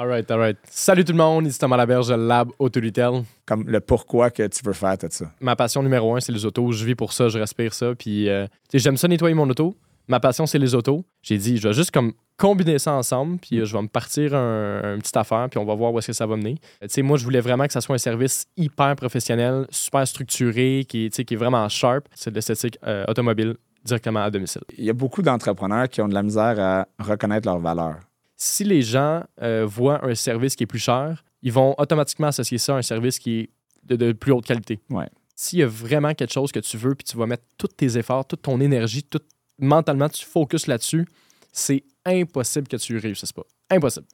[0.00, 0.56] Alright, alright.
[0.70, 3.24] Salut tout le monde, ici Thomas Laberge, Lab Auto Retail.
[3.44, 5.32] Comme le pourquoi que tu veux faire tout ça.
[5.40, 6.70] Ma passion numéro un, c'est les autos.
[6.70, 7.96] Je vis pour ça, je respire ça.
[7.98, 9.74] Puis, euh, j'aime ça nettoyer mon auto.
[10.06, 11.04] Ma passion, c'est les autos.
[11.20, 14.36] J'ai dit, je vais juste comme combiner ça ensemble, puis euh, je vais me partir
[14.36, 16.54] un, un petite affaire, puis on va voir où est-ce que ça va mener.
[16.80, 20.06] Euh, Tu sais, moi, je voulais vraiment que ça soit un service hyper professionnel, super
[20.06, 22.04] structuré, qui, est- qui est vraiment sharp.
[22.14, 24.62] C'est de l'esthétique euh, automobile directement à domicile.
[24.76, 27.96] Il y a beaucoup d'entrepreneurs qui ont de la misère à reconnaître leur valeur.
[28.38, 32.56] Si les gens euh, voient un service qui est plus cher, ils vont automatiquement associer
[32.56, 33.50] ça à un service qui est
[33.82, 34.80] de, de plus haute qualité.
[34.88, 35.08] Ouais.
[35.34, 37.98] S'il y a vraiment quelque chose que tu veux, puis tu vas mettre tous tes
[37.98, 39.20] efforts, toute ton énergie, tout,
[39.58, 41.06] mentalement, tu focuses là-dessus,
[41.52, 43.44] c'est impossible que tu réussisses pas.
[43.70, 44.06] Impossible.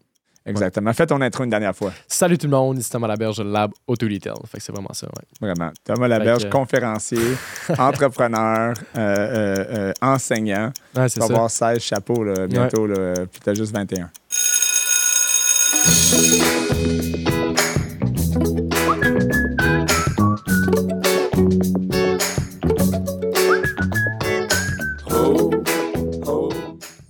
[0.47, 0.93] Exactement.
[0.93, 1.93] Fais ton intro une dernière fois.
[2.07, 4.35] Salut tout le monde, ici Thomas Laberge, Lab Auto Retail.
[4.47, 5.25] Fait que c'est vraiment ça, ouais.
[5.41, 5.71] Vraiment.
[5.85, 7.19] Thomas Laberge, que- conférencier,
[7.79, 10.71] entrepreneur, euh, euh, euh, enseignant.
[10.97, 14.11] Ouais, Tu vas avoir 16 chapeaux là, bientôt, là, puis tu as juste 21.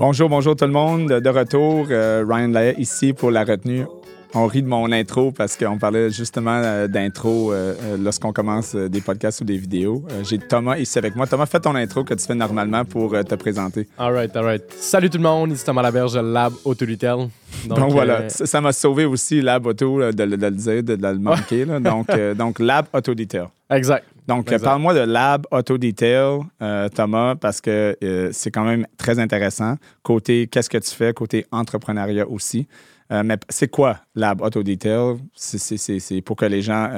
[0.07, 1.09] Bonjour, bonjour tout le monde.
[1.09, 3.87] De retour, euh, Ryan Laet ici pour la retenue.
[4.35, 9.01] On rit de mon intro parce qu'on parlait justement euh, d'intro euh, lorsqu'on commence des
[9.01, 10.05] podcasts ou des vidéos.
[10.29, 11.27] J'ai Thomas ici avec moi.
[11.27, 13.89] Thomas, fais ton intro que tu fais normalement pour te présenter.
[13.97, 14.65] Alright, alright.
[14.77, 17.29] Salut tout le monde, ici Thomas Laberge, Lab Auto Retail.
[17.67, 20.83] Donc, voilà, euh, ça m'a sauvé aussi Lab Auto là, de, le- de le dire,
[20.83, 21.65] de, de le manquer.
[21.65, 21.81] là.
[21.81, 23.47] Donc, euh, donc, Lab Auto Detail.
[23.71, 24.05] exact.
[24.27, 28.87] Donc, euh, parle-moi de Lab Auto Detail, euh, Thomas, parce que euh, c'est quand même
[28.97, 29.77] très intéressant.
[30.03, 32.67] Côté qu'est-ce que tu fais, côté entrepreneuriat aussi.
[33.13, 35.17] Euh, mais c'est quoi Lab Auto Detail?
[35.35, 36.91] C'est- pour que les gens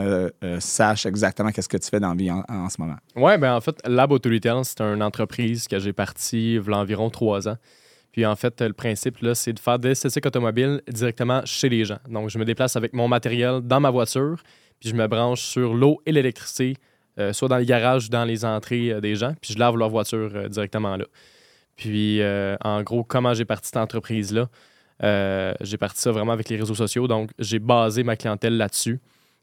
[0.60, 2.96] sachent exactement qu'est-ce que tu fais dans la vie en, en ce moment.
[3.16, 6.72] Ouais, ben en fait, Lab Auto Retail, c'est une entreprise que j'ai partie il y
[6.72, 7.56] a environ trois ans.
[8.12, 11.84] Puis en fait, le principe, là, c'est de faire de l'esthétique automobile directement chez les
[11.84, 11.98] gens.
[12.08, 14.36] Donc, je me déplace avec mon matériel dans ma voiture,
[14.80, 16.76] puis je me branche sur l'eau et l'électricité,
[17.18, 19.76] euh, soit dans les garages ou dans les entrées euh, des gens, puis je lave
[19.76, 21.04] leur voiture euh, directement là.
[21.76, 22.22] Puis,
[22.64, 24.48] en gros, comment j'ai parti cette entreprise-là?
[25.60, 27.06] J'ai parti ça vraiment avec les réseaux sociaux.
[27.06, 28.98] Donc, j'ai basé ma clientèle là-dessus.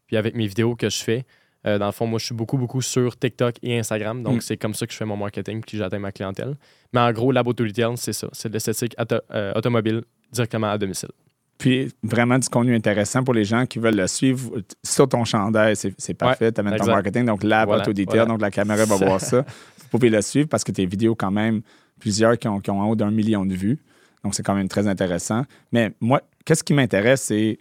[0.07, 1.25] Puis, avec mes vidéos que je fais,
[1.67, 4.23] euh, dans le fond, moi, je suis beaucoup, beaucoup sur TikTok et Instagram.
[4.23, 4.41] Donc, Mm.
[4.41, 6.55] c'est comme ça que je fais mon marketing puis j'atteins ma clientèle.
[6.91, 8.27] Mais en gros, Lab Auto Retail, c'est ça.
[8.33, 10.01] C'est de l'esthétique auto- euh, automobile
[10.31, 11.09] directement à domicile.
[11.57, 14.51] Puis vraiment du contenu intéressant pour les gens qui veulent le suivre
[14.83, 15.75] sur ton chandail.
[15.75, 16.51] C'est parfait.
[16.51, 17.25] tu amènes ton marketing.
[17.25, 18.05] Donc, Lab Voilà, Detail.
[18.05, 18.25] voilà.
[18.25, 19.45] Donc, la caméra va voir ça.
[19.91, 21.61] Vous pouvez le suivre parce que tes vidéos, quand même,
[21.99, 23.77] plusieurs qui ont, qui ont en haut d'un million de vues.
[24.23, 25.43] Donc, c'est quand même très intéressant.
[25.71, 27.59] Mais moi, qu'est-ce qui m'intéresse, c'est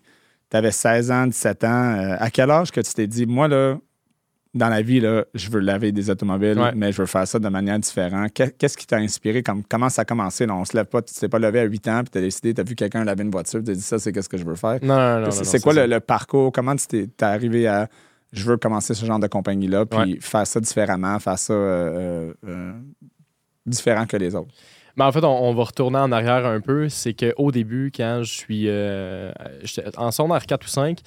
[0.51, 1.69] tu avais 16 ans, 17 ans.
[1.69, 3.77] euh, à quel âge que tu t'es dit, moi, là,
[4.55, 6.73] dans la vie, là, je veux laver des automobiles, Ouais.
[6.77, 8.33] mais je veux faire ça de manière différente.
[8.35, 9.43] Qu'est- Qu'est-ce qui t'a inspiré?
[9.43, 10.45] Comme, comment ça a commencé?
[10.45, 10.55] Là?
[10.55, 12.53] On se lève pas, tu t'es pas levé à 8 ans, puis tu as décidé,
[12.53, 14.45] tu as vu quelqu'un laver une voiture, tu t'es dit, ça, c'est qu'est-ce que je
[14.45, 14.79] veux faire?
[14.83, 15.31] Non, non, non.
[15.31, 16.53] C'est quoi le, le parcours?
[16.53, 17.89] Comment tu t'es arrivé à
[18.33, 22.49] je veux commencer ce genre de compagnie-là, puis faire ça différemment, faire ça euh, euh,
[22.49, 22.73] euh,
[23.67, 24.53] différent que les autres?
[24.97, 26.89] Ben, en fait, on, on va retourner en arrière un peu.
[26.91, 29.33] C'est qu'au début, quand je suis euh,
[29.97, 30.99] en secondaire 4 ou 5,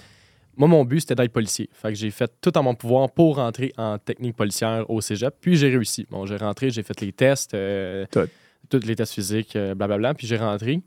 [0.57, 1.69] moi, mon but, c'était d'être policier.
[1.73, 5.33] Fait que j'ai fait tout en mon pouvoir pour rentrer en technique policière au cégep.
[5.41, 6.05] Puis j'ai réussi.
[6.09, 8.05] Bon, j'ai rentré, j'ai fait les tests, euh,
[8.69, 10.13] tous les tests physiques, euh, blablabla.
[10.13, 10.81] Puis j'ai rentré.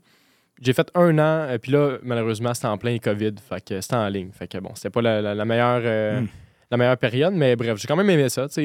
[0.61, 3.35] J'ai fait un an, euh, puis là, malheureusement, c'était en plein COVID.
[3.47, 4.31] Fait que c'était en ligne.
[4.33, 5.81] Fait que bon, c'était pas la, la- la meilleure.
[5.83, 6.27] euh, Mm.
[6.71, 8.45] La meilleure période, mais bref, j'ai quand même aimé ça.
[8.55, 8.61] je-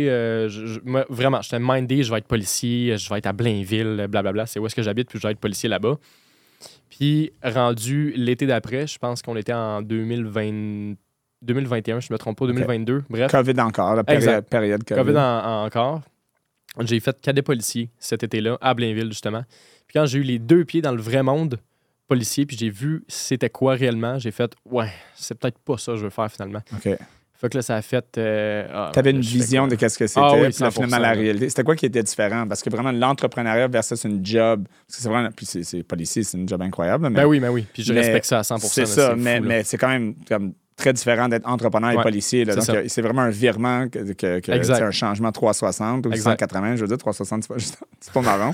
[0.48, 4.44] je- moi, vraiment, j'étais mindé, je vais être policier, je vais être à Blainville, blablabla.
[4.44, 5.97] C'est où est-ce que j'habite, puis je vais être policier là-bas.
[6.91, 10.94] Puis, rendu l'été d'après, je pense qu'on était en 2020,
[11.42, 13.04] 2021, je me trompe pas, 2022.
[13.10, 14.44] Bref, COVID encore, la période,
[14.84, 15.00] COVID.
[15.00, 16.02] COVID en- en- encore.
[16.80, 19.44] J'ai fait cadet policier cet été-là, à Blainville, justement.
[19.86, 21.58] Puis quand j'ai eu les deux pieds dans le vrai monde
[22.08, 25.98] policier, puis j'ai vu c'était quoi réellement, j'ai fait, ouais, c'est peut-être pas ça que
[25.98, 26.60] je veux faire finalement.
[26.75, 26.96] OK.
[27.44, 28.06] Fait que là, ça a fait.
[28.16, 30.62] euh, ah, Tu avais une je fais vision de qu'est-ce que c'était, Ah oui, puis
[30.62, 31.50] là, 100%, finalement, la réalité.
[31.50, 32.49] C'était quoi qui était différent?
[32.49, 36.38] Parce que vraiment, l'entrepreneuriat versus une job, parce que c'est vraiment, puis c'est, policier, c'est
[36.38, 37.66] une job incroyable, mais Ben oui, ben oui.
[37.71, 40.55] Puis je Mais respecte ça à 100 c'est ça, mais, mais c'est quand même comme
[40.76, 42.44] très différent d'être entrepreneur et Ouais, policier.
[42.44, 42.56] là.
[42.56, 46.31] Donc, euh, c'est vraiment un virement, que, que- que- c'est un changement 360 ou Exact.
[46.41, 46.76] 180.
[46.76, 47.44] Je veux dire, 360,
[48.00, 48.50] c'est pas, marrant.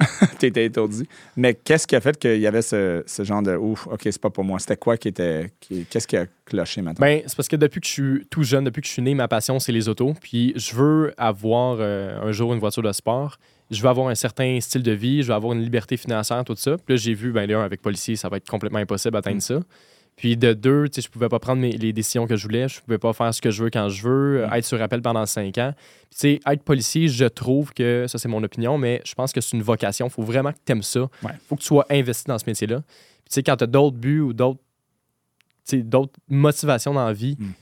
[0.38, 1.06] T'étais étourdi.
[1.36, 4.20] Mais qu'est-ce qui a fait qu'il y avait ce, ce genre de ouf, OK, c'est
[4.20, 4.58] pas pour moi?
[4.58, 5.50] C'était quoi qui était.
[5.90, 7.06] qu'est-ce qui a cloché maintenant?
[7.06, 9.14] Ben, c'est parce que depuis que je suis tout jeune, depuis que je suis né,
[9.14, 10.14] ma passion, c'est les autos.
[10.20, 13.38] Puis je veux avoir euh, un jour une voiture de sport.
[13.70, 15.22] Je veux avoir un certain style de vie.
[15.22, 16.72] Je veux avoir une liberté financière, tout ça.
[16.84, 19.40] Puis là, j'ai vu, ben, un, avec policier, ça va être complètement impossible d'atteindre Mm.
[19.40, 19.60] ça.
[20.16, 22.68] Puis de deux, tu sais, je pouvais pas prendre mes- les décisions que je voulais.
[22.68, 24.46] Je pouvais pas faire ce que je veux quand je veux.
[24.46, 24.52] Mm.
[24.54, 25.72] Être sur appel pendant cinq ans.
[25.74, 29.32] Puis, tu sais, être policier, je trouve que, ça c'est mon opinion, mais je pense
[29.32, 30.06] que c'est une vocation.
[30.08, 31.00] Il faut vraiment que tu aimes ça.
[31.22, 31.32] Ouais.
[31.48, 32.80] faut que tu sois investi dans ce métier-là.
[32.80, 34.60] Puis, tu sais, quand tu as d'autres buts ou d'autres
[35.64, 37.52] sais, d'autres motivations dans la vie, Mm.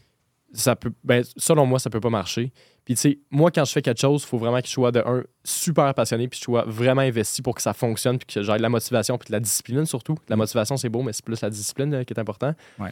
[0.54, 2.50] ça peut, ben, selon moi, ça peut pas marcher.
[2.88, 4.90] Puis, tu sais, moi, quand je fais quelque chose, il faut vraiment que je sois
[4.90, 8.26] de un super passionné, puis que je sois vraiment investi pour que ça fonctionne, puis
[8.34, 10.14] que j'ai de la motivation, puis de la discipline surtout.
[10.30, 12.88] La motivation, c'est beau, mais c'est plus la discipline euh, qui est important, Ouais.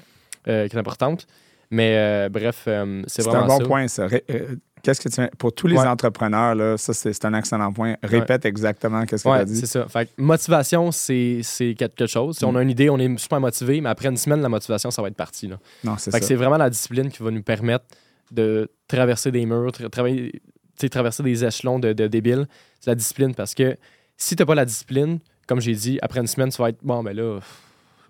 [0.48, 1.26] euh, qui est importante.
[1.70, 3.64] Mais euh, bref, euh, c'est C'est vraiment un bon ça.
[3.64, 4.06] point, ça.
[4.06, 5.86] Ré- euh, Qu'est-ce que tu Pour tous les Ouais.
[5.86, 7.96] entrepreneurs, là, ça, c'est c'est un excellent point.
[8.02, 9.56] Répète exactement qu'est-ce que tu as dit.
[9.56, 9.88] c'est ça.
[9.88, 12.36] Fait que motivation, c'est c'est quelque chose.
[12.36, 12.56] Si on Mm.
[12.58, 15.08] a une idée, on est super motivé, mais après une semaine, la motivation, ça va
[15.08, 15.48] être parti.
[15.48, 15.58] Là.
[15.82, 16.20] Non, c'est Fait ça.
[16.20, 17.86] que c'est vraiment la discipline qui va nous permettre
[18.32, 20.40] de traverser des murs, tra- travailler,
[20.78, 22.46] tu traverser des échelons de, de débiles.
[22.80, 23.76] C'est la discipline parce que
[24.16, 26.78] si tu n'as pas la discipline, comme j'ai dit, après une semaine, tu vas être
[26.82, 27.38] bon, ben là,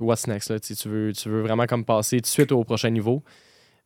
[0.00, 0.50] what's next?
[0.50, 0.58] Là?
[0.58, 3.22] Tu, sais, tu veux, tu veux vraiment comme passer tout de suite au prochain niveau.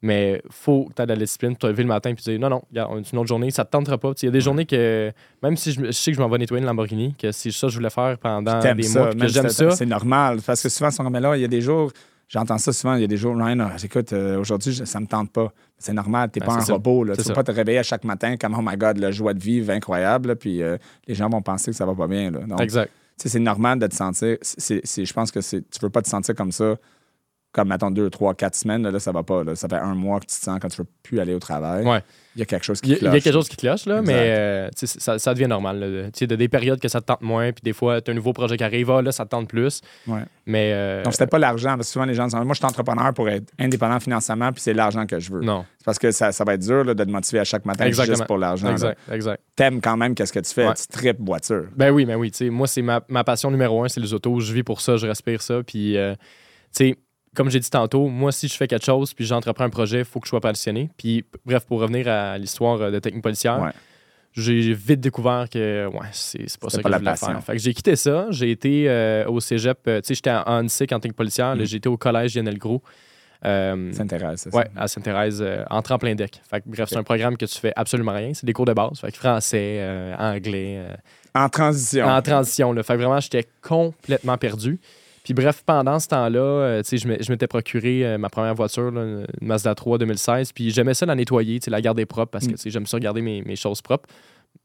[0.02, 2.40] Mais faut que tu aies de la discipline, tu te lever le matin et dire
[2.40, 4.14] non, non, regarde, on a une autre journée, ça te tentera pas.
[4.14, 5.12] Tu Il y a des journées que,
[5.42, 7.74] même si je, sais que je m'en vais nettoyer une Lamborghini, que c'est ça je
[7.76, 9.70] voulais faire pendant des ça, mois, puis que j'aime si ça.
[9.72, 10.40] C'est normal.
[10.46, 11.92] Parce que souvent, sont comme, mais là, il y a des jours,
[12.30, 15.06] j'entends ça souvent, il y a des jours, Ryan, ah, écoute, euh, aujourd'hui, ça me
[15.06, 15.52] tente pas.
[15.78, 16.72] C'est normal, t'es Ben, pas un ça.
[16.74, 17.04] robot.
[17.04, 17.12] Là.
[17.14, 17.34] Tu peux ça.
[17.34, 20.28] pas te réveiller à chaque matin comme, oh my God, le joie de vivre incroyable.
[20.28, 22.30] là, puis euh, les gens vont penser que ça va pas bien.
[22.30, 22.40] Là.
[22.40, 22.90] Donc, Exact.
[23.16, 24.36] c'est normal de te sentir.
[24.42, 26.76] c'est- c'est- je pense que c'est, tu veux pas te sentir comme ça,
[27.52, 28.88] comme, mettons, deux, trois, quatre semaines.
[28.88, 29.42] Là, ça va pas.
[29.42, 29.56] Là.
[29.56, 31.84] Ça fait un mois que tu te sens quand tu veux plus aller au travail.
[31.84, 32.00] Ouais.
[32.36, 33.22] Il y a quelque chose qui Il y, a- il y a cloche.
[33.24, 34.06] quelque chose qui cloche, là, Exact.
[34.06, 35.80] mais euh, ça, ça devient normal.
[35.80, 36.04] là.
[36.04, 38.12] Tu sais, de des périodes que ça te tente moins, puis des fois, tu as
[38.12, 39.80] un nouveau projet qui arrive, ah, là, ça te tente plus.
[40.06, 40.20] Ouais.
[40.46, 41.70] Mais euh, Donc, c'était pas l'argent.
[41.74, 44.60] Parce que souvent, les gens disent Moi, je suis entrepreneur pour être indépendant financièrement, puis
[44.62, 45.40] c'est l'argent que je veux.
[45.40, 45.64] non.
[45.78, 47.84] C'est parce que ça, ça va être dur là, de te motiver à chaque matin
[47.86, 48.16] Exactement.
[48.16, 48.66] juste pour l'argent.
[48.68, 48.72] là.
[48.74, 49.42] Exact, exact.
[49.56, 50.68] T'aimes quand même qu'est-ce que tu fais.
[50.68, 50.74] Ouais.
[50.74, 51.64] Tu tripes voiture.
[51.74, 52.30] Ben oui, ben oui.
[52.30, 54.38] tu sais, moi, c'est ma, ma passion numéro un, c'est les autos.
[54.40, 55.62] Je vis pour ça, je respire ça.
[55.66, 56.96] Puis, euh, tu sais,
[57.36, 60.04] comme j'ai dit tantôt, moi, si je fais quelque chose puis j'entreprends un projet, il
[60.04, 60.90] faut que je sois passionné.
[60.96, 63.70] Puis, bref, pour revenir à l'histoire euh, de technique policière, Ouais.
[64.32, 67.26] j'ai vite découvert que ouais, c'est pas ça pas que la je voulais passion.
[67.28, 67.44] faire.
[67.44, 68.26] Fait que j'ai quitté ça.
[68.30, 69.78] J'ai été euh, au cégep.
[69.88, 71.54] euh, tu sais, j'étais en ANSIC en technique policière.
[71.56, 71.64] Mm.
[71.64, 72.82] j'ai été au collège Lionel Gros.
[73.44, 74.82] Euh, Ça t'intéresse, c'est Ouais, ça?
[74.82, 76.42] à Sainte-Thérèse, en tremplin deck.
[76.50, 78.34] Fait que, bref, c'est un programme que tu fais absolument rien.
[78.34, 78.98] C'est des cours de base.
[79.00, 79.82] Fait que français,
[80.18, 80.78] anglais,
[81.34, 82.06] En transition.
[82.06, 82.72] en transition.
[82.74, 82.82] Là.
[82.82, 84.78] Fait que vraiment, j'étais complètement perdu.
[85.34, 89.26] Puis bref, pendant ce temps-là, euh, je m'étais procuré euh, ma première voiture, là, une
[89.40, 90.52] Mazda 3 2016.
[90.52, 92.70] Puis j'aimais ça la nettoyer, la garder propre parce que Mm.
[92.70, 94.08] j'aime ça garder mes, mes choses propres.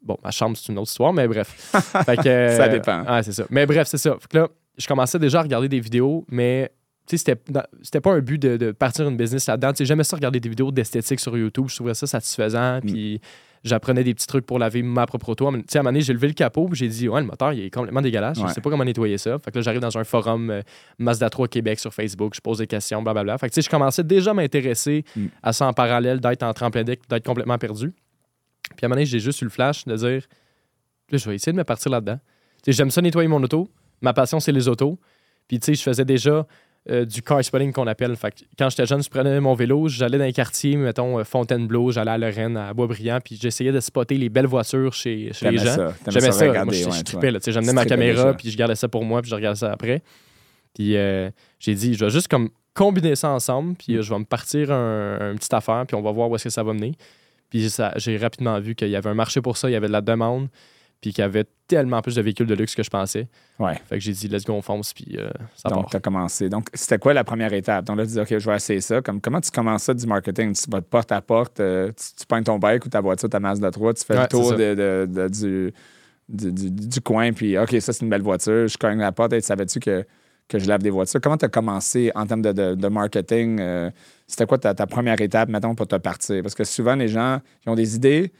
[0.01, 1.47] Bon, ma chambre, c'est une autre histoire, mais bref.
[2.05, 3.03] Fait que, euh, Ça dépend.
[3.03, 3.45] Ouais, c'est ça.
[3.51, 4.15] Mais bref, c'est ça.
[4.19, 4.47] Fait que là,
[4.77, 6.71] je commençais déjà à regarder des vidéos, mais
[7.07, 9.71] c'était pas un but de, de partir une business là-dedans.
[9.79, 11.65] J'aimais ça regarder des vidéos d'esthétique sur YouTube.
[11.69, 12.79] Je trouvais ça satisfaisant.
[12.81, 13.21] Puis
[13.65, 15.51] j'apprenais des petits trucs pour laver ma propre auto.
[15.51, 17.51] Tu sais, à un moment donné, j'ai levé le capot j'ai dit, ouais, le moteur,
[17.51, 18.37] il est complètement dégueulasse.
[18.39, 18.53] Je Ouais.
[18.53, 19.37] sais pas comment nettoyer ça.
[19.39, 20.61] Fait que là, j'arrive dans un forum euh,
[20.99, 22.33] Mazda 3 Québec sur Facebook.
[22.35, 23.37] Je pose des questions, blablabla.
[23.37, 25.25] Fait que tu sais, je commençais déjà à m'intéresser Mm.
[25.43, 27.91] à ça en parallèle, d'être en tremplin d'être complètement perdu.
[27.91, 30.21] Puis à un moment donné, j'ai juste eu le flash de dire,
[31.11, 32.19] Là, je vais essayer de me partir là-dedans.
[32.63, 33.67] Tu sais, J'aime ça nettoyer mon auto.
[34.01, 34.97] Ma passion, c'est les autos.
[35.47, 36.47] Puis, tu sais, je faisais déjà
[36.89, 38.15] euh, du car spotting qu'on appelle.
[38.15, 41.23] Fait que quand j'étais jeune, je prenais mon vélo, j'allais dans les quartiers, mettons euh,
[41.23, 45.45] Fontainebleau, j'allais à Lorraine, à Boisbriand, puis j'essayais de spotter les belles voitures chez, chez
[45.51, 45.75] les gens.
[46.11, 46.45] J'aimais ça.
[46.49, 47.39] regarder, Moi, je, ouais, je tu trippais, là.
[47.39, 49.71] Tu sais, J'amenais ma caméra, puis je gardais ça pour moi, puis je regardais ça
[49.71, 50.03] après.
[50.73, 51.29] Puis euh,
[51.59, 54.71] j'ai dit, je vais juste comme combiner ça ensemble, puis euh, je vais me partir
[54.71, 56.91] un, un petite affaire, puis on va voir où est-ce que ça va mener.
[57.49, 59.87] Puis ça- j'ai rapidement vu qu'il y avait un marché pour ça, il y avait
[59.87, 60.49] de la demande,
[61.01, 63.27] puis qu'il y avait tellement plus de véhicules de luxe que je pensais.
[63.59, 63.75] Ouais.
[63.87, 66.49] Fait que j'ai dit, let's go, on fonce, puis euh, ça Donc, tu as commencé.
[66.49, 67.85] Donc, c'était quoi la première étape?
[67.85, 69.01] Donc là, tu dis, OK, je vais essayer ça.
[69.01, 70.53] Comme, comment tu commences ça du marketing?
[70.53, 73.29] Tu vas de porte à porte, euh, tu, tu pognes ton bike ou ta voiture,
[73.29, 75.73] ta Mazda 3, tu fais Ouais, le tour de, de- de- du,
[76.29, 78.67] du, du- du coin, puis OK, ça, c'est une belle voiture.
[78.67, 79.33] Je cogne la porte.
[79.33, 80.05] Et savais-tu que,
[80.47, 81.19] que je lave des voitures?
[81.21, 83.59] Comment tu as commencé en termes de, de- de marketing?
[83.59, 83.89] euh,
[84.27, 86.41] c'était quoi ta, ta première étape, mettons, pour te partir?
[86.43, 88.31] Parce que souvent, les gens, ils ont des idées,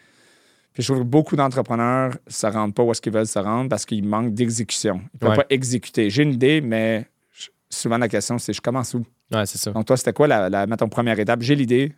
[0.75, 3.39] puis je trouve que beaucoup d'entrepreneurs ne se rendent pas où est-ce qu'ils veulent se
[3.39, 4.97] rendre parce qu'ils manquent d'exécution.
[5.01, 5.35] Ils ne peuvent Ouais.
[5.37, 6.09] pas exécuter.
[6.11, 9.03] J'ai une idée, mais je- souvent la question, c'est je commence où?
[9.31, 9.71] Ouais, c'est ça.
[9.71, 11.41] Donc, toi, c'était quoi la, la mettons, première étape?
[11.41, 11.93] J'ai l'idée.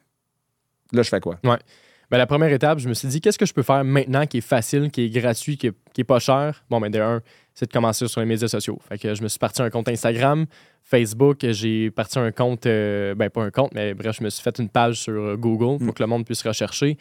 [0.93, 1.37] Là, je fais quoi?
[1.43, 4.37] Ben, la première étape, je me suis dit, qu'est-ce que je peux faire maintenant qui
[4.37, 6.63] est facile, qui est gratuit, qui est, qui est pas cher?
[6.69, 7.21] Bon, ben, de un,
[7.53, 8.79] c'est de commencer sur les médias sociaux.
[8.87, 10.45] Fait que je me suis parti un compte Instagram,
[10.83, 14.41] Facebook, j'ai parti un compte, euh, ben, pas un compte, mais bref, je me suis
[14.41, 15.93] fait une page sur euh, Google pour Mm.
[15.93, 16.97] que le monde puisse rechercher.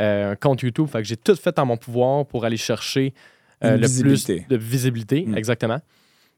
[0.00, 0.88] Euh, un compte YouTube.
[0.88, 3.14] Fait que j'ai tout fait en mon pouvoir pour aller chercher
[3.64, 4.44] euh, le visibilité.
[4.46, 5.24] plus de visibilité.
[5.26, 5.36] Mm.
[5.36, 5.80] Exactement.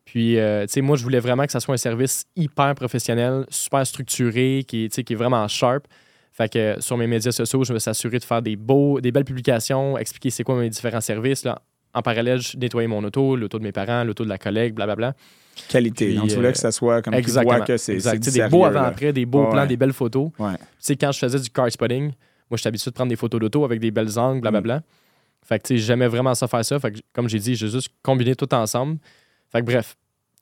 [0.05, 3.45] Puis, euh, tu sais, moi, je voulais vraiment que ça soit un service hyper professionnel,
[3.51, 5.87] super structuré, qui, qui est vraiment sharp.
[6.33, 9.11] Fait que sur mes médias sociaux, je me suis assuré de faire des, beaux, des
[9.11, 11.45] belles publications, expliquer c'est quoi mes différents services.
[11.45, 11.61] Là.
[11.93, 15.15] En parallèle, je nettoyais mon auto, l'auto de mes parents, l'auto de la collègue, blablabla.
[15.69, 16.07] Qualité.
[16.07, 17.57] Puis, Donc, tu voulais euh, que ça soit comme tu Exactement.
[17.57, 20.31] vois que c'est des beaux avant-après, des beaux Ouais, plans, des belles photos.
[20.39, 20.55] Ouais.
[20.55, 22.13] Tu sais, quand je faisais du car spotting,
[22.51, 24.83] moi, j'étais habitué de prendre des photos d'auto avec des belles angles, blablabla.
[25.45, 26.79] Fait que, tu sais, j'aimais vraiment ça faire ça.
[26.79, 28.99] Fait que, comme j'ai dit, j'ai juste combiné tout ensemble.
[29.51, 29.97] Fait que, bref,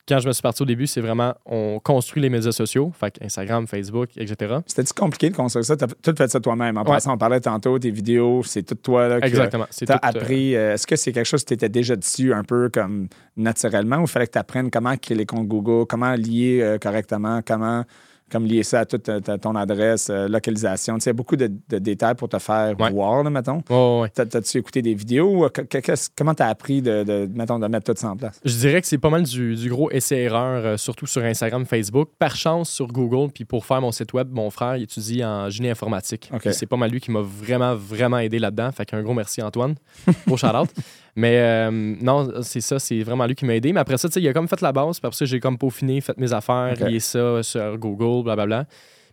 [0.07, 3.11] quand je me suis parti au début, c'est vraiment on construit les médias sociaux, fait
[3.19, 4.59] que Instagram, Facebook, etc.
[4.65, 5.75] C'était-tu compliqué de construire ça?
[5.75, 6.77] Tu as tout fait ça toi-même.
[6.77, 6.87] En Ouais.
[6.91, 9.65] passant, on parlait tantôt, tes vidéos, c'est tout toi là, que Exactement.
[9.69, 10.55] C'est tu as tout, euh, appris.
[10.55, 13.97] euh, Est-ce que c'est quelque chose que tu étais déjà dessus un peu comme naturellement
[13.97, 17.83] ou fallait que tu apprennes comment créer les comptes Google, comment lier euh, correctement, comment
[18.31, 20.95] comme lier ça à toute ta- ta- ton adresse, euh, localisation.
[20.95, 22.91] Tu sais, il y a beaucoup de, de détails pour te faire Ouais.
[22.91, 23.63] voir, là, mettons.
[23.69, 24.09] ouais, ouais, ouais.
[24.09, 25.47] T'as- T'as-tu écouté des vidéos?
[25.69, 28.39] qu'est-ce- comment t'as appris de, de, mettons, de mettre tout ça en place?
[28.43, 32.09] Je dirais que c'est pas mal du, du gros essai-erreur, euh, surtout sur Instagram, Facebook.
[32.19, 35.49] Par chance, sur Google, puis pour faire mon site web, mon frère il étudie en
[35.49, 36.29] génie informatique.
[36.33, 36.41] OK.
[36.41, 38.71] Puis C'est pas mal lui qui m'a vraiment, vraiment aidé là-dedans.
[38.71, 39.75] Fait qu'un gros merci, Antoine.
[40.27, 40.69] Gros shout-out.
[41.17, 43.73] Mais euh, non, c'est ça, c'est vraiment lui qui m'a aidé.
[43.73, 44.99] Mais après ça, tu sais, il a comme fait la base.
[44.99, 48.65] Puis après ça, j'ai comme peaufiné, fait mes affaires, lié ça sur Google, blablabla.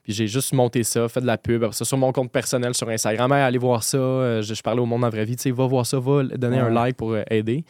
[0.02, 1.64] Puis j'ai juste monté ça, fait de la pub.
[1.64, 3.96] Après ça, sur mon compte personnel sur Instagram, allez voir ça.
[3.96, 6.23] Euh, Je, je parlais au monde en vraie vie, tu sais, va voir ça, va
[6.25, 7.64] donner un like pour euh, aider.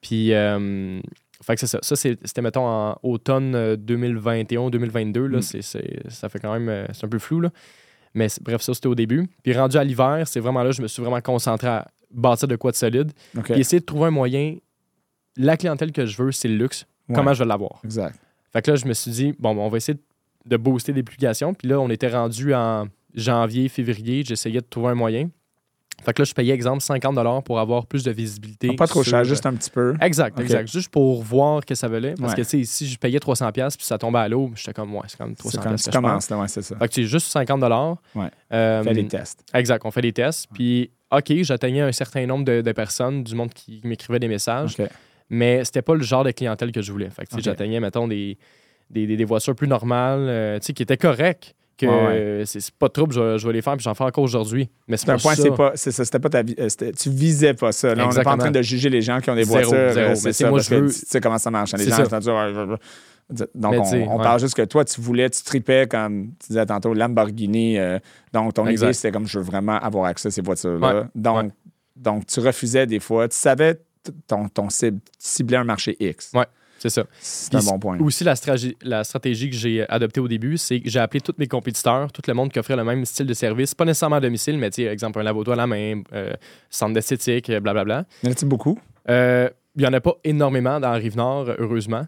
[0.00, 0.98] Puis, euh,
[1.40, 1.78] fait que c'est ça.
[1.80, 5.26] Ça, c'était, mettons, en automne euh, 2021-2022.
[5.26, 5.42] Là, Mm.
[5.42, 5.62] c'est,
[6.08, 6.86] ça fait quand même.
[6.92, 7.50] C'est un peu flou, là.
[8.14, 9.28] Mais bref, ça, c'était au début.
[9.44, 12.56] Puis rendu à l'hiver, c'est vraiment là, je me suis vraiment concentré à bâtir de
[12.56, 13.12] quoi de solide.
[13.36, 13.44] OK.
[13.44, 14.56] Puis essayer de trouver un moyen.
[15.36, 16.86] La clientèle que je veux, c'est le luxe.
[17.08, 17.14] Ouais.
[17.14, 17.80] Comment je vais l'avoir?
[17.84, 18.18] Exact.
[18.52, 19.98] Fait que là, je me suis dit, bon, on va essayer
[20.46, 21.54] de booster des publications.
[21.54, 24.24] Puis là, on était rendu en janvier, février.
[24.24, 25.30] J'essayais de trouver un moyen.
[26.02, 28.74] Fait que là, je payais, exemple, 50 pour avoir plus de visibilité.
[28.74, 29.94] Pas trop sur- cher, juste un petit peu.
[30.00, 30.66] Exact, exact.
[30.72, 32.14] Juste pour voir que ça valait.
[32.18, 32.36] Parce Ouais.
[32.38, 35.02] que, tu sais, si je payais 300$ puis ça tombait à l'eau, j'étais comme, ouais,
[35.08, 36.76] c'est quand même C'est 300$ comme que tu commences, là, ouais, c'est ça.
[36.76, 37.62] Fait que c'est juste 50
[38.14, 38.30] Ouais.
[38.52, 39.44] Euh, Fais des tests.
[39.52, 40.48] Exact, on fait des tests.
[40.54, 44.76] Puis, OK, j'atteignais un certain nombre de, de personnes, du monde qui m'écrivait des messages,
[44.78, 44.86] OK.
[45.28, 47.10] mais c'était pas le genre de clientèle que je voulais.
[47.10, 48.38] Fait que, j'atteignais, mettons, des,
[48.90, 51.54] des, des- des voitures plus normales, euh, tu sais, qui étaient correctes.
[51.78, 52.12] Que Ouais, ouais.
[52.12, 54.22] euh, c'est pas de trouble, je, vais- je vais les faire, puis j'en fais encore
[54.22, 54.68] aujourd'hui.
[54.86, 55.42] Mais c'est un pas point, ça.
[55.44, 57.94] c'est pas, c'est ça, c'était pas ta vie, euh, tu visais pas ça.
[57.94, 59.92] Là, on n'est pas en train de juger les gens qui ont des Zéro, voitures.
[59.94, 60.10] zéro.
[60.10, 61.72] euh, C'est ça, moi, parce je que tu sais comment ça marche.
[61.72, 61.78] hein.
[61.78, 62.20] Les gens ça.
[63.54, 64.22] Donc, on, ouais.
[64.22, 67.78] parle juste que toi, tu voulais, tu tripais comme tu disais tantôt, Lamborghini.
[67.78, 67.98] euh,
[68.32, 68.86] donc, ton Exact.
[68.88, 70.94] idée, c'était comme je veux vraiment avoir accès à ces voitures-là.
[70.94, 71.06] Ouais.
[71.14, 71.48] Donc, Ouais.
[71.96, 73.28] donc, tu refusais des fois.
[73.28, 73.80] Tu savais
[74.26, 76.32] ton, ton cible, tu ciblais un marché X.
[76.34, 76.46] Ouais.
[76.82, 77.04] C'est ça.
[77.20, 77.98] C'est un bon point.
[78.00, 81.34] Aussi, la, stragi- la stratégie que j'ai adoptée au début, c'est que j'ai appelé tous
[81.36, 84.20] mes compétiteurs, tout le monde qui offrait le même style de service, pas nécessairement à
[84.20, 86.32] domicile, mais tu sais, exemple, un labo à la main, euh,
[86.70, 88.06] centre d'esthétique, euh, blablabla.
[88.22, 88.78] Y en a-t-il beaucoup?
[89.10, 92.04] Euh, Il n'y en a pas énormément dans la Rive-Nord, heureusement.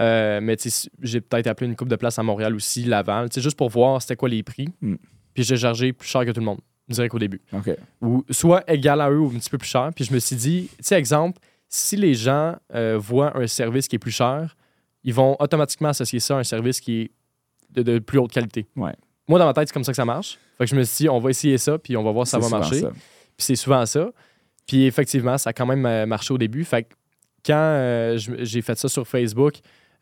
[0.00, 0.56] Euh, mais
[1.00, 4.16] j'ai peut-être appelé une coupe de place à Montréal aussi, Laval, juste pour voir c'était
[4.16, 4.68] quoi les prix.
[4.80, 4.96] Mm.
[5.32, 7.40] Puis j'ai chargé plus cher que tout le monde, direct au début.
[8.00, 9.90] Ou soit égal à eux ou un petit peu plus cher.
[9.94, 13.88] Puis je me suis dit, tu sais, exemple, si les gens euh, voient un service
[13.88, 14.56] qui est plus cher,
[15.02, 17.10] ils vont automatiquement associer ça à un service qui est
[17.70, 18.66] de, de plus haute qualité.
[18.76, 18.94] Ouais.
[19.28, 20.38] Moi, dans ma tête, c'est comme ça que ça marche.
[20.58, 22.32] Fait que je me suis dit, on va essayer ça, puis on va voir si
[22.32, 22.80] ça va marcher.
[22.80, 22.90] ça.
[22.90, 24.10] Puis c'est souvent ça.
[24.66, 26.64] Puis effectivement, ça a quand même euh, marché au début.
[26.64, 26.94] Fait que
[27.44, 29.54] quand euh, j'ai fait ça sur Facebook,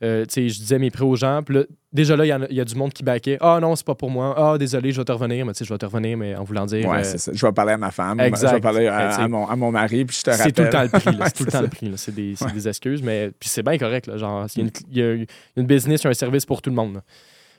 [0.02, 1.42] euh, je disais mes prix aux gens.
[1.44, 3.38] Puis là, déjà là, il y a- il y, a du monde qui baquait.
[3.40, 4.34] Ah non, c'est pas pour moi.
[4.36, 5.46] Ah, désolé, je vais te revenir.
[5.46, 6.88] Mais tu sais, je vais te revenir, mais en voulant dire.
[6.88, 7.30] Ouais, euh, c'est ça.
[7.32, 8.18] Je vais parler à ma femme.
[8.18, 8.48] Exact.
[8.48, 10.46] Je vais parler à, Ben, à mon, à mon mari, puis je te rappelle.
[10.46, 11.18] c'est tout le temps le prix.
[11.26, 11.62] C'est tout le temps ça.
[11.62, 11.92] le prix.
[11.96, 12.52] C'est des, Ouais.
[12.52, 14.08] des excuses, mais puis c'est bien correct.
[14.08, 14.16] Là.
[14.16, 15.12] Genre, il y, a une, il y a
[15.56, 16.94] une- business, il y a un service pour tout le monde.
[16.94, 17.02] là.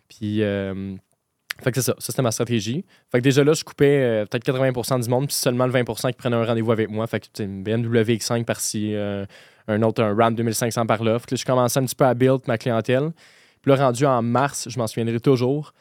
[0.09, 0.95] Puis, euh,
[1.63, 1.95] fait que c'est ça.
[1.97, 2.83] Ça, c'était ma stratégie.
[3.09, 6.17] Fait que déjà là, je coupais peut-être 80% du monde, puis seulement le 20% qui
[6.17, 7.07] prenaient un rendez-vous avec moi.
[7.07, 8.93] Fait que, une BMW X5 par-ci,
[9.67, 11.19] un autre, un Ram 2500 par-là.
[11.19, 13.11] Fait que là, je commençais un petit peu à build ma clientèle.
[13.61, 15.73] Puis là, rendu en mars, je m'en souviendrai toujours.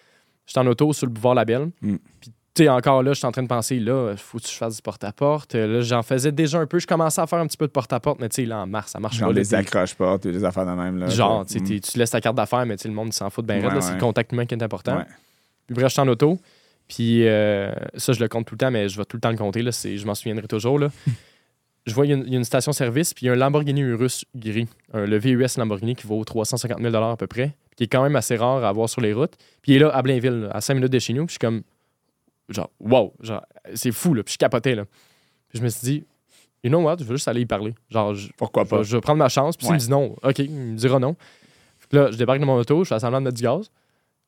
[0.47, 1.71] J'étais en auto sur le boulevard Labelle.
[1.81, 1.97] Mm.
[2.21, 4.53] Puis, tu sais, encore là, je suis en train de penser, là, faut que je
[4.53, 5.55] fasse du porte-à-porte.
[5.55, 6.79] Euh, Là, j'en faisais déjà un peu.
[6.79, 8.93] Je commençais à faire un petit peu de porte-à-porte, mais tu sais, là, en mars,
[8.93, 9.57] ça marche Genre pas.
[9.57, 10.99] accroches pas, des affaires de même.
[10.99, 11.81] Là, Genre, tu Mm.
[11.81, 13.81] tu laisses ta carte d'affaires, mais tu sais, le monde s'en fout de bien Ouais,
[13.81, 14.99] C'est le contact humain qui est important.
[14.99, 15.05] Ouais.
[15.67, 16.39] Puis bref, je suis en auto.
[16.89, 19.31] Puis euh, ça, je le compte tout le temps, mais je vais tout le temps
[19.31, 19.63] le compter.
[19.63, 20.79] Là, je m'en souviendrai toujours.
[20.79, 20.89] Là.
[21.87, 24.69] je vois, il y, a une- station-service, puis il y a un Lamborghini Urus gris,
[24.93, 28.03] un- le VUS Lamborghini qui vaut 350 000 à peu près, puis qui est quand
[28.03, 29.35] même assez rare à avoir sur les routes.
[29.63, 31.27] Puis il est là, à Blainville, à 5 minutes de chez nous.
[31.27, 31.63] Puis je suis comme,
[32.49, 34.23] genre, wow, genre, c'est fou, là.
[34.23, 34.85] Puis je capotais, là.
[35.49, 36.05] Puis je me suis dit,
[36.65, 37.75] you know what, je veux juste aller y parler.
[37.91, 38.79] Genre, je, Pourquoi je pas?
[38.79, 39.57] vais, je vais prendre ma chance.
[39.57, 39.79] Puis s'il Ouais.
[39.79, 41.17] me dit non, OK, il me dira non.
[41.91, 43.71] Que là, je débarque de mon auto, je fais semblant de mettre du gaz.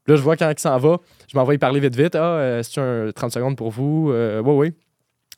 [0.05, 0.99] Puis là, je vois quand il s'en va,
[1.33, 2.15] je m'envoie y parler vite, vite.
[2.15, 4.11] Ah, euh, c'est un 30 secondes pour vous?
[4.11, 4.75] Euh, oui, oui.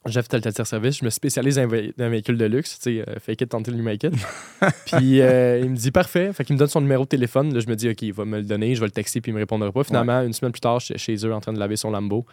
[0.06, 0.98] J'ai fait tel service.
[0.98, 2.78] Je me spécialise dans un, véhicule de luxe.
[2.78, 4.12] Tu sais, euh, fake it, until you make it.
[4.86, 6.32] puis euh, il me dit parfait.
[6.32, 7.52] Fait qu'il me donne son numéro de téléphone.
[7.52, 8.74] Là, je me dis, OK, il va me le donner.
[8.74, 9.84] Je vais le texter, puis il me répondra pas.
[9.84, 12.24] Finalement, une semaine plus tard, j'étais chez eux en train de laver son Lambo.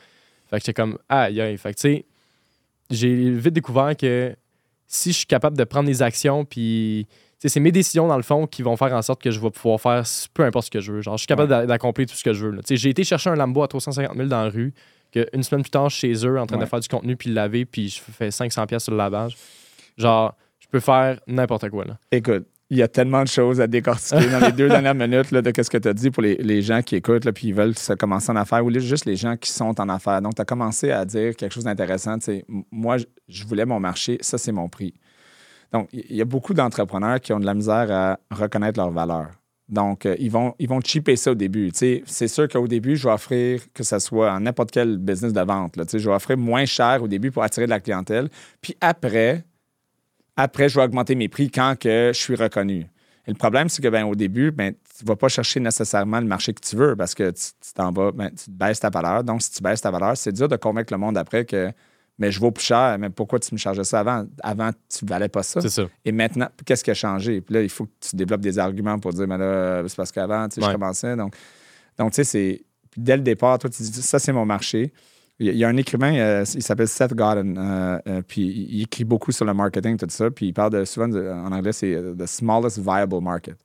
[0.50, 1.58] Fait que j'étais comme, aïe, aïe.
[1.58, 2.06] Fait que, tu sais,
[2.90, 4.36] j'ai vite découvert que
[4.88, 7.08] si je suis capable de prendre des actions, puis
[7.40, 9.82] c'est mes décisions dans le fond qui vont faire en sorte que je vais pouvoir
[9.82, 10.04] faire
[10.34, 11.02] peu importe ce que je veux.
[11.02, 12.52] Genre, je suis capable d'a- d'accomplir tout ce que je veux.
[12.52, 12.62] là.
[12.62, 14.74] Tu sais, J'ai été chercher un Lambo à 350 000 dans la rue,
[15.14, 17.36] que une semaine plus tard, chez eux en train de faire du contenu, puis le
[17.36, 19.38] laver, puis je fais 500 pièces sur le lavage.
[19.98, 21.86] Genre, je peux faire n'importe quoi.
[21.86, 21.98] Là.
[22.12, 25.42] Écoute, il y a tellement de choses à décortiquer dans les deux dernières minutes là,
[25.44, 27.54] de ce que tu as dit pour les, les gens qui écoutent là, puis ils
[27.54, 30.22] veulent se commencer en affaires ou juste les gens qui sont en affaires.
[30.22, 32.18] Donc, tu as commencé à dire quelque chose d'intéressant.
[32.72, 34.94] Moi, je- je voulais mon marché, ça, c'est mon prix.
[35.72, 39.28] Donc, il y a beaucoup d'entrepreneurs qui ont de la misère à reconnaître leur valeur.
[39.70, 41.72] Donc, euh, ils, vont, ils cheaper ça au début.
[41.74, 45.42] C'est sûr qu'au début, je vais offrir, que ce soit en n'importe quel business de
[45.42, 48.30] vente, je vais offrir moins cher au début pour attirer de la clientèle.
[48.62, 49.44] Puis après,
[50.36, 52.88] après, je vais augmenter mes prix quand je suis reconnu.
[53.26, 56.20] Et le problème, c'est que ben, au début, ben, tu ne vas pas chercher nécessairement
[56.20, 59.24] le marché que tu veux parce que tu t'en vas, ben, tu baisses ta valeur.
[59.24, 61.72] Donc, si tu baisses ta valeur, c'est dur de convaincre le monde après que
[62.20, 64.26] mais je vaux plus cher, mais pourquoi tu me chargeais ça avant?
[64.42, 65.60] Avant, tu ne valais pas ça.
[66.06, 67.42] Et maintenant, qu'est-ce qui a changé?
[67.42, 70.12] Puis là, il faut que tu développes des arguments pour dire, mais là, c'est parce
[70.12, 70.68] qu'avant, tu sais, Ouais.
[70.68, 71.16] je commençais.
[71.16, 71.36] Donc,
[71.98, 72.62] donc tu sais, c'est.
[72.92, 74.94] puis Dès le départ, toi, tu dis, ça, c'est mon marché.
[75.40, 79.04] Il y a- un écrivain, euh, il s'appelle Seth Godin, euh, euh, puis il écrit
[79.04, 82.00] beaucoup sur le marketing, tout ça, puis il parle de, souvent, de- en anglais, c'est
[82.16, 83.58] the smallest viable market.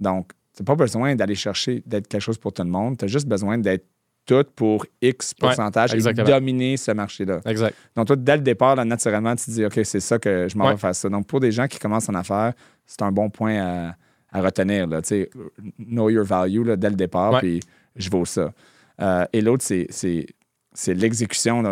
[0.00, 3.04] Donc, tu n'as pas besoin d'aller chercher d'être quelque chose pour tout le monde, tu
[3.04, 3.86] as juste besoin d'être
[4.26, 7.40] tout pour X pourcentage et dominer ce marché-là.
[7.44, 7.74] Exact.
[7.96, 10.56] Donc, toi, dès le départ, là, naturellement, tu te dis, OK, c'est ça que je
[10.56, 10.72] m'en Ouais.
[10.72, 11.08] vais faire ça.
[11.08, 12.52] Donc, pour des gens qui commencent en affaires,
[12.86, 13.96] c'est un bon point à,
[14.30, 14.86] à retenir.
[14.86, 15.30] Là, Tu sais,
[15.78, 17.60] know your value là, dès le départ, puis
[17.96, 18.52] je vaux ça.
[19.00, 20.26] Euh, et l'autre, c'est, c'est,
[20.72, 21.62] c'est l'exécution.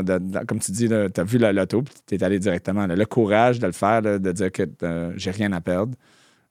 [0.47, 2.87] comme tu dis, tu as vu la loto, puis tu es allé directement.
[2.87, 2.97] là.
[2.97, 5.95] le courage de le faire, là, de dire que euh, j'ai rien à perdre.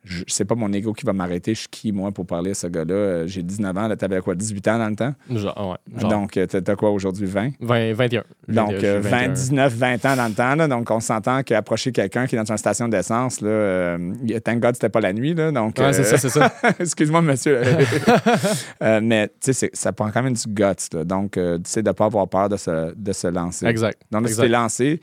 [0.05, 1.53] Je- C'est pas mon ego qui va m'arrêter.
[1.53, 2.93] Je suis qui, moi, pour parler à ce gars-là?
[2.93, 3.89] Euh, J'ai 19 ans.
[3.97, 5.13] Tu avais quoi, 18 ans dans le temps?
[5.29, 5.99] Genre, ouais.
[6.01, 7.51] Genre Donc, tu as quoi aujourd'hui, 20?
[7.59, 8.23] 20, 21.
[8.47, 9.33] Donc, J'ai- euh, j'ai 20, 21.
[9.33, 10.55] 19, 20 ans dans le temps.
[10.55, 10.67] là.
[10.69, 14.13] donc, on s'entend qu'approcher quelqu'un qui est dans une station d'essence, là, euh,
[14.43, 15.33] thank God, c'était pas la nuit.
[15.33, 16.53] Là, donc, Ouais, c'est euh, ça, c'est ça.
[16.79, 17.61] excuse-moi, monsieur.
[18.81, 20.63] Euh, mais, tu sais, ça prend quand même du guts.
[20.93, 21.03] là.
[21.03, 23.65] donc, euh, tu sais, de ne pas avoir peur de se, de se lancer.
[23.65, 24.01] Exact.
[24.11, 25.01] Donc, là, tu t'es lancé.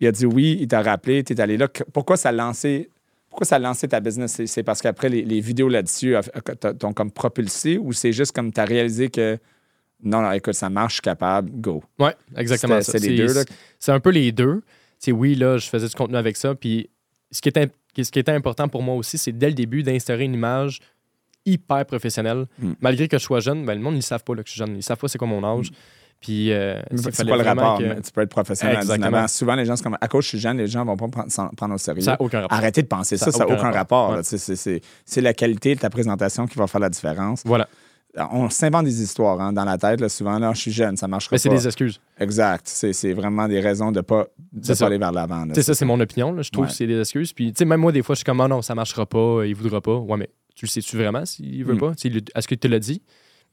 [0.00, 1.68] Il a dit oui, il t'a rappelé, tu es allé là.
[1.92, 2.88] Pourquoi ça a lancé?
[3.38, 4.42] Pourquoi ça a lancé ta business?
[4.46, 6.22] C'est- parce qu'après, les, les vidéos là-dessus euh,
[6.60, 9.38] t'ont- t'ont comme propulsé ou c'est juste comme tu as réalisé que
[10.02, 11.84] non, non, écoute, ça marche, je suis capable, go.
[12.00, 13.44] Ouais, exactement c'est les deux.
[13.78, 14.56] C'est un peu les deux.
[14.64, 14.64] Tu
[14.98, 16.56] sais, oui, là, je faisais du contenu avec ça.
[16.56, 16.90] Puis
[17.30, 20.24] ce qui était, ce qui était important pour moi aussi, c'est dès le début d'instaurer
[20.24, 20.80] une image
[21.46, 22.46] hyper professionnelle.
[22.58, 22.72] Mm.
[22.80, 24.54] Malgré que je sois jeune, ben, le monde, ils ne savent pas là, que je
[24.54, 24.76] suis jeune.
[24.76, 25.70] Ils savent pas c'est quoi mon âge.
[26.20, 27.78] Puis, euh, C'est quoi le rapport?
[27.78, 29.28] que- mais Tu peux être professionnel à 19 Exactement.
[29.28, 31.54] Souvent, les gens, c'est comme à cause je suis jeune, les gens vont pas prendre,
[31.56, 32.02] prendre au sérieux.
[32.02, 32.58] Ça n'a aucun rapport.
[32.58, 34.00] Arrêtez de penser ça, Ça n'a aucun aucun rapport.
[34.02, 34.16] rapport.
[34.16, 34.22] là.
[34.22, 37.42] Tu sais, c'est- C'est c'est la qualité de ta présentation qui va faire la différence.
[37.44, 37.68] Voilà.
[38.32, 40.38] On s'invente des histoires hein, dans la tête, là, souvent.
[40.40, 41.54] Là, je suis jeune, ça ne marchera Mais c'est pas.
[41.54, 42.00] des excuses.
[42.18, 42.62] Exact.
[42.66, 45.46] C'est c'est vraiment des raisons de ne pas, de C'est pas aller vers l'avant.
[45.46, 46.32] Tu sais, ça, c'est mon opinion.
[46.32, 46.42] là.
[46.42, 46.70] Je trouve Ouais.
[46.70, 47.32] que c'est des excuses.
[47.32, 49.42] Puis, tu sais, même moi, des fois, je suis comme, Ah non, ça marchera pas,
[49.44, 49.94] il voudra pas.
[49.96, 51.78] Ouais, mais tu le sais-tu vraiment s'il veut Mm.
[51.78, 51.94] pas?
[51.94, 53.02] Tu Est-ce qu'il te l'a dit?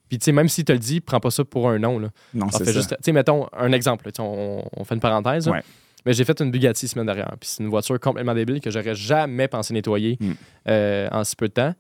[0.10, 1.98] Puis, tu sais, même s'il te le dit, prends pas ça pour un non.
[2.00, 2.10] Là.
[2.34, 2.96] Non, c'est ça.
[2.96, 4.06] tu sais, mettons un exemple.
[4.06, 5.48] là, On, on fait une parenthèse.
[5.48, 5.54] là.
[5.54, 5.64] Ouais.
[6.06, 7.34] Mais j'ai fait une Bugatti semaine dernière.
[7.40, 10.32] Puis c'est une voiture complètement débile que j'aurais jamais pensé nettoyer Mm.
[10.70, 11.74] euh, en si peu de temps.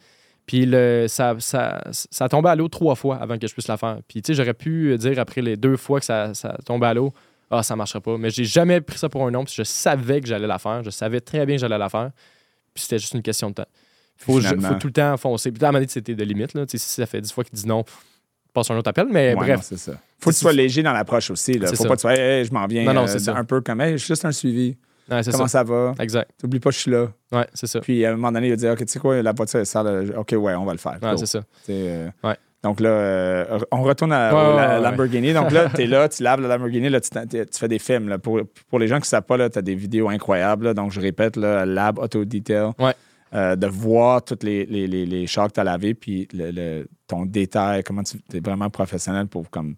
[0.47, 3.67] Puis le, ça, ça, ça a tombé à l'eau trois fois avant que je puisse
[3.67, 3.99] la faire.
[4.07, 6.93] Puis tu sais, j'aurais pu dire après les deux fois que ça, ça tombait à
[6.95, 7.13] l'eau,
[7.51, 8.17] ah, ça marchera pas.
[8.17, 9.43] Mais j'ai jamais pris ça pour un nom.
[9.45, 10.83] Puis je savais que j'allais la faire.
[10.83, 12.09] Je savais très bien que j'allais la faire.
[12.73, 13.67] Puis c'était juste une question de temps.
[14.19, 15.51] Il faut, faut tout le temps foncer.
[15.51, 16.53] Puis à un moment donné, c'était de limite.
[16.55, 16.65] Là.
[16.67, 17.83] Si ça fait dix fois qu'il dit non,
[18.55, 19.05] passe un autre appel.
[19.11, 19.91] Mais Ouais, bref, c'est ça.
[20.19, 21.53] Faut que tu sois léger dans l'approche aussi.
[21.53, 21.67] Là.
[21.67, 21.83] Faut ça.
[21.83, 22.83] pas que tu sois, Hey, je m'en viens.
[22.85, 23.29] Non, non, euh, c'est.
[23.29, 24.77] Un peu comme, hey, juste un suivi.
[25.11, 25.59] Ouais, Comment ça.
[25.59, 25.93] ça, va?
[25.99, 26.31] Exact.
[26.39, 27.09] T'oublies pas, je suis là.
[27.31, 27.79] Ouais, c'est ça.
[27.79, 29.65] Puis à un moment donné, il va dire, OK, tu sais quoi, la voiture est
[29.65, 30.11] sale.
[30.17, 30.97] OK, ouais, on va le faire.
[31.03, 31.43] Ouais, c'est ça.
[31.69, 32.35] Euh, Ouais.
[32.63, 35.33] Donc là, euh, on retourne à, Ouais, la- Lamborghini.
[35.33, 37.09] Donc là, tu es là, tu laves la Lamborghini, là, tu
[37.51, 38.09] fais des films.
[38.09, 38.17] là.
[38.17, 40.65] Pour, pour les gens qui ne savent pas, tu as des vidéos incroyables.
[40.65, 40.73] là.
[40.73, 42.71] Donc je répète, là, Lab Auto Detail.
[42.79, 42.95] Ouais.
[43.33, 46.51] Euh, de voir tous les, les, les, les chars que tu as lavés, puis le,
[46.51, 49.75] le- ton détail, comment tu es vraiment professionnel pour comme.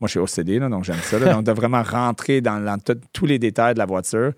[0.00, 1.18] Moi, je suis OCD, là, donc j'aime ça.
[1.18, 1.32] là.
[1.34, 4.32] donc, de vraiment rentrer dans, dans tout- tous les détails de la voiture.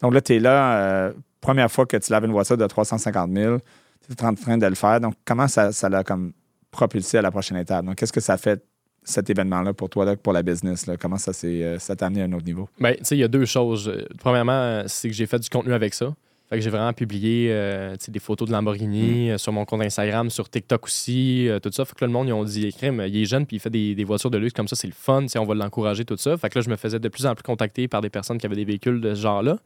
[0.00, 3.30] Donc là, tu es là, euh, première fois que tu laves une voiture de 350
[3.32, 3.58] 000,
[4.06, 5.00] tu es en train de le faire.
[5.00, 6.32] Donc, comment ça ça l'a comme
[6.70, 7.84] propulsé à la prochaine étape?
[7.84, 8.64] Donc, qu'est-ce que ça fait,
[9.02, 10.86] cet événement-là, pour toi, là, pour la business?
[10.86, 10.96] là?
[10.96, 12.68] Comment ça s'est euh, t'a amené à un autre niveau?
[12.80, 13.92] Ben, tu sais, il y a deux choses.
[14.20, 16.14] Premièrement, c'est que j'ai fait du contenu avec ça.
[16.48, 20.28] Fait que j'ai vraiment publié euh, des photos de Lamborghini euh, sur mon compte Instagram,
[20.28, 21.86] sur TikTok aussi, euh, tout ça.
[21.86, 23.70] Fait que là, le monde, ils ont dit, crème, il est jeune, puis il fait
[23.70, 26.36] des, des voitures de luxe comme ça, c'est le fun, on va l'encourager, tout ça.
[26.36, 28.44] Fait que là, je me faisais de plus en plus contacter par des personnes qui
[28.44, 29.58] avaient des véhicules de ce genre-là.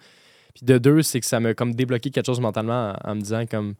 [0.55, 3.21] Puis de deux, c'est que ça m'a comme débloqué quelque chose mentalement en, en me
[3.21, 3.75] disant, comme,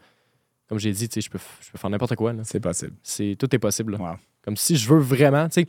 [0.69, 2.35] comme j'ai dit, je peux, je peux faire n'importe quoi.
[2.43, 2.95] C'est possible.
[3.05, 3.95] C'est, tout est possible.
[3.95, 4.17] Wow.
[4.43, 5.67] Comme si je veux vraiment, tu sais,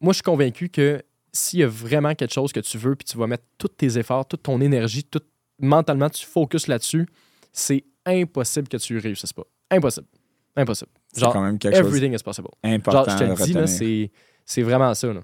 [0.00, 3.04] moi, je suis convaincu que s'il y a vraiment quelque chose que tu veux, puis
[3.04, 5.22] tu vas mettre tous tes efforts, toute ton énergie, tout
[5.60, 7.06] mentalement, tu focuses là-dessus,
[7.52, 9.44] c'est impossible que tu réussisses pas.
[9.70, 10.06] Impossible.
[10.56, 10.90] Impossible.
[11.16, 12.48] Genre, quand même quelque chose everything is possible.
[12.64, 14.10] d'important Genre, je te le dis, là, c'est,
[14.44, 15.12] c'est vraiment ça.
[15.12, 15.20] Là.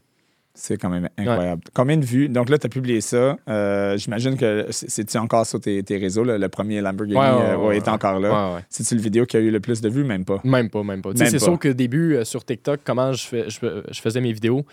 [0.59, 1.62] C'est quand même incroyable.
[1.75, 2.29] Combien de vues?
[2.31, 3.37] Donc là, tu as publié ça.
[3.49, 7.55] Euh, J'imagine que c'est-tu encore sur tes, tes réseaux, là, le premier Lamborghini Ouais, ouais,
[7.57, 8.62] euh, est encore là.
[8.70, 10.05] C'est-tu le vidéo qui a eu le plus de vues?
[10.05, 10.40] Même pas.
[10.44, 11.11] Même pas, même pas.
[11.11, 11.44] Même c'est pas.
[11.44, 14.64] sûr qu'au début, euh, sur TikTok, comment je, fais- je, je faisais mes vidéos,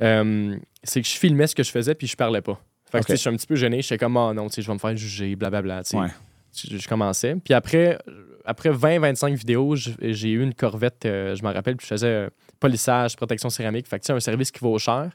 [0.00, 2.58] euh, c'est que je filmais ce que je faisais puis je parlais pas.
[2.90, 3.82] Fait que je suis un petit peu gêné.
[3.82, 5.82] J'étais comme, oh non, je vais me faire juger, blablabla.
[5.94, 6.08] Ouais.
[6.54, 7.36] Je, commençais.
[7.36, 7.98] Puis après,
[8.44, 12.30] après 20-25 vidéos, j'ai eu une Corvette, euh, je me rappelle, puis je faisais euh,
[12.58, 13.86] polissage, protection céramique.
[13.86, 15.10] Fait que un service qui vaut cher.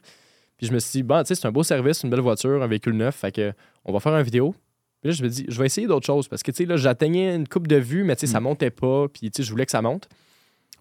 [0.56, 2.62] Puis je me suis dit, bon, tu sais, c'est un beau service, une belle voiture,
[2.62, 3.16] un véhicule neuf.
[3.16, 3.52] Fait que
[3.84, 4.54] on va faire une vidéo.
[5.02, 6.76] Puis là, je me dis, je vais essayer d'autres choses parce que, tu sais, là,
[6.78, 8.44] j'atteignais une coupe de vues, mais tu sais, ça Mm.
[8.44, 9.06] montait pas.
[9.08, 10.08] Puis, tu sais, je voulais que ça monte.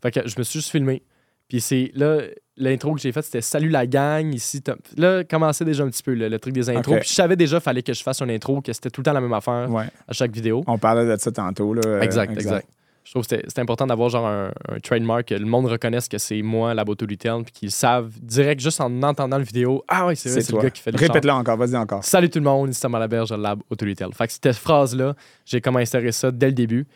[0.02, 1.04] Fait que je me suis juste filmé.
[1.48, 2.22] Puis c'est là,
[2.58, 4.62] l'intro que j'ai faite, c'était Salut la gang, ici.
[4.62, 4.78] Tom.
[4.98, 7.00] Là, commençait déjà un petit peu le, le truc des intros.
[7.00, 9.14] Puis je savais déjà fallait que je fasse une intro, que c'était tout le temps
[9.14, 9.86] la même affaire Ouais.
[10.08, 10.64] à chaque vidéo.
[10.68, 11.74] On parlait de ça tantôt.
[11.74, 12.02] Là.
[12.02, 12.68] Exact, exact,
[13.04, 16.08] Je trouve que c'était- c'est important d'avoir genre un, un trademark, que le monde reconnaisse
[16.08, 19.84] que c'est moi, la Boto Retail, puis qu'ils savent direct, juste en entendant le vidéo,
[19.88, 20.98] ah oui, c'est vrai, C'est c'est le gars qui fait le.
[20.98, 22.04] Répète-le encore, vas-y encore.
[22.04, 24.10] Salut tout le monde, ici Thomas Laberge de Lab Auto Retail.
[24.14, 25.14] Fait que cette phrase-là,
[25.46, 26.88] j'ai commencé à instaurer ça dès le début.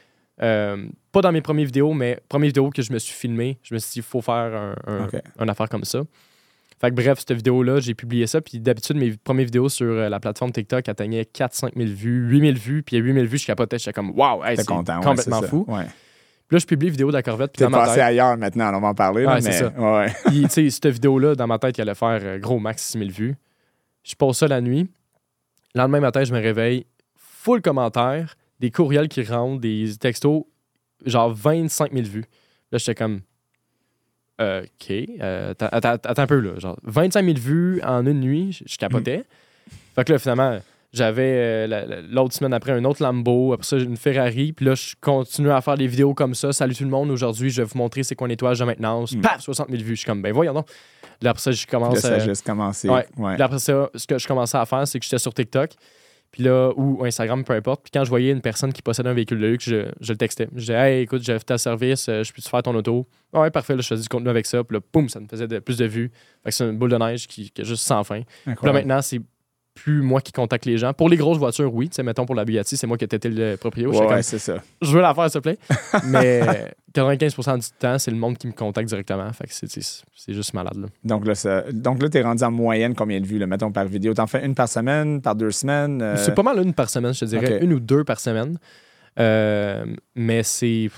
[0.42, 3.74] Euh, pas dans mes premières vidéos, mais première vidéo que je me suis filmé, je
[3.74, 6.02] me suis dit, il faut faire un, une affaire comme ça.
[6.80, 8.40] Fait que bref, cette vidéo-là, j'ai publié ça.
[8.40, 12.40] Puis d'habitude, mes premières vidéos sur euh, la plateforme TikTok atteignaient 4-5 000 vues, 8
[12.40, 12.84] 000 vues.
[12.84, 13.78] Puis à 8 000 vues, je capotais.
[13.78, 15.66] J'étais comme, waouh, hey, c'est ouais, complètement fou.
[15.68, 15.84] Ouais.
[16.48, 17.52] Puis là, je publie une vidéo de la Corvette.
[17.52, 19.26] T'es passé tête, ailleurs maintenant, on va en parler.
[19.26, 20.08] Ouais, c'est mais...
[20.16, 20.20] ça.
[20.30, 22.98] Puis, tu sais, cette vidéo-là, dans ma tête, il allait faire euh, gros max 6
[22.98, 23.36] 000 vues.
[24.04, 24.90] Je pose ça la nuit.
[25.76, 26.86] Le lendemain matin, je me réveille,
[27.18, 30.44] full commentaire, des courriels qui rentrent, des textos,
[31.06, 32.26] genre 25 000 vues.
[32.72, 33.22] Là, j'étais comme,
[34.42, 34.92] euh, OK,
[35.22, 36.58] euh, attends, attends- attends un peu, là.
[36.60, 39.24] Genre, 25 000 vues en une nuit, je, je capotais.
[39.96, 40.60] Fait que là, finalement,
[40.94, 44.66] j'avais euh, la- la- l'autre semaine après un autre Lambo, après ça, une Ferrari, puis
[44.66, 46.54] là, je continue à faire des vidéos comme ça.
[46.54, 49.14] Salut tout le monde, aujourd'hui, je vais vous montrer c'est quoi un nettoyage de maintenance.
[49.22, 49.96] Paf, 60 000 vues.
[49.96, 50.68] Je suis comme, ben voyons donc.
[51.22, 52.88] Là, après ça, je Puis là, commence ça a juste commencé.
[52.90, 53.06] Ouais.
[53.18, 53.34] Ouais.
[53.34, 55.72] Puis après ça, ce que je commençais à faire, c'est que j'étais sur TikTok,
[56.32, 57.82] puis là, ou Instagram, peu importe.
[57.84, 60.18] Puis quand je voyais une personne qui possédait un véhicule de luxe, je, je le
[60.18, 60.48] textais.
[60.54, 63.08] Je disais, hey, écoute, j'ai fait ta service, euh, je peux-tu faire ton auto?
[63.34, 64.64] Ah ouais, parfait, là, je faisais du contenu avec ça.
[64.64, 66.12] Puis là, boum, ça me faisait de- plus de vues.
[66.44, 68.22] Fait que c'est une boule de neige qui, qui est juste sans fin.
[68.22, 68.78] Puis là, Incroyable.
[68.88, 69.20] maintenant, c'est
[69.84, 70.94] plus moi qui contacte les gens.
[70.94, 71.90] Pour les grosses voitures, oui.
[71.92, 73.92] Sais, mettons pour la Bugatti, c'est moi qui étais le proprio.
[73.92, 74.56] Ouais, ouais, c'est ça.
[74.82, 75.58] je veux la faire, s'il te plaît.
[76.06, 76.42] Mais
[76.94, 79.32] 95% du temps, c'est le monde qui me contacte directement.
[79.34, 80.88] Fait que c'est- juste malade, là.
[81.04, 81.64] Donc là, ça...
[81.72, 84.14] Donc là, t'es rendu en moyenne combien de vues, là, mettons, par vidéo?
[84.14, 86.02] T'en fais une par semaine, par deux semaines?
[86.02, 87.60] euh, C'est pas mal une par semaine, je te dirais.
[87.62, 88.58] Une ou deux par semaine.
[89.20, 90.90] Euh, mais c'est.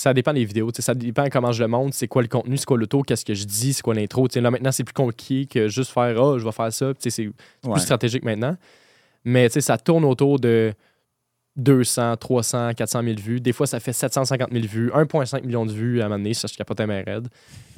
[0.00, 0.70] Ça dépend des vidéos.
[0.78, 3.34] Ça dépend comment je le montre, c'est quoi le contenu, c'est quoi l'auto, qu'est-ce que
[3.34, 4.28] je dis, c'est quoi l'intro.
[4.36, 6.92] Là, maintenant, c'est plus compliqué que juste faire Ah, je vais faire ça.
[6.98, 7.32] C'est ouais.
[7.72, 8.56] plus stratégique maintenant.
[9.24, 10.72] Mais ça tourne autour de
[11.56, 13.40] 200, 300, 400 000 vues.
[13.40, 16.32] Des fois, ça fait 750 000 vues, 1,5 million de vues à un moment donné.
[16.34, 17.26] Ça, je capotais ma raide.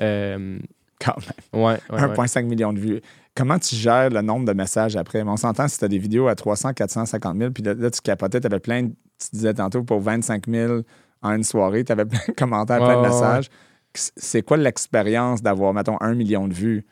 [0.01, 0.59] Euh,
[1.01, 1.63] Quand même.
[1.65, 2.15] ouais, ouais, ouais.
[2.27, 3.01] 1,5 million de vues.
[3.35, 5.25] Comment tu gères le nombre de messages après?
[5.25, 7.91] Mais on s'entend si tu as des vidéos à 300, 450 000, puis là, là,
[7.91, 10.83] tu capotais, tu avais plein, de- tu disais tantôt, pour 25 000
[11.23, 13.49] en une soirée, tu avais plein de commentaires, plein de messages.
[13.95, 16.85] C'est quoi l'expérience d'avoir, mettons, un million de vues?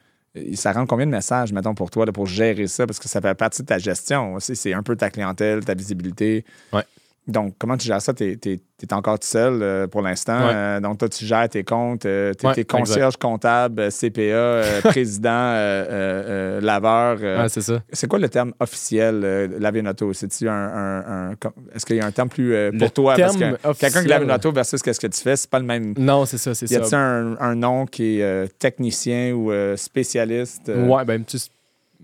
[0.55, 2.87] Ça rend combien de messages, mettons, pour toi, là, pour gérer ça?
[2.87, 4.55] Parce que ça fait partie de ta gestion aussi.
[4.57, 6.45] C'est un peu ta clientèle, ta visibilité.
[6.73, 6.85] Ouais.
[7.29, 8.15] Donc, comment tu gères ça?
[8.15, 10.47] Tu es, encore tout seul euh, pour l'instant.
[10.47, 10.53] Ouais.
[10.55, 12.01] Euh, donc, toi, tu gères tes comptes.
[12.03, 16.23] tu es, Ouais, concierge comptable, euh, CPA, euh, président, euh, euh,
[16.59, 17.19] euh, laveur.
[17.21, 17.83] euh, Ouais, c'est ça.
[17.93, 20.13] c'est quoi le terme officiel, euh, laver une auto?
[20.15, 20.55] C'est-tu un.
[20.55, 21.31] un-
[21.75, 23.15] Est-ce qu'il y a un terme plus euh, pour Le toi?
[23.17, 25.59] Parce terme que quelqu'un qui lave une auto versus qu'est-ce que tu fais, c'est pas
[25.59, 25.95] le même.
[25.99, 26.99] Non, c'est ça, c'est Y a-t-il ça.
[26.99, 30.69] un, un nom qui est euh, technicien ou euh, spécialiste?
[30.71, 30.87] euh?
[30.87, 31.37] Ouais, ben, tu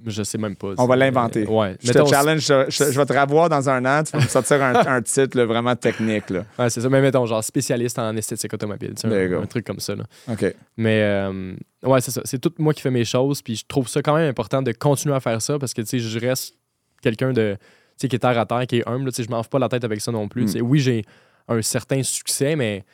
[0.07, 0.73] je sais même pas.
[0.79, 1.47] On va l'inventer.
[1.47, 1.77] Ouais.
[1.83, 4.23] Je Mettons, te challenge, je, je- je vais te revoir dans un an, tu vas
[4.23, 6.31] me sortir un, un titre là, vraiment technique.
[6.31, 6.45] Là.
[6.59, 6.89] Ouais, c'est ça.
[6.89, 8.95] Mais mettons, genre spécialiste en esthétique automobile.
[9.01, 9.95] tu sais, Un, truc comme ça.
[9.95, 10.05] Là.
[10.31, 10.55] OK.
[10.77, 12.21] Mais euh, ouais, c'est ça.
[12.25, 13.43] C'est tout moi qui fais mes choses.
[13.43, 15.89] Puis je trouve ça quand même important de continuer à faire ça parce que tu
[15.89, 16.55] sais, je reste
[17.03, 17.57] quelqu'un de.
[17.61, 17.67] Tu
[18.03, 19.11] sais, qui est terre à terre, qui est humble.
[19.13, 20.57] Tu sais, je m'en fous pas la tête avec ça non plus.
[20.57, 20.63] Mm.
[20.63, 21.05] Oui, j'ai
[21.49, 22.85] un certain succès, mais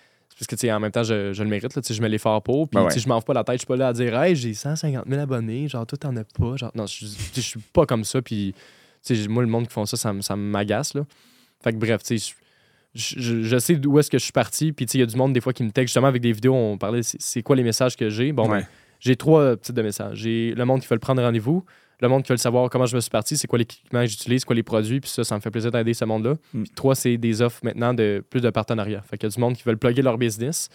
[0.41, 1.75] parce que tu sais, en même temps, je, je le mérite.
[1.75, 2.69] Là, Tu sais, je mets l'effort pour.
[2.69, 3.55] Puis Ben tu sais, je m'en fous pas la tête.
[3.57, 5.69] Je suis pas là à dire, hey, j'ai 150 000 abonnés.
[5.69, 6.57] Genre, toi, t'en as pas.
[6.57, 7.07] Genre, non, je,
[7.41, 8.21] suis pas comme ça.
[8.23, 8.55] Puis
[9.29, 10.95] moi, le monde qui font ça, ça, me- ça m'agace.
[10.95, 11.03] Là.
[11.63, 12.35] Fait que bref, tu sais,
[12.95, 14.73] je, je- je sais d'où est-ce que je suis parti.
[14.73, 16.23] Puis, tu sais, il y a du monde, des fois, qui me texte justement avec
[16.23, 16.55] des vidéos.
[16.55, 18.33] On parlait, c'est quoi les messages que j'ai?
[18.33, 18.67] Bon, ben, Ouais.
[18.99, 20.19] j'ai trois types de messages.
[20.19, 21.65] J'ai le monde qui veut le prendre rendez-vous,
[22.01, 24.07] le monde qui veut le savoir comment je me suis parti, c'est quoi l'équipement que
[24.07, 26.35] j'utilise, quoi les produits, puis ça, ça me fait plaisir d'aider ce monde-là.
[26.55, 26.63] Mm.
[26.63, 29.03] Puis trois, c'est des offres maintenant de plus de partenariats.
[29.03, 30.69] Fait qu'il y a du monde qui veulent plugger leur business,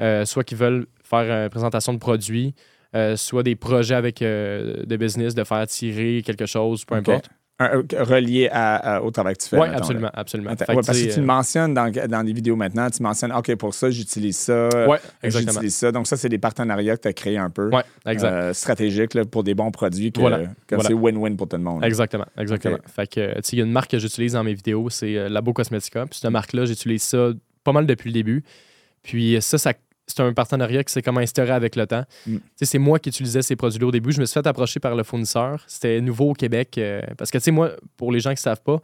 [0.00, 2.54] euh, soit qui veulent faire une présentation de produits,
[2.94, 7.28] euh, soit des projets avec euh, des business, de faire tirer quelque chose, peu importe.
[7.62, 9.58] Euh, relié à- à- au travail que tu fais.
[9.60, 10.12] Oui, absolument, là.
[10.14, 10.50] absolument.
[10.50, 13.32] Attends, ouais, parce que tu le euh, mentionnes dans, dans les vidéos maintenant, tu mentionnes,
[13.32, 15.52] OK, pour ça, j'utilise ça, Ouais, exactement.
[15.52, 15.92] j'utilise ça.
[15.92, 18.28] Donc, ça, c'est des partenariats que tu as créés un peu, Ouais, exact.
[18.32, 20.88] euh, stratégiques là, pour des bons produits, que, Voilà, que voilà.
[20.88, 21.84] c'est win-win pour tout le monde.
[21.84, 22.78] Exactement, exactement.
[22.86, 25.16] Fait que, tu sais, il y a une marque que j'utilise dans mes vidéos, c'est
[25.16, 26.06] euh, Labo Cosmetica.
[26.06, 27.28] Puis cette marque-là, j'utilise ça
[27.62, 28.42] pas mal depuis le début.
[29.02, 29.74] Puis ça, ça
[30.06, 32.04] c'est un partenariat qui s'est comme instauré avec le temps.
[32.26, 32.36] Mm.
[32.60, 34.12] C'est moi qui utilisais ces produits-là au début.
[34.12, 35.62] Je me suis fait approcher par le fournisseur.
[35.66, 36.76] C'était nouveau au Québec.
[36.78, 38.80] euh, parce que, tu sais, moi, pour les gens qui ne savent pas,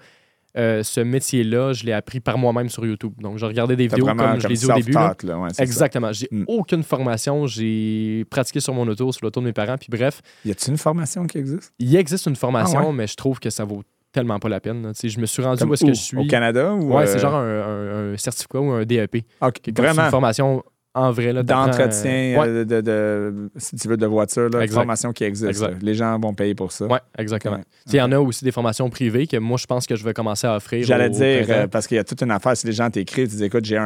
[0.57, 3.13] euh, ce métier-là, je l'ai appris par moi-même sur YouTube.
[3.21, 4.91] Donc, je regardais des vidéos comme je l'ai dit au début.
[4.93, 5.15] là.
[5.23, 5.49] là, ouais.
[5.59, 6.13] Exactement.
[6.13, 6.45] J'ai Mm.
[6.49, 7.47] aucune formation.
[7.47, 9.77] J'ai pratiqué sur mon auto, sur l'auto de mes parents.
[9.79, 11.73] Puis bref, Y a-t-il une formation qui existe?
[11.79, 12.93] il existe une formation, Ah ouais?
[12.93, 14.91] mais je trouve que ça vaut tellement pas la peine.
[15.01, 16.17] Je me suis rendu Comme où est-ce que je suis.
[16.17, 16.75] Au Canada?
[16.75, 19.25] Ou, Ouais, euh, c'est genre un, un- un certificat ou un DEP.
[19.41, 20.03] OK, qui est comme C'est Vraiment?
[20.07, 21.33] une formation en vrai.
[21.44, 25.48] D'entretien, euh, ouais, euh, de, de- si tu veux, de voiture, là, formation qui existe.
[25.50, 25.83] Exact.
[25.83, 26.87] Les gens vont payer pour ça.
[26.87, 27.57] ouais, exactement.
[27.57, 27.64] Ouais.
[27.87, 30.12] Il y en a aussi des formations privées que moi, je pense que je vais
[30.14, 30.85] commencer à offrir.
[30.85, 33.37] J'allais dire, euh, parce qu'il y a toute une affaire, si les gens t'écrivent, tu
[33.37, 33.83] dis, écoute, j'ai un,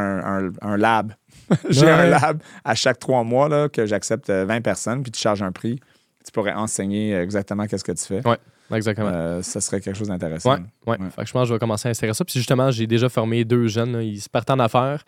[0.46, 1.12] un- un lab.
[1.68, 1.92] j'ai Ouais.
[1.92, 5.42] un lab à chaque trois mois là, que j'accepte euh, 20 personnes, puis tu charges
[5.42, 5.78] un prix.
[6.24, 8.22] Tu pourrais enseigner exactement qu'est-ce que tu fais.
[8.74, 9.10] Exactement.
[9.12, 10.52] Euh, ça serait quelque chose d'intéressant.
[10.54, 10.96] Ouais, ouais.
[10.98, 11.08] Ouais.
[11.26, 12.24] Je pense que je vais commencer à insérer ça.
[12.24, 13.92] Puis justement, j'ai déjà formé deux jeunes.
[13.92, 14.02] là.
[14.02, 15.04] Ils se partent en affaires.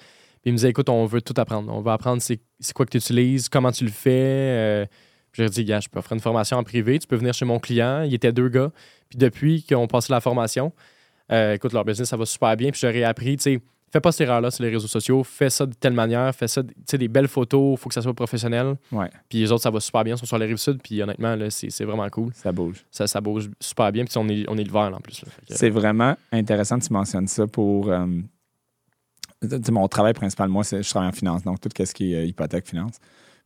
[0.47, 1.73] Puis ils me disaient, écoute, on veut tout apprendre.
[1.75, 2.39] On veut apprendre c'est
[2.73, 4.11] quoi que tu utilises, comment tu le fais.
[4.13, 4.87] Euh,
[5.33, 7.01] j'ai dit, gars, je peux offrir une formation en privé.
[7.01, 8.03] Tu peux venir chez mon client.
[8.03, 8.71] Il était deux gars.
[9.09, 10.73] Puis depuis qu'ils ont passé la formation,
[11.33, 12.71] euh, écoute, leur business, ça va super bien.
[12.71, 13.61] Puis j'aurais appris, tu sais,
[13.93, 15.25] fais pas cette erreur-là sur les réseaux sociaux.
[15.25, 16.33] Fais ça de telle manière.
[16.33, 17.77] Fais ça, tu sais, des belles photos.
[17.81, 18.77] faut que ça soit professionnel.
[18.93, 20.15] Ouais, Puis les autres, ça va super bien.
[20.15, 20.79] Ils sont sur les rives sud.
[20.81, 22.31] Puis honnêtement, là, c'est vraiment cool.
[22.35, 22.85] ça bouge.
[22.93, 24.05] Ça, ça bouge super bien.
[24.05, 25.25] Puis on est, on est l'hiver, là, en plus.
[25.51, 27.91] C'est vraiment intéressant que tu mentionnes ça pour.
[27.91, 28.07] euh,
[29.71, 32.25] mon travail principal, moi, c'est je travaille en finance, donc tout ce qui est euh,
[32.25, 32.97] hypothèque, finance.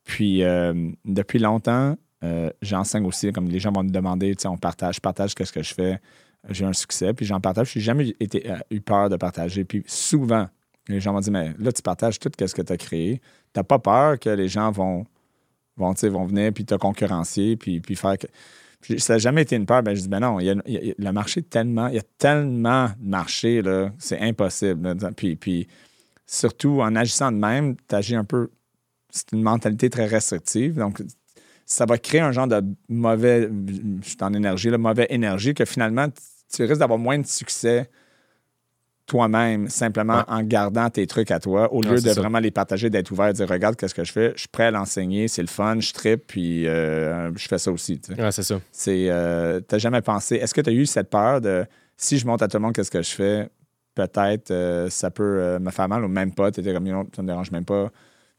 [0.04, 4.96] Puis, euh, depuis longtemps, euh, j'enseigne aussi, comme les gens vont me demander, on partage,
[4.96, 6.00] je partage qu'est-ce que je fais,
[6.48, 7.72] j'ai un succès, puis j'en partage.
[7.72, 9.64] J'ai jamais été, euh, eu peur de partager.
[9.64, 10.48] Puis souvent,
[10.88, 13.20] les gens m'ont dit, mais là, tu partages tout ce que tu as créé.
[13.54, 15.04] Tu pas peur que les gens vont,
[15.76, 18.26] vont, vont venir puis te concurrencer, puis, puis faire que.
[18.98, 19.82] Ça n'a jamais été une peur.
[19.82, 20.54] Ben, je dis, ben non, il y a,
[20.96, 24.96] le marché tellement, il y a tellement de marché, là, c'est impossible.
[25.16, 25.68] Puis, puis
[26.26, 28.50] surtout, en agissant de même, tu agis un peu.
[29.10, 30.76] C'est une mentalité très restrictive.
[30.76, 31.02] Donc,
[31.66, 33.48] ça va créer un genre de mauvais,
[34.02, 36.06] je suis en énergie, là, mauvais énergie que finalement,
[36.52, 37.90] tu risques d'avoir moins de succès
[39.10, 40.24] toi-même, simplement Ouais.
[40.28, 42.20] en gardant tes trucs à toi, au lieu de ça.
[42.20, 44.64] vraiment les partager, d'être ouvert, de dire regarde qu'est-ce que je fais, je suis prêt
[44.66, 47.98] à l'enseigner, c'est le fun, je tripe, puis euh, je fais ça aussi.
[47.98, 48.22] tu sais.
[48.22, 48.60] Ouais, c'est ça.
[48.70, 51.64] C'est, euh, t'as jamais pensé, est-ce que tu as eu cette peur de
[51.96, 53.48] si je montre à tout le monde qu'est-ce que je fais,
[53.96, 57.22] peut-être euh, ça peut me faire mal ou même pas, tu étais comme non, ça
[57.22, 57.90] me dérange même pas,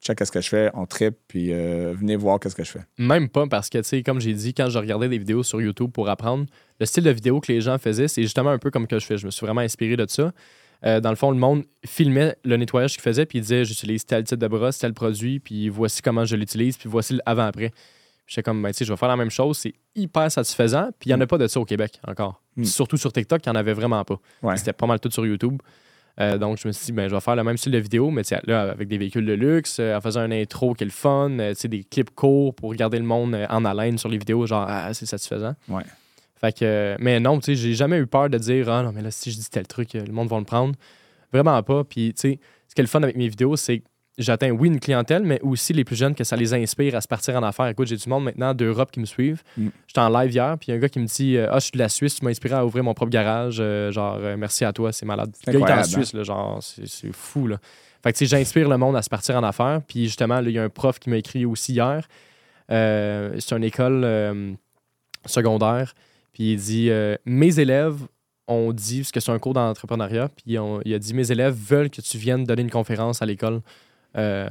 [0.02, 2.86] check qu'est-ce que je fais, on tripe, puis venez voir qu'est-ce que je fais.
[2.98, 5.60] Même pas parce que, tu sais, comme j'ai dit, quand je regardais des vidéos sur
[5.62, 6.46] YouTube pour apprendre,
[6.80, 9.06] le style de vidéo que les gens faisaient, c'est justement un peu comme que je
[9.06, 9.18] fais.
[9.18, 10.32] Je me suis vraiment inspiré de ça.
[10.86, 14.06] Euh, dans le fond, le monde filmait le nettoyage qu'il faisait, puis il disait j'utilise
[14.06, 17.72] tel type de brosse, tel produit, puis voici comment je l'utilise, puis voici l'avant-après.
[18.26, 21.10] J'étais comme, ben, tu sais, je vais faire la même chose, c'est hyper satisfaisant, puis
[21.10, 22.42] il n'y en a pas de ça au Québec encore.
[22.56, 22.64] Mm.
[22.64, 24.20] Surtout sur TikTok, il n'y en avait vraiment pas.
[24.42, 24.58] Ouais.
[24.58, 25.62] C'était pas mal tout sur YouTube.
[26.20, 28.10] Euh, donc, je me suis dit, ben, je vais faire le même style de vidéo,
[28.10, 30.92] mais là, avec des véhicules de luxe, euh, en faisant un intro qui est le
[30.92, 34.66] fun, euh, des clips courts pour garder le monde en haleine sur les vidéos, genre,
[34.68, 35.56] ah, c'est satisfaisant.
[35.68, 35.84] Ouais.
[36.42, 39.04] Fait que, mais non, tu sais, j'ai jamais eu peur de dire, ah non, mais
[39.04, 40.74] là, si je dis tel truc, euh, le monde va le prendre.
[41.32, 41.84] Vraiment pas.
[41.84, 43.86] Puis, tu sais, ce qui est le fun avec mes vidéos, c'est que
[44.18, 47.08] j'atteins, oui, une clientèle, mais aussi les plus jeunes que ça les inspire à se
[47.08, 47.68] partir en affaires.
[47.68, 49.44] Écoute, j'ai du monde maintenant d'Europe qui me suivent.
[49.58, 49.68] Mm.
[49.88, 51.60] J'étais en live hier, puis il y a un gars qui me dit euh, Ah,
[51.60, 53.58] je suis de la Suisse, tu m'as inspiré à ouvrir mon propre garage.
[53.60, 55.32] Euh, genre, euh, merci à toi, c'est malade.
[55.48, 55.84] Le gars, il est en hein?
[55.84, 57.58] Suisse, là, genre, c'est c'est fou, là.
[58.04, 59.82] Fait que, tu sais, j'inspire le monde à se partir en affaires.
[59.88, 62.08] Puis, justement, il y a un prof qui m'a écrit aussi hier.
[62.72, 64.58] Euh, c'est une école
[65.26, 65.94] secondaire.
[66.34, 67.98] Puis, il dit euh, Mes élèves
[68.48, 71.54] ont dit, parce que c'est un cours d'entrepreneuriat, puis on- il a dit Mes élèves
[71.56, 73.62] veulent que tu viennes donner une conférence à l'école.
[74.18, 74.50] Euh,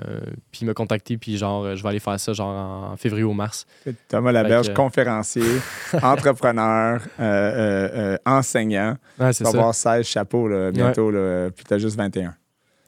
[0.50, 3.24] puis il m'a contacté, puis genre, euh, je vais aller faire ça genre en février
[3.24, 3.66] ou mars.
[4.08, 5.42] Thomas Laberge, que- conférencier,
[6.02, 8.96] entrepreneur, euh, enseignant.
[9.18, 12.34] Ouais, Tu vas avoir 16 chapeaux là, bientôt, là, puis tu as juste 21.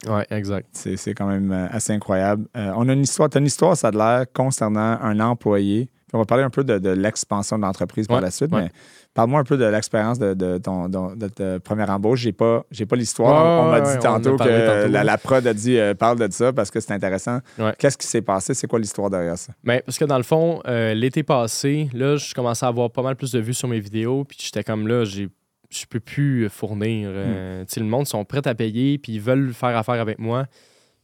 [0.07, 0.67] Ouais, exact.
[0.73, 2.47] C'est quand même assez incroyable.
[2.55, 5.89] On a une histoire, tu as une histoire, ça a de l'air, concernant un employé.
[6.13, 8.63] On va parler un peu de, de l'expansion de l'entreprise par Ouais, la suite, ouais.
[8.63, 8.71] mais
[9.13, 12.19] parle-moi un peu de l'expérience de, de ton, de, ta première embauche.
[12.19, 13.65] J'ai pas, j'ai pas l'histoire.
[13.65, 16.69] On m'a dit tantôt que tantôt, la, prod a dit euh, parle de ça parce
[16.71, 17.39] que c'est intéressant.
[17.77, 18.53] Qu'est-ce qui s'est passé?
[18.53, 19.53] C'est quoi l'histoire derrière ça?
[19.63, 23.01] Mais parce que dans le fond, euh, l'été passé, là, je commençais à avoir pas
[23.01, 25.29] mal plus de vues sur mes vidéos, puis j'étais comme là, j'ai
[25.69, 27.09] je peux plus fournir.
[27.09, 27.13] Hmm.
[27.15, 30.45] euh, sais, le monde sont prêts à payer, puis ils veulent faire affaire avec moi.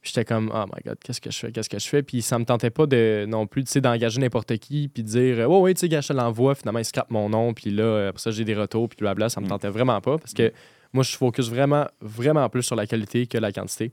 [0.02, 2.02] J'étais comme, oh my god, qu'est-ce que je fais, qu'est-ce que je fais?
[2.02, 5.08] Puis ça me tentait pas de non plus, tu sais, d'engager n'importe qui, puis de
[5.08, 8.08] dire, oh oui, tu sais, gars, je l'envoie, finalement, il scrape mon nom, puis là,
[8.08, 9.50] après ça, j'ai des retours, puis blabla, ça me Mm.
[9.50, 10.52] tentait vraiment pas, parce que
[10.94, 13.92] moi, je focus vraiment, vraiment plus sur la qualité que la quantité.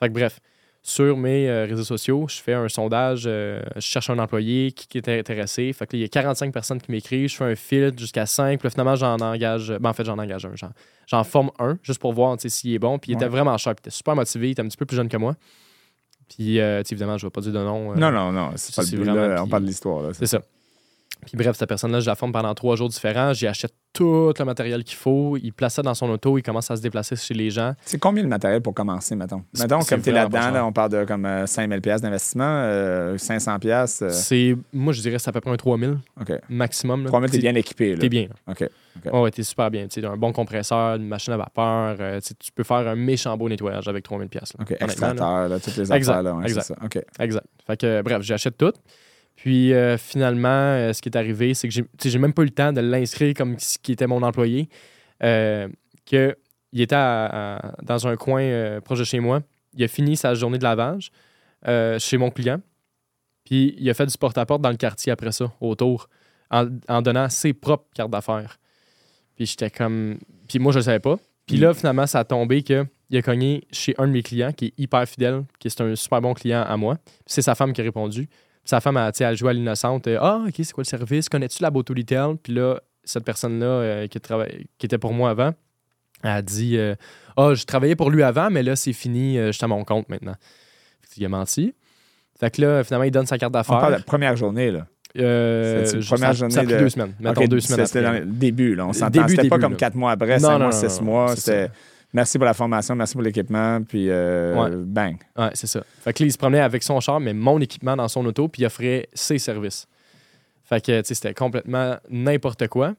[0.00, 0.40] Fait que bref,
[0.88, 4.86] sur mes euh, réseaux sociaux, je fais un sondage, euh, je cherche un employé qui,
[4.86, 5.72] qui est intéressé.
[5.72, 8.24] Fait que là, il y a 45 personnes qui m'écrivent, je fais un filtre jusqu'à
[8.24, 10.52] 5, puis là, finalement, j'en engage, ben, en fait, j'en engage un,
[11.08, 13.82] j'en, forme un, juste pour voir, s'il est bon, puis il était vraiment cher, puis
[13.84, 15.34] il était super motivé, il était un petit peu plus jeune que moi.
[16.28, 17.92] Puis, euh, évidemment, je ne vais pas dire de nom.
[17.96, 19.36] Non, non, non, c'est pas le vraiment- là.
[19.40, 20.14] On puis- parle de l'histoire.
[20.14, 20.40] C'est ça.
[21.24, 23.32] Puis bref, cette personne-là, je la forme pendant trois jours différents.
[23.32, 25.36] J'y achète tout le matériel qu'il faut.
[25.42, 26.38] Il place ça dans son auto.
[26.38, 27.72] Il commence à se déplacer chez les gens.
[27.84, 29.42] C'est combien le matériel pour commencer, mettons?
[29.58, 33.18] Mettons, comme tu es là-dedans, là, on parle de comme euh, 5000 pièces d'investissement, euh,
[33.18, 34.04] 500 pièces.
[34.10, 36.32] C'est, moi, je dirais que c'est à peu près un 3000 OK.
[36.48, 37.04] maximum.
[37.04, 37.08] là.
[37.08, 37.96] 3000, t'es bien équipé.
[37.98, 38.28] T'es bien.
[38.46, 38.52] là.
[38.52, 38.68] OK.
[39.12, 39.88] Ouais, ouais, t'es super bien.
[39.88, 41.96] Tu sais, un bon compresseur, une machine à vapeur.
[41.98, 44.52] euh, tu peux faire un méchant beau nettoyage avec 3000 pièces.
[44.60, 44.76] OK.
[44.78, 46.34] Extracteur, toutes les Exact, affaires, là.
[46.34, 46.62] ouais, exact.
[46.64, 46.74] ça.
[46.84, 46.98] OK.
[47.18, 47.46] Exact.
[47.66, 48.72] Fait que, bref, j'achète tout.
[49.36, 52.50] Puis euh, finalement, euh, ce qui est arrivé, c'est que j'ai même pas eu le
[52.50, 54.68] temps de l'inscrire comme ce qui était mon employé.
[55.22, 55.68] Euh,
[56.04, 56.36] que
[56.72, 59.40] il était à- à- dans un coin euh, proche de chez moi.
[59.74, 61.10] Il a fini sa journée de lavage
[61.98, 62.60] chez mon client.
[63.44, 66.08] Puis il a fait du porte-à-porte dans le quartier après ça, autour,
[66.50, 68.58] en, en donnant ses propres cartes d'affaires.
[69.36, 70.18] Puis j'étais comme.
[70.48, 71.16] Puis moi, je le savais pas.
[71.46, 71.60] Puis Mm.
[71.60, 74.66] là, finalement, ça a tombé que il a cogné chez un de mes clients qui
[74.66, 76.98] est hyper fidèle, qui est un super bon client à moi.
[77.26, 78.28] C'est sa femme qui a répondu.
[78.66, 80.06] Sa femme sais, elle joué à l'innocente.
[80.08, 81.28] euh, Ah, OK, c'est quoi le service?
[81.28, 82.36] Connais-tu la Bottolitel?
[82.42, 84.18] Puis là, cette personne-là euh, qui,
[84.78, 85.52] qui était pour moi avant,
[86.24, 86.94] elle a dit euh,
[87.36, 89.84] Ah, je travaillais pour lui avant, mais là, c'est fini, euh, je suis à mon
[89.84, 90.34] compte maintenant.
[91.02, 91.74] Fait qu'il a menti.
[92.38, 93.98] Fait que là, finalement, il donne sa carte On parle de d'affaires.
[93.98, 94.86] la première journée, là.
[95.18, 97.14] Euh, une première ça- journée Ça a pris de- deux semaines.
[97.20, 98.86] Mettons deux semaines C'était le début, là.
[98.86, 99.10] On s'entend.
[99.10, 99.78] Début, C'était pas début, comme là.
[99.78, 101.36] quatre mois après, Non, cinq non, mois, non, six mois.
[101.36, 101.70] C'était
[102.16, 104.70] merci pour la formation, merci pour l'équipement, puis euh, Ouais.
[104.84, 105.16] bang.
[105.36, 105.82] Ouais, c'est ça.
[106.00, 108.48] Fait que là, il se promenait avec son char, mais mon équipement dans son auto,
[108.48, 109.86] puis il offrait ses services.
[110.64, 112.94] Fait que, tu sais, c'était complètement n'importe quoi.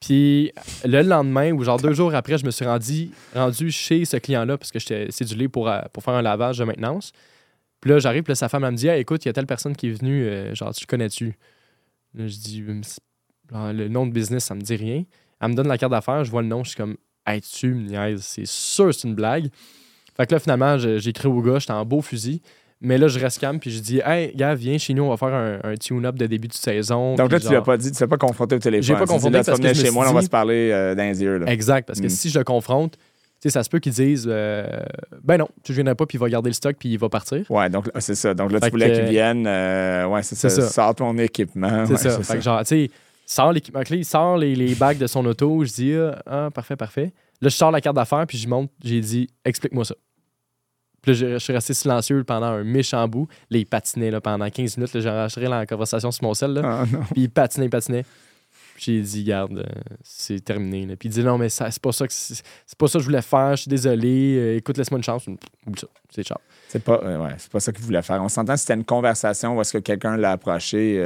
[0.00, 0.52] Puis
[0.84, 4.56] le lendemain, ou genre deux jours après, je me suis rendu, rendu chez ce client-là,
[4.58, 7.12] parce que j'étais cédulé pour, euh, pour faire un lavage de maintenance.
[7.80, 9.32] Puis là, j'arrive, puis là, sa femme, elle me dit Hey, écoute, il y a
[9.32, 11.36] telle personne qui est venue, euh, genre, tu connais-tu?
[12.14, 12.64] Là, je dis
[13.52, 15.04] Le nom de business, ça me dit rien.
[15.40, 17.68] Elle me donne la carte d'affaires, je vois le nom, je suis comme Hey, tu
[17.74, 19.48] me niaises, c'est sûr, c'est une blague.
[20.16, 22.42] Fait que là, finalement, écrit au gars, j'étais en beau fusil.
[22.84, 25.16] Mais là, je reste calme, puis je dis Hey, gars, viens chez nous, on va
[25.16, 27.14] faire un, un tune-up de début de saison.
[27.14, 28.82] Donc là, Puis tu l'as genre- pas dit, tu l'as pas confronté au téléphone.
[28.82, 31.04] J'ai pas confronté parce que je me chez moi, on va se parler euh, dans
[31.04, 31.46] les yeux, là.
[31.52, 32.10] Exact, parce que Mm.
[32.10, 34.66] si je le confronte, tu sais, ça se peut qu'ils disent euh,
[35.22, 37.08] Ben non, tu ne viendras pas, puis il va garder le stock, puis il va
[37.08, 37.48] partir.
[37.50, 38.34] Ouais, donc là, c'est ça.
[38.34, 39.46] Donc là, Fait tu voulais qu'ils viennent.
[39.46, 40.50] euh, ouais, c'est ça.
[40.50, 40.68] C'est ça.
[40.68, 41.86] Sors ton équipement.
[41.86, 42.20] C'est ouais, ça.
[42.20, 42.90] Fait que genre, tu sais,
[43.32, 46.50] sort l'équipement clé, il sort les, les bacs de son auto, je dis ah, ah,
[46.50, 47.12] parfait, parfait.
[47.40, 49.94] Là, je sors la carte d'affaires, puis je montre, j'ai dit explique-moi ça.
[51.02, 53.26] Puis là, je, je suis resté silencieux pendant un méchant bout.
[53.50, 55.00] Là, il patinait là, pendant 15 minutes.
[55.00, 56.52] J'ai enregistré la conversation sur mon sel.
[56.52, 56.62] Là.
[56.64, 56.84] Ah.
[57.12, 58.04] Puis il patinait, il patinait.
[58.78, 59.64] J'ai dit, garde, euh,
[60.04, 60.86] c'est terminé.
[60.86, 60.94] là.
[60.96, 63.00] Puis il dit, non, mais ça, c'est pas ça que c'est c'est pas ça que
[63.00, 64.36] je voulais faire, je suis désolé.
[64.38, 65.26] euh, écoute, laisse-moi une chance.
[65.26, 66.38] Oublie ça, c'est ciao.
[66.68, 68.22] C'est pas, euh, ouais, c'est pas ça qu'il voulait faire.
[68.22, 70.98] On s'entend, c'était une conversation où est-ce que quelqu'un l'a approché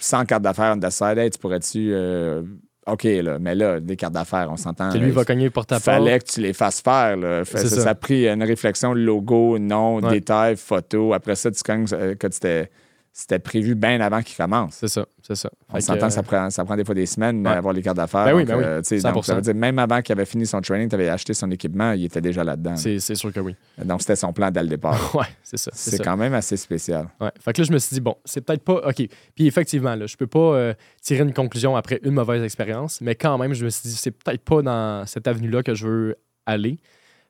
[0.00, 1.90] sans carte d'affaires, on décide, hey, tu pourrais-tu.
[1.92, 2.42] euh,
[2.86, 4.90] OK, là, mais là, des cartes d'affaires, on s'entend.
[4.90, 5.72] Que lui là, va cogner à il porte.
[5.78, 7.16] fallait que tu les fasses faire.
[7.16, 7.44] Là.
[7.44, 7.82] Fait- C'est ça, ça.
[7.82, 10.10] ça a pris une réflexion, logo, nom, Ouais.
[10.10, 11.12] détail, photo.
[11.12, 12.70] Après ça, tu cognes euh, que c'était,
[13.12, 14.74] c'était prévu bien avant qu'il commence.
[14.74, 15.50] C'est ça, c'est ça.
[15.68, 17.54] On que, s'entend, euh, ça, prend, ça prend des fois des semaines Ouais.
[17.54, 18.24] d'avoir les cartes d'affaires.
[18.24, 19.34] Ben oui, ben oui, euh, donc, ça 100%.
[19.34, 22.04] veut dire, même avant qu'il avait fini son training, tu avais acheté son équipement, il
[22.04, 22.76] était déjà là-dedans.
[22.76, 23.56] c'est c'est sûr que oui.
[23.84, 25.14] Donc, c'était son plan dès le départ.
[25.14, 25.70] Ouais, c'est ça.
[25.74, 26.04] C'est C'est ça.
[26.04, 27.08] quand même assez spécial.
[27.20, 27.30] Ouais.
[27.40, 28.74] Fait que là, je me suis dit, bon, c'est peut-être pas.
[28.88, 29.02] OK.
[29.34, 33.16] Puis effectivement, là, je peux pas euh, tirer une conclusion après une mauvaise expérience, mais
[33.16, 36.16] quand même, je me suis dit, c'est peut-être pas dans cette avenue-là que je veux
[36.46, 36.78] aller.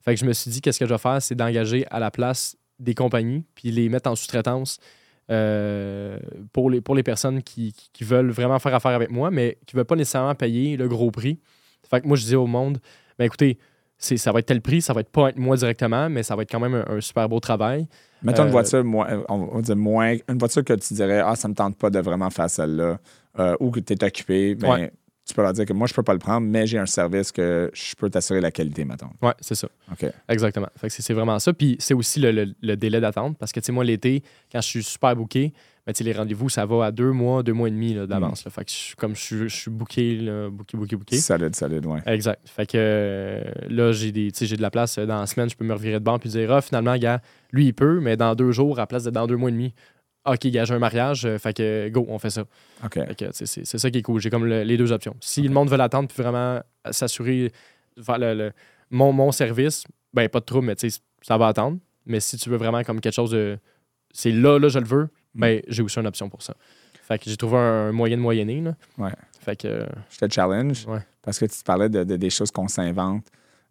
[0.03, 2.11] Fait que je me suis dit, qu'est-ce que je vais faire, c'est d'engager à la
[2.11, 4.79] place des compagnies, puis les mettre en sous-traitance
[5.31, 6.19] euh,
[6.53, 9.59] pour, les, pour les personnes qui, qui- qui veulent vraiment faire affaire avec moi, mais
[9.67, 11.39] qui ne veulent pas nécessairement payer le gros prix.
[11.89, 12.79] Fait que moi, je dis au monde,
[13.19, 13.59] ben écoutez,
[13.99, 16.43] ça va être tel prix, ça va être pas être moi directement, mais ça va
[16.43, 17.87] être quand même un, un super beau travail.
[18.23, 21.55] Mettons une Euh, voiture, moins, on moins, une voiture que tu dirais, ah, ça me
[21.55, 22.99] tente pas de vraiment faire celle-là,
[23.39, 24.93] euh, ou que tu es occupé, ben, Ouais.
[25.31, 27.33] Tu peux leur dire que moi, je peux pas le prendre, mais j'ai un service
[27.33, 29.11] que je peux t'assurer la qualité, mettons.
[29.23, 29.69] Ouais, c'est ça.
[29.91, 30.07] OK.
[30.29, 30.69] Exactement.
[30.77, 31.53] Fait que c'est vraiment ça.
[31.53, 34.61] Puis c'est aussi le, le- le délai d'attente parce que, tu sais, moi, l'été, quand
[34.61, 35.53] je suis super booké,
[35.87, 38.45] ben, les rendez-vous, ça va à deux mois, deux mois et demi d'avance.
[38.45, 38.51] là.
[38.51, 41.17] Fait que je comme je suis, je suis booké, là, booké, booké, booké.
[41.17, 42.01] Solide, solide, ouais.
[42.07, 42.41] Exact.
[42.49, 45.73] Fait que euh, là, j'ai de la place euh, dans la semaine, je peux me
[45.73, 47.21] revirer de banc puis dire, ah, finalement, gars,
[47.51, 49.53] lui, il peut, mais dans deux jours, à la place de dans deux mois et
[49.53, 49.73] demi,
[50.27, 52.43] OK, gars, j'ai un mariage, euh, fait que go, on fait ça.
[52.85, 52.95] OK.
[52.95, 54.21] Fait que, c'est c'est ça qui est cool.
[54.21, 55.17] J'ai comme le- les deux options.
[55.21, 56.61] Si le monde veut l'attendre puis vraiment
[56.91, 57.53] s'assurer,
[58.03, 58.53] faire le, le-
[58.91, 61.79] mon, mon service, ben pas de trouble, mais tu sais, ça va attendre.
[62.07, 63.59] Mais si tu veux vraiment comme quelque chose de.
[64.13, 65.41] C'est là, là, je le veux, Mm.
[65.41, 66.55] ben, j'ai aussi une option pour ça.
[67.03, 68.61] Fait que j'ai trouvé un moyen de moyenner.
[68.61, 68.75] Là.
[68.99, 69.13] Ouais.
[69.41, 69.69] Fait que.
[69.69, 70.99] euh, Je te challenge Ouais.
[71.23, 73.27] parce que tu te parlais de, de- des choses qu'on s'invente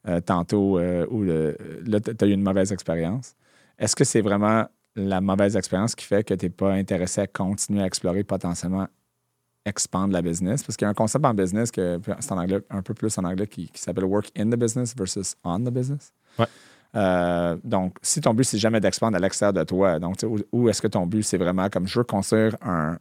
[0.07, 3.35] euh, tantôt euh, où le- là, tu as eu une mauvaise expérience.
[3.77, 4.65] Est-ce que c'est vraiment
[4.99, 8.87] la mauvaise expérience qui fait que tu n'es pas intéressé à continuer à explorer potentiellement
[9.65, 10.63] expandre la business?
[10.63, 13.17] Parce qu'il y a un concept en business que c'est en anglais, un peu plus
[13.17, 16.11] en anglais qui, qui s'appelle work in the business versus on the business.
[16.37, 16.45] Ouais.
[16.95, 20.69] Euh, donc, si ton but, c'est jamais d'expandre à l'extérieur de toi, donc où, où
[20.69, 22.97] est-ce que ton but, c'est vraiment comme je veux construire un,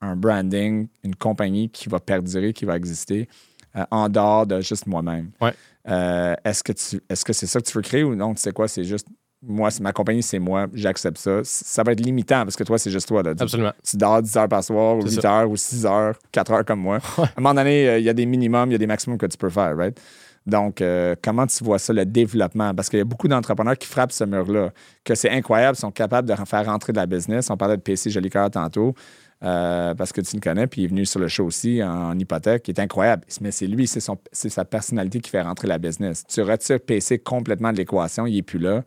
[0.00, 3.28] un branding, une compagnie qui va perdurer, qui va exister
[3.76, 5.30] euh, en dehors de juste moi-même.
[5.40, 5.52] Ouais.
[5.88, 8.34] Euh, est-ce que tu est-ce que c'est ça que tu veux créer ou non?
[8.34, 9.06] Tu sais quoi, c'est juste
[9.46, 11.40] moi, c'est ma compagnie, c'est moi, j'accepte ça.
[11.44, 13.22] Ça va être limitant parce que toi, c'est juste toi.
[13.22, 13.32] Là.
[13.38, 13.72] Absolument.
[13.88, 15.40] Tu dors 10 heures par soir, ou C'est 8 ça.
[15.40, 16.98] heures, ou 6 heures, 4 heures comme moi.
[17.18, 19.18] À un moment donné, euh, il y a des minimums, il y a des maximums
[19.18, 19.98] que tu peux faire, right?
[20.46, 22.72] Donc, euh, comment tu vois ça, le développement?
[22.74, 24.70] Parce qu'il y a beaucoup d'entrepreneurs qui frappent ce mur-là,
[25.04, 27.50] que c'est incroyable, sont capables de faire rentrer de la business.
[27.50, 28.94] On parlait de PC Jolicoeur tantôt,
[29.42, 32.10] euh, parce que tu le connais, puis il est venu sur le show aussi en,
[32.10, 33.24] en hypothèque, qui est incroyable.
[33.40, 36.24] Mais c'est lui, c'est, son, c'est sa personnalité qui fait rentrer la business.
[36.28, 38.84] Tu retires PC complètement de l'équation, il n'est plus là.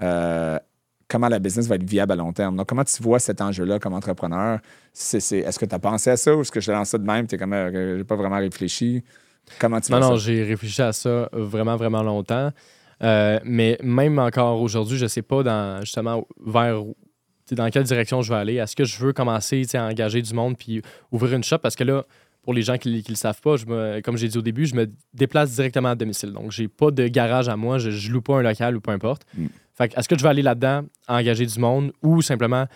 [0.00, 0.58] Euh,
[1.08, 2.56] comment la business va être viable à long terme?
[2.56, 4.58] Donc, comment tu vois cet enjeu-là comme entrepreneur?
[4.92, 6.88] C'est, c'est- est-ce que tu as pensé à ça ou est-ce que je te lance
[6.90, 7.26] ça de même?
[7.26, 9.02] Tu es comme, euh, j'ai pas vraiment réfléchi?
[9.58, 12.50] Comment tu Non, non, j'ai réfléchi à ça vraiment, vraiment longtemps.
[13.02, 16.82] Euh, mais même encore aujourd'hui, je ne sais pas dans, justement vers
[17.50, 18.54] dans quelle direction je vais aller.
[18.54, 20.80] Est-ce que je veux commencer à engager du monde puis
[21.10, 21.58] ouvrir une shop?
[21.58, 22.04] Parce que là,
[22.42, 24.64] pour les gens qui ne le savent pas, je me, comme j'ai dit au début,
[24.66, 26.32] je me déplace directement à domicile.
[26.32, 28.92] Donc, j'ai pas de garage à moi, je, je loue pas un local ou peu
[28.92, 29.26] importe.
[29.36, 29.46] Mm.
[29.74, 32.66] Fait que, est-ce que je vais aller là-dedans, engager du monde ou simplement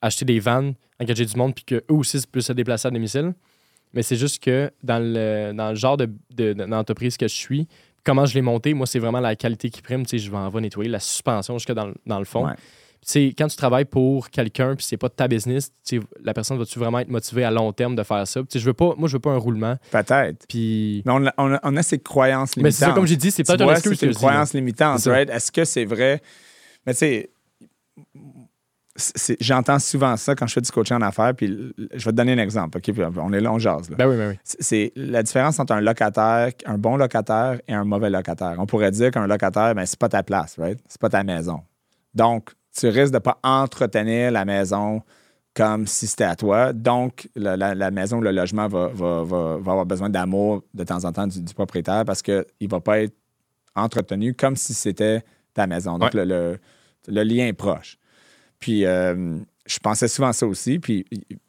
[0.00, 3.34] acheter des vannes, engager du monde puis qu'eux aussi puissent se déplacer à domicile?
[3.94, 7.66] Mais c'est juste que dans le, dans le genre de, de- d'entreprise que je suis,
[8.04, 10.04] comment je l'ai monté, moi, c'est vraiment la qualité qui prime.
[10.04, 12.44] Tu sais, je vais en nettoyer la suspension jusque dans, dans le fond.
[13.02, 15.72] Sais, quand tu travailles pour quelqu'un puis c'est pas de ta business,
[16.22, 18.40] la personne va-tu vraiment être motivée à long terme de faire ça?
[18.54, 19.76] Je veux pas, moi, je veux pas un roulement.
[19.90, 20.46] Peut-être.
[20.48, 21.02] Puis.
[21.06, 22.62] Mais on a, on a- on a ces croyances limitantes.
[22.64, 25.30] Mais c'est ça, comme j'ai dit, c'est peut-être une excuse c'est une croyance limitante, right?
[25.30, 26.20] Est-ce que c'est vrai?
[26.86, 27.30] Mais tu sais,
[29.40, 32.32] j'entends souvent ça quand je fais du coaching en affaires, puis je vais te donner
[32.32, 32.92] un exemple, OK?
[32.92, 33.88] Puis on est là, on jase.
[33.90, 33.96] là.
[33.96, 34.38] Ben oui, ben oui.
[34.42, 38.56] C'est- C'est la différence entre un locataire, un bon locataire et un mauvais locataire.
[38.58, 40.78] On pourrait dire qu'un locataire, ben, c'est pas ta place, right?
[40.88, 41.60] C'est pas ta maison.
[42.14, 45.02] Donc, tu risques de pas entretenir la maison
[45.54, 46.72] comme si c'était à toi.
[46.72, 50.84] Donc, la, la- la maison, le logement va, va- va- va avoir besoin d'amour de
[50.84, 53.16] temps en temps du, du propriétaire parce qu'il ne va pas être
[53.74, 55.22] entretenu comme si c'était
[55.54, 55.98] ta maison.
[55.98, 56.58] Donc, le, le-
[57.08, 57.98] le lien est proche.
[58.60, 59.38] Puis, euh,
[59.68, 60.78] je pensais souvent à ça aussi.
[60.78, 61.04] Puis,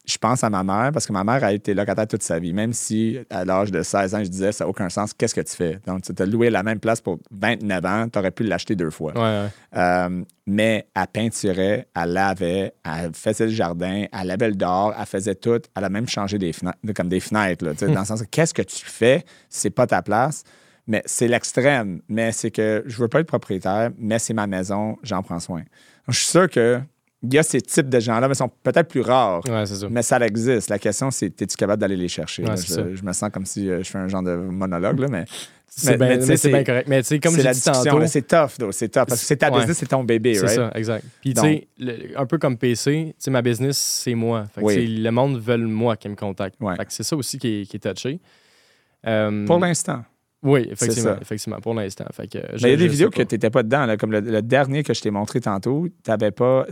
[0.05, 2.51] je pense à ma mère parce que ma mère a été locataire toute sa vie.
[2.51, 5.41] Même si, à l'âge de 16 ans, je disais, ça n'a aucun sens, qu'est-ce que
[5.41, 5.79] tu fais?
[5.87, 8.89] Donc, tu as loué la même place pour 29 ans, tu aurais pu l'acheter deux
[8.89, 9.13] fois.
[9.13, 9.49] Ouais, ouais.
[9.77, 15.05] Euh, mais elle peinturait, elle lavait, elle faisait le jardin, elle lavait le dehors, elle
[15.05, 15.61] faisait tout.
[15.75, 18.53] Elle a même changé des fenêtres, comme des fenêtres, là, dans le sens que qu'est-ce
[18.53, 19.23] que tu fais?
[19.47, 20.43] C'est pas ta place.
[20.87, 22.01] Mais c'est l'extrême.
[22.09, 25.59] Mais c'est que je veux pas être propriétaire, mais c'est ma maison, j'en prends soin.
[25.59, 25.67] Donc,
[26.09, 26.81] je suis sûr que
[27.21, 29.41] il y a ces types de gens-là, mais ils sont peut-être plus rares.
[29.47, 29.87] Ouais, c'est ça.
[29.89, 30.69] Mais ça existe.
[30.69, 32.43] La question, c'est es-tu capable d'aller les chercher?
[32.43, 32.57] Ouais, là?
[32.57, 35.07] c'est je, je me sens comme si euh, je fais un genre de monologue, là,
[35.09, 35.25] mais
[35.67, 36.87] C'est bien c'est c'est- correct.
[36.87, 38.07] Mais tu sais, comme c'est la tantôt, là.
[38.07, 38.51] C'est tough.
[38.71, 39.05] C'est tough.
[39.07, 39.57] Parce que c'est ta Ouais.
[39.59, 40.55] business, c'est ton bébé, C'est right?
[40.55, 41.05] ça, exact.
[41.21, 41.67] Puis, tu sais,
[42.15, 44.45] un peu comme PC, tu sais, ma business, c'est moi.
[44.55, 44.87] Fait que, Oui.
[44.97, 46.55] le monde veut moi qui me contacte.
[46.77, 48.19] Fait que c'est ça aussi qui est, qui est touché.
[49.07, 50.03] Euh, Pour l'instant.
[50.43, 52.05] oui, effectivement, effectivement, pour l'instant.
[52.13, 53.85] Fait que, je- Mais il y a des je vidéos que tu n'étais pas dedans.
[53.85, 56.65] là, comme le, le dernier que je t'ai montré tantôt, tu n'avais pas.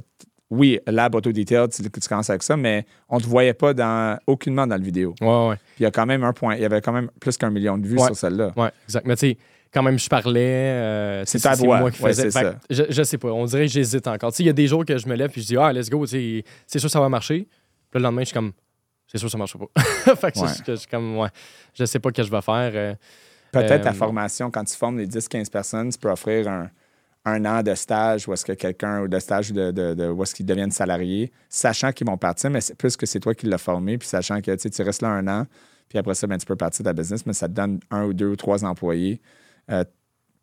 [0.50, 3.74] Oui, Lab Auto Detail, tu, tu commences avec ça, mais on ne te voyait pas
[3.74, 5.14] dans, aucunement dans la vidéo.
[5.20, 5.56] Ouais, ouais.
[5.56, 6.56] Puis il y a quand même un point.
[6.56, 8.06] Il y avait quand même plus qu'un million de vues Ouais.
[8.06, 8.52] sur celle-là.
[8.56, 9.06] Ouais, exact.
[9.06, 9.38] Mais tu sais,
[9.74, 10.40] quand même, je parlais.
[10.42, 11.80] euh, C'est ta voix.
[11.82, 12.32] moi qui Ouais, faisais.
[12.32, 12.56] ça.
[12.70, 13.28] Je, je sais pas.
[13.30, 14.32] On dirait que j'hésite encore.
[14.32, 15.74] Tu sais, il y a des jours que je me lève et je dis, ah,
[15.74, 16.06] let's go.
[16.06, 17.40] C'est sûr que ça va marcher.
[17.92, 18.54] Puis le lendemain, je suis comme,
[19.12, 19.82] c'est sûr que ça marche pas.
[20.16, 20.48] fait que Ouais.
[20.66, 21.30] je, suis comme, ouais,
[21.74, 22.72] je sais pas ce que je vais faire.
[22.74, 22.94] euh,
[23.52, 26.70] Peut-être ta Euh, formation, quand tu formes les 10-15 personnes, tu peux offrir un,
[27.28, 30.24] un an de stage où est-ce que quelqu'un, ou de stage de, de, de- où
[30.24, 33.46] est-ce qu'ils deviennent salariés, sachant qu'ils vont partir, mais c'est plus que c'est toi qui
[33.48, 35.46] l'as formé, puis sachant que tu restes là un an,
[35.90, 38.06] puis après ça, ben, tu peux partir de ta business, mais ça te donne un
[38.06, 39.22] ou deux ou trois employés.
[39.72, 39.84] Euh,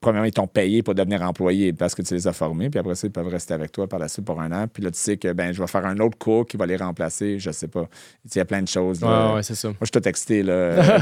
[0.01, 2.95] premièrement, ils t'ont payé pour devenir employé parce que tu les as formés, puis après
[2.95, 4.67] ça, ils peuvent rester avec toi par la suite pour un an.
[4.73, 6.77] Puis là, tu sais que ben, je vais faire un autre cours qui va les
[6.77, 7.89] remplacer, je sais pas.
[8.25, 9.01] Il y a plein de choses.
[9.01, 9.35] Là.
[9.35, 9.69] ouais, c'est ça.
[9.69, 10.99] Moi, je suis tout excité, là.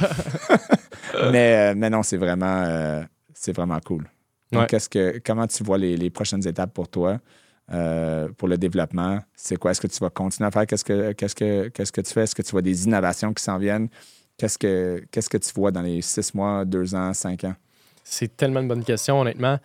[1.30, 3.02] Mais, euh, mais non, c'est vraiment, euh,
[3.34, 4.04] c'est vraiment cool.
[4.52, 4.66] Donc, Ouais.
[4.66, 7.18] qu'est-ce que, comment tu vois les, les prochaines étapes pour toi,
[7.72, 9.18] euh, pour le développement?
[9.34, 9.70] C'est quoi?
[9.70, 10.66] Est-ce que tu vas continuer à faire?
[10.66, 12.22] Qu'est-ce que, qu'est-ce que, qu'est-ce que tu fais?
[12.22, 13.88] Est-ce que tu vois des innovations qui s'en viennent?
[14.36, 17.54] Qu'est-ce que, qu'est-ce que tu vois dans les six mois, deux ans, cinq ans?
[18.04, 19.58] C'est tellement une bonne question, honnêtement.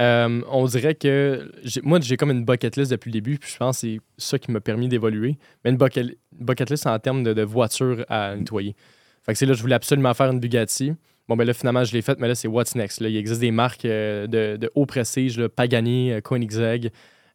[0.00, 3.58] Euh, on dirait que moi, j'ai comme une bucket list depuis le début, puis je
[3.58, 5.36] pense que c'est ça qui m'a permis d'évoluer.
[5.62, 8.74] Mais une bucket, bucket list en termes de, de voiture à nettoyer.
[9.22, 10.94] Fait que c'est là, je voulais absolument faire une Bugatti.
[11.28, 13.00] Bon, ben là, finalement, je l'ai faite, mais là, c'est what's next.
[13.00, 13.08] Là.
[13.08, 16.90] Il existe des marques euh, de, de, haut prestige, là, Pagani, euh, Koenigsegg.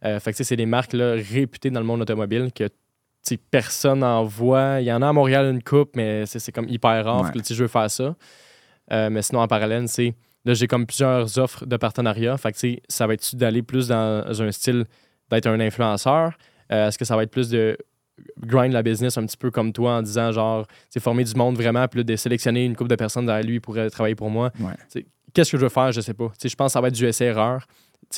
[0.05, 2.69] Euh, fait que c'est des marques là, réputées dans le monde automobile que
[3.51, 4.81] personne n'en voit.
[4.81, 7.31] Il y en a à Montréal une coupe, mais c'est comme hyper rare.
[7.31, 8.15] que, je veux faire ça.
[8.89, 10.13] mais sinon, en parallèle, c'est
[10.45, 12.37] Là, j'ai comme plusieurs offres de partenariat.
[12.37, 14.85] Fait que, ça va être d'aller plus dans un style
[15.29, 16.37] d'être un influenceur?
[16.69, 17.77] Est-ce que ça va être plus de
[18.45, 21.55] grind la business un petit peu comme toi en disant genre, c'est former du monde
[21.55, 24.51] vraiment, puis de sélectionner une couple de personnes derrière lui pour travailler pour moi?
[25.33, 25.91] Qu'est-ce que je veux faire?
[25.91, 26.31] Je sais pas.
[26.41, 27.67] je pense que ça va être du essai-erreur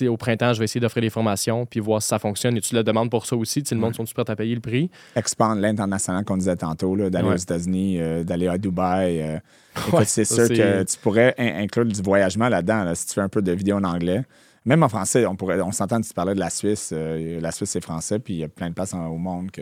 [0.08, 2.56] au printemps, je vais essayer d'offrir des formations puis voir si ça fonctionne.
[2.58, 3.64] Et tu le demandes pour ça aussi.
[3.72, 4.90] le monde sont-tu prêts à payer le prix?
[5.16, 9.22] Expandre l'international qu'on disait tantôt, d'aller aux États-unis, euh, d'aller à Dubaï.
[9.22, 9.40] Euh,
[10.06, 13.52] c'est sûr que tu pourrais inclure du voyagement là-dedans, si tu fais un peu de
[13.52, 14.24] vidéo en anglais.
[14.66, 16.92] Même en français, on pourrait, on s'entend, tu parlais de la Suisse.
[16.94, 19.62] Euh, la Suisse, c'est français, puis il y a plein de places au monde qui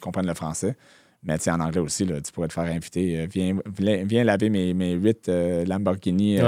[0.00, 0.76] comprennent le français.
[1.24, 3.20] Mais en anglais aussi, là, tu pourrais te faire inviter.
[3.20, 3.56] Euh, viens,
[4.04, 6.40] viens, laver mes, mes 8 euh, Lamborghini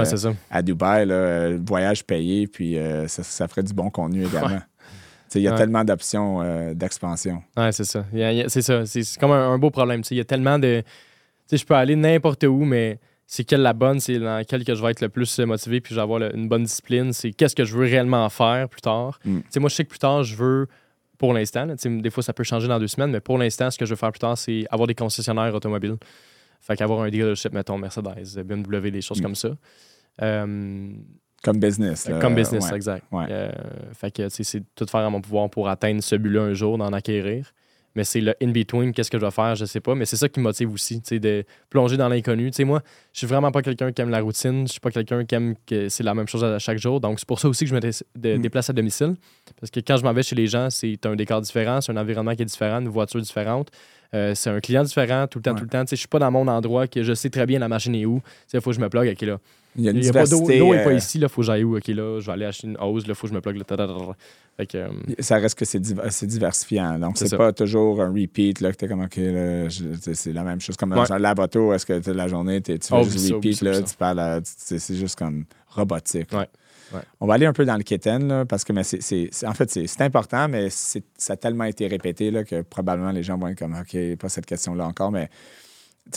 [0.51, 2.77] à Dubaï, là, voyage payé, puis
[3.07, 4.61] ça, ferait du bon contenu également.
[5.33, 7.43] Il y a tellement d'options d'expansion.
[7.57, 8.05] Oui, c'est ça.
[8.47, 8.85] C'est ça.
[8.85, 10.01] C'est comme un, beau problème.
[10.09, 10.81] Il y a tellement de.
[11.51, 14.81] Je peux aller n'importe où, mais c'est quelle la bonne, c'est dans laquelle que je
[14.81, 17.11] vais être le plus motivé, puis je vais avoir une bonne discipline.
[17.11, 19.19] C'est qu'est-ce que je veux réellement faire plus tard.
[19.25, 19.39] Mm.
[19.57, 20.67] Moi, je sais que plus tard, je veux
[21.17, 21.67] pour l'instant.
[21.67, 23.95] Des fois, ça peut changer dans deux semaines, mais pour l'instant, ce que je veux
[23.95, 25.97] faire plus tard, c'est avoir des concessionnaires automobiles.
[26.61, 29.23] Fait qu'avoir un dealership, mettons, Mercedes, BMW, des choses mm.
[29.23, 29.49] comme ça.
[30.21, 30.89] Euh,
[31.43, 32.09] comme business.
[32.21, 33.05] comme business, exact.
[33.13, 33.51] Euh,
[33.93, 36.91] fait que c'est tout faire à mon pouvoir pour atteindre ce but-là un jour, d'en
[36.93, 37.53] acquérir.
[37.95, 39.95] Mais c'est le in-between, qu'est-ce que je vais faire, je sais pas.
[39.95, 42.51] Mais c'est ça qui me motive aussi, de plonger dans l'inconnu.
[42.59, 42.81] Moi,
[43.13, 44.67] je suis vraiment pas quelqu'un qui aime la routine.
[44.67, 46.99] Je suis pas quelqu'un qui aime que c'est la même chose à chaque jour.
[46.99, 48.41] Donc, c'est pour ça aussi que je me mm.
[48.41, 49.15] déplace à domicile.
[49.59, 51.97] Parce que quand je m'en vais chez les gens, c'est un décor différent, c'est un
[51.97, 53.69] environnement qui est différent, une voiture différente.
[54.13, 55.83] Euh, c'est un client différent tout le temps, tout le temps.
[55.89, 58.21] Je suis pas dans mon endroit que je sais très bien la machine est où.
[58.53, 59.09] Il faut que je me plug.
[59.09, 59.39] OK, là.
[59.77, 60.47] Il y a, une pas d'eau.
[60.47, 61.19] L'eau n'est pas euh, ici.
[61.19, 61.77] Il faut que j'aille où?
[61.77, 63.03] OK, là, je vais aller acheter une hose.
[63.07, 63.61] Il faut que je me plug.
[64.75, 65.79] Euh, ça reste que c'est
[66.27, 66.97] diversifiant.
[66.97, 68.61] Donc, c'est pas toujours un repeat.
[68.61, 69.19] Là, que t'es comme, OK,
[70.13, 70.77] c'est la même chose.
[70.77, 71.19] Comme ouais.
[71.19, 74.95] la moto, est-ce que la journée, tu fais oh, juste repeat, là, tu parles, c'est
[74.95, 76.31] juste comme robotique.
[76.31, 76.47] Ouais.
[77.19, 80.01] On va aller un peu dans le kitten, parce que mais c'est, en fait, c'est,
[80.01, 83.75] important, mais ça a tellement été répété là, que probablement les gens vont être comme
[83.75, 85.11] OK, pas cette question-là encore.
[85.11, 85.29] Mais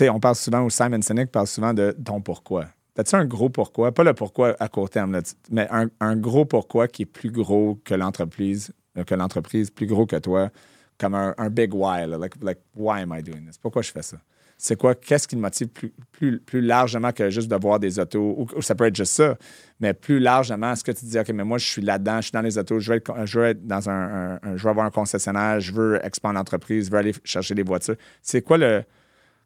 [0.03, 2.67] on parle souvent, ou Simon Sinek parle souvent de ton pourquoi.
[2.99, 3.93] As-tu un gros pourquoi?
[3.93, 5.21] Pas le pourquoi à court terme,
[5.51, 5.69] mais
[6.01, 10.17] un, gros pourquoi qui est plus gros que l'entreprise, euh, que l'entreprise, plus gros que
[10.17, 10.51] toi,
[10.99, 13.57] comme un, big why, like, why am I doing this?
[13.57, 14.19] Pourquoi je fais ça?
[14.61, 15.69] c'est quoi, qu'est-ce qui me motive
[16.11, 19.39] plus, largement que juste de voir des autos, ou, ça peut être juste ça,
[19.79, 22.33] mais plus largement, est-ce que tu dis, OK, mais moi, je suis là-dedans, je suis
[22.33, 25.61] dans les autos, je veux être, je veux dans un, je veux avoir un concessionnaire,
[25.61, 27.95] je veux expandre l'entreprise, je veux aller chercher des voitures.
[28.21, 28.83] C'est quoi le,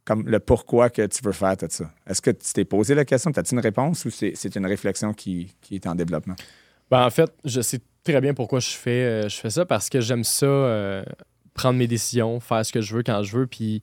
[0.05, 1.91] comme le pourquoi que tu veux faire tout ça?
[2.07, 3.31] Est-ce que tu t'es posé la question?
[3.31, 6.35] As-tu une réponse ou c'est une réflexion qui, est en développement?
[6.91, 9.89] Ben, en fait, je sais très bien pourquoi je fais, euh, je fais ça parce
[9.89, 11.05] que j'aime ça, euh,
[11.55, 13.83] prendre mes décisions, faire ce que je veux quand je veux, puis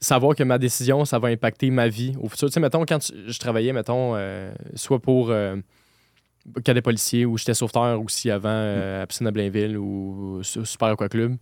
[0.00, 2.48] savoir que ma décision, ça va impacter ma vie au futur.
[2.48, 8.00] Tu sais, mettons, quand je travaillais, mettons, euh, soit pour des policiers ou j'étais sauveteur
[8.00, 11.36] aussi avant à Piscine à Blainville ou Super Aqua Club.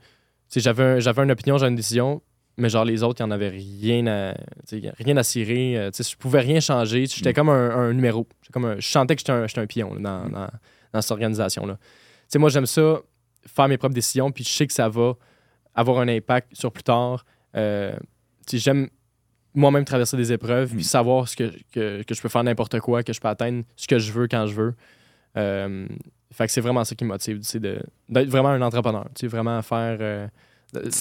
[0.51, 2.23] Tu sais, j'avais une opinion, j'avais une décision,
[2.57, 4.35] mais genre les autres, il n'y en avait rien à,
[4.99, 5.91] rien à cirer.
[5.93, 7.07] tu sais, je pouvais rien changer.
[7.07, 7.35] J'étais mm.
[7.35, 8.27] comme un, numéro.
[8.53, 10.31] Comme je sentais que j'étais un, un pion dans, mm.
[10.33, 10.49] dans,
[10.93, 11.79] dans, cette organisation-là.
[12.37, 13.01] Moi, j'aime ça,
[13.47, 15.15] faire mes propres décisions, puis je sais que ça va
[15.75, 17.25] avoir un impact sur plus tard
[18.53, 18.89] j'aime
[19.55, 20.83] moi-même traverser des épreuves, puis mm.
[20.83, 23.99] savoir ce que, que, je peux faire n'importe quoi, que je peux atteindre ce que
[23.99, 24.75] je veux quand je veux.
[25.37, 25.87] Euh,
[26.33, 29.99] fait que c'est vraiment ça qui me motive, c'est d'être vraiment un entrepreneur, vraiment faire...
[30.01, 30.29] Euh,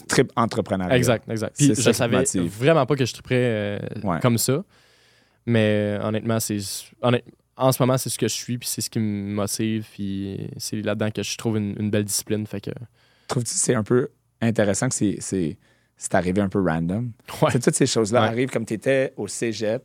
[0.07, 0.91] trip entrepreneur.
[0.91, 1.55] Exact, exact.
[1.57, 4.63] Puis je savais vraiment pas que je triperais euh, comme ça,
[5.45, 6.59] mais honnêtement, c'est...
[7.57, 10.49] en ce moment, c'est ce que je suis, puis c'est ce qui me motive, puis
[10.57, 12.71] c'est là-dedans que je trouve une, belle discipline, fait que...
[13.27, 14.09] Trouves-tu c'est un peu
[14.41, 15.57] intéressant que c'est
[15.97, 17.11] c'est arrivé un peu random?
[17.53, 19.81] toutes ces choses-là arrivent comme tu étais au cégep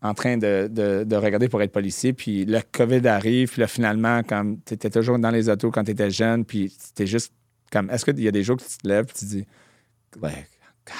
[0.00, 4.22] en train de, de, regarder pour être policier, puis le COVID arrive, puis là, finalement,
[4.22, 7.32] comme tu étais toujours dans les autos quand tu étais jeune, puis tu juste
[7.74, 9.46] comme, est-ce qu'il y a des jours que tu te lèves, puis tu dis,
[10.22, 10.48] like,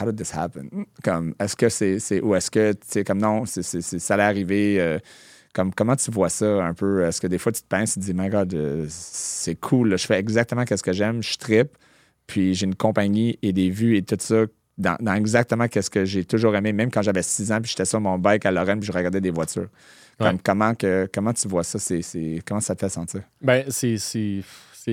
[0.01, 0.69] how did this happen?
[1.03, 4.81] Comme, est-ce que c'est, ou est-ce que, tu sais, comme non, c'est, ça allait arriver,
[4.81, 4.99] euh,
[5.55, 7.05] comme, comment tu vois ça un peu?
[7.05, 9.97] Est-ce que des fois, tu te penses, tu te dis, my God, euh, c'est cool,
[9.97, 11.77] je fais exactement ce que j'aime, je tripe,
[12.27, 14.45] puis j'ai une compagnie et des vues et tout ça
[14.77, 17.85] dans, dans exactement ce que j'ai toujours aimé, même quand j'avais 6 ans, puis j'étais
[17.85, 19.69] sur mon bike à Lorraine, puis je regardais des voitures.
[20.19, 20.41] Comme, Ouais.
[20.45, 21.79] comment, que, comment tu vois ça?
[21.79, 23.23] C'est, c'est- comment ça te fait sentir?
[23.41, 24.41] Ben, c'est- c'est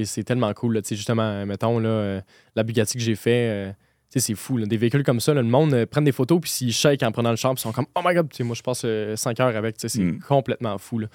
[0.05, 0.75] c'est- tellement cool.
[0.75, 0.81] Là.
[0.89, 2.21] Justement, euh, mettons, là, euh,
[2.55, 3.71] la Bugatti que j'ai fait, euh,
[4.15, 4.57] c'est fou.
[4.57, 4.65] là.
[4.65, 7.11] Des véhicules comme ça, là, le monde euh, prend des photos, puis s'ils shake en
[7.11, 8.85] prenant le champ, ils sont comme Oh my god, moi je passe
[9.15, 9.75] 5 heures avec.
[9.77, 10.19] C'est Mm.
[10.27, 10.99] complètement fou.
[10.99, 11.07] Là.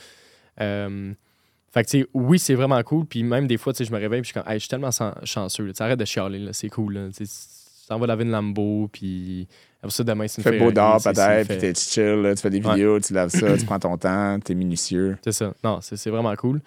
[0.61, 1.12] Euh,
[1.72, 3.05] fait que, oui, c'est vraiment cool.
[3.07, 4.91] Puis même des fois, je me réveille, puis je suis comme Hey, je suis tellement
[5.24, 5.72] chanceux.
[5.79, 7.11] Arrête de chialer, c'est cool.
[7.16, 7.24] Tu
[7.89, 9.47] t'en vas laver une Lambo, puis
[9.81, 12.51] après ça, demain, c'est Tu une fais beau sais, peut-être, puis t'es chill, tu fais
[12.51, 12.70] des Ouais.
[12.72, 15.16] vidéos, tu laves ça, tu prends ton temps, t'es minutieux.
[15.22, 15.53] C'est ça.
[15.62, 16.61] Non, c'est vraiment cool.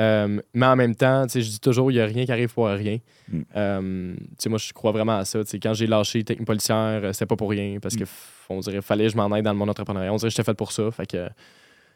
[0.00, 2.30] Euh, mais en même temps, tu sais, je dis toujours, il n'y a rien qui
[2.32, 2.98] arrive pour rien.
[3.32, 3.40] Mm.
[3.56, 5.40] Euh, tu sais, moi, je crois vraiment à ça.
[5.62, 8.06] Quand j'ai lâché technique policière, euh, c'était pas pour rien parce que Mm.
[8.06, 10.12] f- on dirait fallait que je m'en aille dans le monde entrepreneuriat.
[10.12, 10.90] On dirait que j'étais fait pour ça.
[10.92, 11.28] Fait que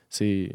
[0.08, 0.52] c'est.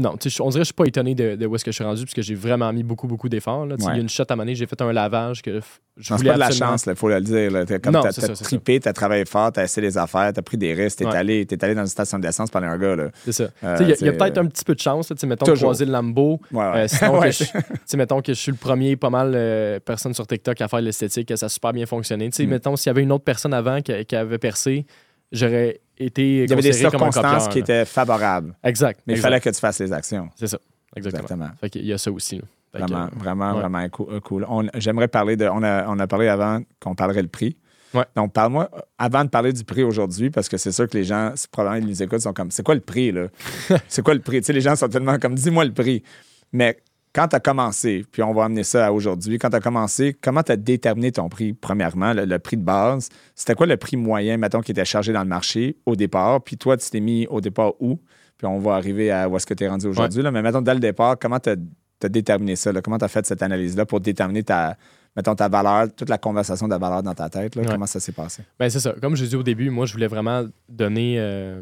[0.00, 1.84] Non, on dirait que je suis pas étonné de, de où est-ce que je suis
[1.84, 3.66] rendu parce que j'ai vraiment mis beaucoup, beaucoup d'efforts.
[3.78, 5.62] Il y a une shot à maner, j'ai fait un lavage que je Non,
[5.98, 7.50] c'est voulais pas de la chance, il faut le dire.
[7.50, 7.66] là.
[7.66, 10.98] Comme t'as, c'est trippé, t'as travaillé fort, t'as essayé des affaires, t'as pris des risques,
[10.98, 11.14] t'es, Ouais.
[11.16, 12.96] allé, t'es allé dans une station d'essence par un gars.
[12.96, 13.10] Là.
[13.24, 13.44] C'est ça.
[13.62, 15.68] Euh, Il y a- peut-être un petit peu de chance, là, mettons, Toujours.
[15.68, 16.40] croiser le Lambo.
[16.52, 16.64] Ouais.
[16.64, 20.26] Euh, sinon, que je, mettons que je suis le premier, pas mal, euh, personne sur
[20.26, 22.28] TikTok à faire l'esthétique, que ça a super bien fonctionné.
[22.38, 22.44] Mm.
[22.46, 24.86] mettons, s'il y avait une autre personne avant qui, qui avait percé,
[25.32, 29.00] j'aurais été Il y avait des circonstances qui étaient favorables, Exact.
[29.06, 30.28] mais il fallait que tu fasses les actions.
[30.36, 30.58] C'est ça.
[30.96, 31.22] Exactement.
[31.22, 31.50] Exactement.
[31.60, 32.36] Fait qu'il y a ça aussi.
[32.36, 32.42] là.
[32.72, 33.60] Fait que, Vraiment, euh, vraiment, ouais.
[33.60, 33.88] vraiment
[34.20, 34.46] cool.
[34.48, 35.46] On- j'aimerais parler de.
[35.46, 37.56] On a, on a parlé avant qu'on parlerait le prix.
[37.92, 38.04] Ouais.
[38.14, 41.34] Donc, parle-moi, avant de parler du prix aujourd'hui, parce que c'est sûr que les gens,
[41.50, 43.26] probablement, ils nous écoutent, sont comme, c'est quoi le prix, là?
[43.88, 44.40] c'est quoi le prix?
[44.40, 46.04] Tu sais, les gens sont tellement comme, dis-moi le prix.
[46.52, 46.76] Mais
[47.12, 50.16] quand tu as commencé, puis on va amener ça à aujourd'hui, quand tu as commencé,
[50.20, 53.08] comment tu as déterminé ton prix, premièrement, le, le prix de base?
[53.34, 56.42] C'était quoi le prix moyen, mettons, qui était chargé dans le marché au départ?
[56.42, 58.00] Puis toi, tu t'es mis au départ où?
[58.36, 60.22] Puis on va arriver à où est-ce que tu es rendu aujourd'hui.
[60.22, 60.30] là.
[60.30, 62.72] Mais mettons, dès le départ, comment tu as, déterminé ça?
[62.72, 62.80] là?
[62.80, 64.78] Comment tu as fait cette analyse-là pour déterminer ta,
[65.14, 67.54] mettons, ta valeur, toute la conversation de la valeur dans ta tête?
[67.54, 67.62] là?
[67.62, 67.68] Ouais.
[67.68, 68.44] Comment ça s'est passé?
[68.58, 68.94] Ben, c'est ça.
[69.02, 71.60] Comme je l'ai dit au début, moi, je voulais vraiment donner euh,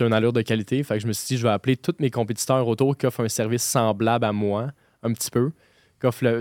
[0.00, 0.82] une allure de qualité.
[0.82, 3.22] Fait que je me suis dit, je vais appeler tous mes compétiteurs autour qui offrent
[3.24, 4.68] un service semblable à moi,
[5.02, 5.50] un petit peu.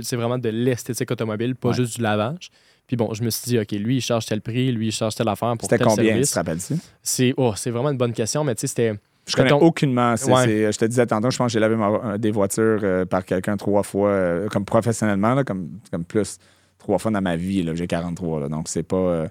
[0.01, 1.75] C'est vraiment de l'esthétique automobile, pas Ouais.
[1.75, 2.49] juste du lavage.
[2.87, 5.15] Puis bon, je me suis dit, OK, lui, il charge tel prix, lui, il charge
[5.15, 6.31] telle affaire pour C'était tel combien, tu service.
[6.31, 6.73] te rappelles-tu?
[7.03, 8.93] C'est oh, c'est vraiment une bonne question, mais tu sais, c'était.
[9.27, 10.15] Je connais aucunement.
[10.27, 10.71] Ouais.
[10.71, 13.55] je te disais tantôt, je pense que j'ai lavé ma- des voitures euh, par quelqu'un
[13.55, 16.39] trois fois, euh, comme professionnellement, là, comme, comme plus
[16.79, 17.63] trois fois dans ma vie.
[17.75, 18.95] J'ai 43, là, donc c'est pas.
[18.97, 19.27] euh,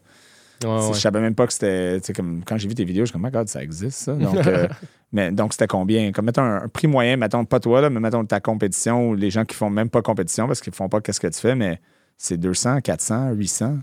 [0.62, 0.92] Ouais.
[0.94, 2.00] Je savais même pas que c'était.
[2.14, 4.12] Comme, quand j'ai vu tes vidéos, je suis comme, my God, ça existe, ça.
[4.12, 4.68] Donc, euh,
[5.12, 6.12] mais, donc c'était combien?
[6.12, 9.30] Comme, mettons un, prix moyen, mettons pas toi, là, mais mettons ta compétition ou les
[9.30, 11.80] gens qui font même pas compétition parce qu'ils font pas qu'est-ce que tu fais, mais
[12.18, 13.78] c'est 200, 400, 800.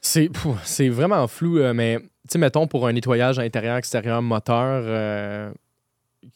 [0.00, 5.50] C'est vraiment flou, euh, mais tu sais, mettons pour un nettoyage intérieur, extérieur, moteur, euh,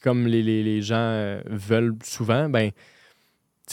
[0.02, 2.70] comme les, les- les gens veulent souvent, ben,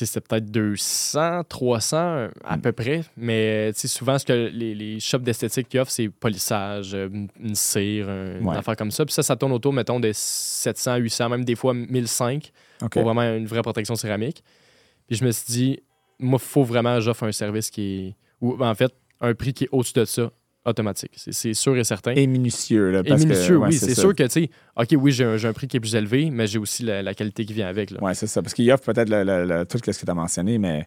[0.05, 2.61] c'est peut-être 200, 300 à Mm.
[2.61, 7.09] peu près, mais souvent, ce que les, les shops d'esthétique qui offrent, c'est polissage, euh,
[7.39, 8.57] une cire, un- une Ouais.
[8.57, 9.05] affaire comme ça.
[9.05, 12.51] Puis ça, ça tourne autour, mettons, de 700, 800, même des fois 1005
[12.83, 12.89] OK.
[12.91, 14.43] pour vraiment une vraie protection céramique.
[15.07, 15.79] Puis je me suis dit,
[16.19, 18.15] moi, il faut vraiment que j'offre un service qui est.
[18.41, 18.91] Ou en fait,
[19.21, 20.31] un prix qui est au-dessus de ça,
[20.68, 21.11] automatique.
[21.15, 22.11] C'est- sûr et certain.
[22.11, 22.99] Et minutieux, là.
[22.99, 23.74] Et parce que- minutieux, ouais, oui.
[23.74, 26.45] C'est sûr que, tu sais, OK, oui, j'ai un, prix qui est plus élevé, mais
[26.45, 27.93] j'ai aussi la, la qualité qui vient avec.
[28.01, 28.41] Oui, c'est ça.
[28.41, 30.86] Parce qu'il offre peut-être tout ce que tu as mentionné, mais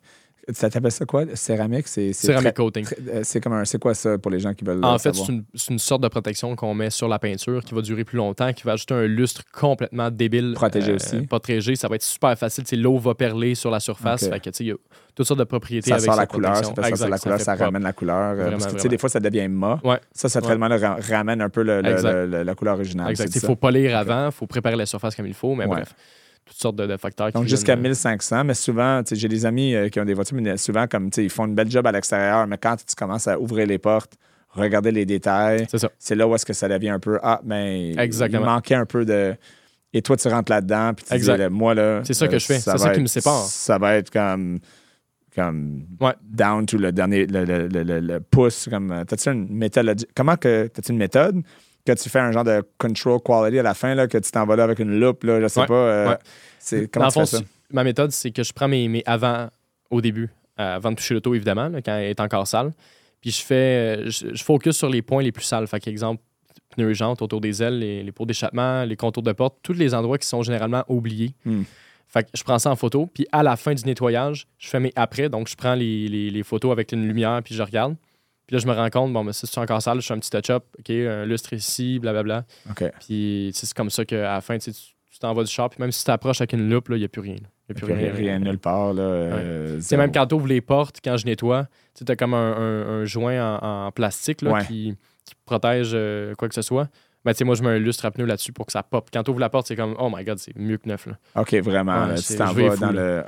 [0.53, 1.25] ça t'appelle ça quoi?
[1.35, 1.87] Céramique?
[1.89, 2.87] C'est, c'est Céramique coating.
[3.09, 3.65] euh, c'est comme un.
[3.65, 4.85] C'est quoi ça pour les gens qui veulent.
[4.85, 5.27] En euh, fait, savoir?
[5.27, 8.05] c'est une, c'est une sorte de protection qu'on met sur la peinture qui va durer
[8.05, 10.53] plus longtemps, qui va ajouter un lustre complètement débile.
[10.55, 11.21] Protégé aussi.
[11.27, 11.77] Protégé.
[11.77, 12.65] Ça va être super facile.
[12.81, 14.29] L'eau va perler sur la surface.
[14.29, 14.77] Fait que, tu sais, il y a
[15.15, 17.65] toutes sortes de propriétés ça avec sort la couleur, ça Exact, la couleur, ça propre.
[17.65, 18.17] ramène la couleur.
[18.17, 18.91] euh, Vraiment, parce que tu sais, vraiment.
[18.91, 19.81] des fois, ça devient mat.
[19.85, 19.99] Ouais.
[20.13, 20.45] Ça, ça Ouais.
[20.57, 20.69] traitement
[21.11, 22.13] ramène un peu le- le- Exact.
[22.13, 23.11] le- le- la couleur originale.
[23.11, 23.31] Exact.
[23.35, 23.47] Il ça.
[23.47, 25.95] faut polir avant, il faut préparer la surface comme il faut, mais bref,
[26.45, 27.31] toutes sortes de, de facteurs.
[27.33, 30.05] Donc, jusqu'à viennent, euh, 1500, mais souvent, tu sais, j'ai des amis euh, qui ont
[30.05, 32.59] des voitures, mais souvent, comme, tu sais, ils font une belle job à l'extérieur, mais
[32.59, 34.15] quand tu commences à ouvrir les portes,
[34.51, 35.67] regarder les détails,
[35.99, 38.43] C'est là où est-ce que ça devient un peu, ah, mais Exactement.
[38.43, 39.35] il manquait un peu de...
[39.93, 41.35] Et toi, tu rentres là-dedans, puis tu Exact.
[41.35, 42.01] dis, là, moi, là...
[42.05, 42.59] C'est ça que euh, je fais.
[42.59, 43.45] C'est ça qui me sépare.
[43.45, 44.59] Ça va être comme...
[45.35, 46.15] comme Ouais.
[46.23, 49.05] down to le dernier, le, le- le- le- le pouce, comme...
[49.07, 50.05] T'as-tu une méthode...
[50.17, 50.67] Comment que...
[50.69, 51.43] T'as-tu une méthode?
[51.87, 54.45] Que tu fais un genre de control quality à la fin, là, que tu t'en
[54.47, 55.67] vas là avec une loupe, là, je sais Ouais.
[55.67, 55.75] pas...
[55.75, 56.19] euh, Ouais.
[56.59, 57.43] c'est, Dans comment le tu fais fond, ça?
[57.73, 59.49] ma méthode, c'est que je prends mes, mes avant
[59.91, 62.73] au début, euh, avant de toucher l'auto, évidemment, là, quand elle est encore sale.
[63.21, 65.67] Puis je fais, euh, je, je focus sur les points les plus sales.
[65.67, 66.23] Fait exemple,
[66.77, 69.73] pneus et jantes autour des ailes, les, les pots d'échappement, les contours de porte, tous
[69.75, 71.35] les endroits qui sont généralement oubliés.
[71.45, 71.63] Hmm.
[72.07, 74.81] Fait que je prends ça en photo, puis à la fin du nettoyage, je fais
[74.81, 75.29] mes après.
[75.29, 77.95] Donc, je prends les, les- les photos avec une lumière, puis je regarde.
[78.51, 80.19] Puis là, je me rends compte, bon, mais ça, c'est encore sale, je fais un
[80.19, 82.45] petit touch-up, OK, un lustre ici, blablabla.
[82.69, 82.83] OK.
[82.99, 85.71] Puis c'est comme ça qu'à la fin, tu sais, tu tu t'en vas du char,
[85.71, 87.37] puis même si tu t'approches avec une loupe, il n'y a plus rien.
[87.37, 88.93] Il n'y a plus rien, rien, nulle part.
[88.93, 92.35] Là, euh, C'est même quand tu ouvres les portes, quand je nettoie, tu as comme
[92.35, 96.89] un, un, joint en, en plastique là, qui, qui, protège euh, quoi que ce soit
[97.25, 99.09] ben, moi, je mets un lustre à pneu là-dessus pour que ça pop.
[99.13, 101.07] Quand tu ouvres la porte, c'est comme, oh my god, c'est mieux que neuf.
[101.07, 101.13] Là.
[101.37, 102.15] OK, vraiment.
[102.15, 103.23] tu t'en vas dans le.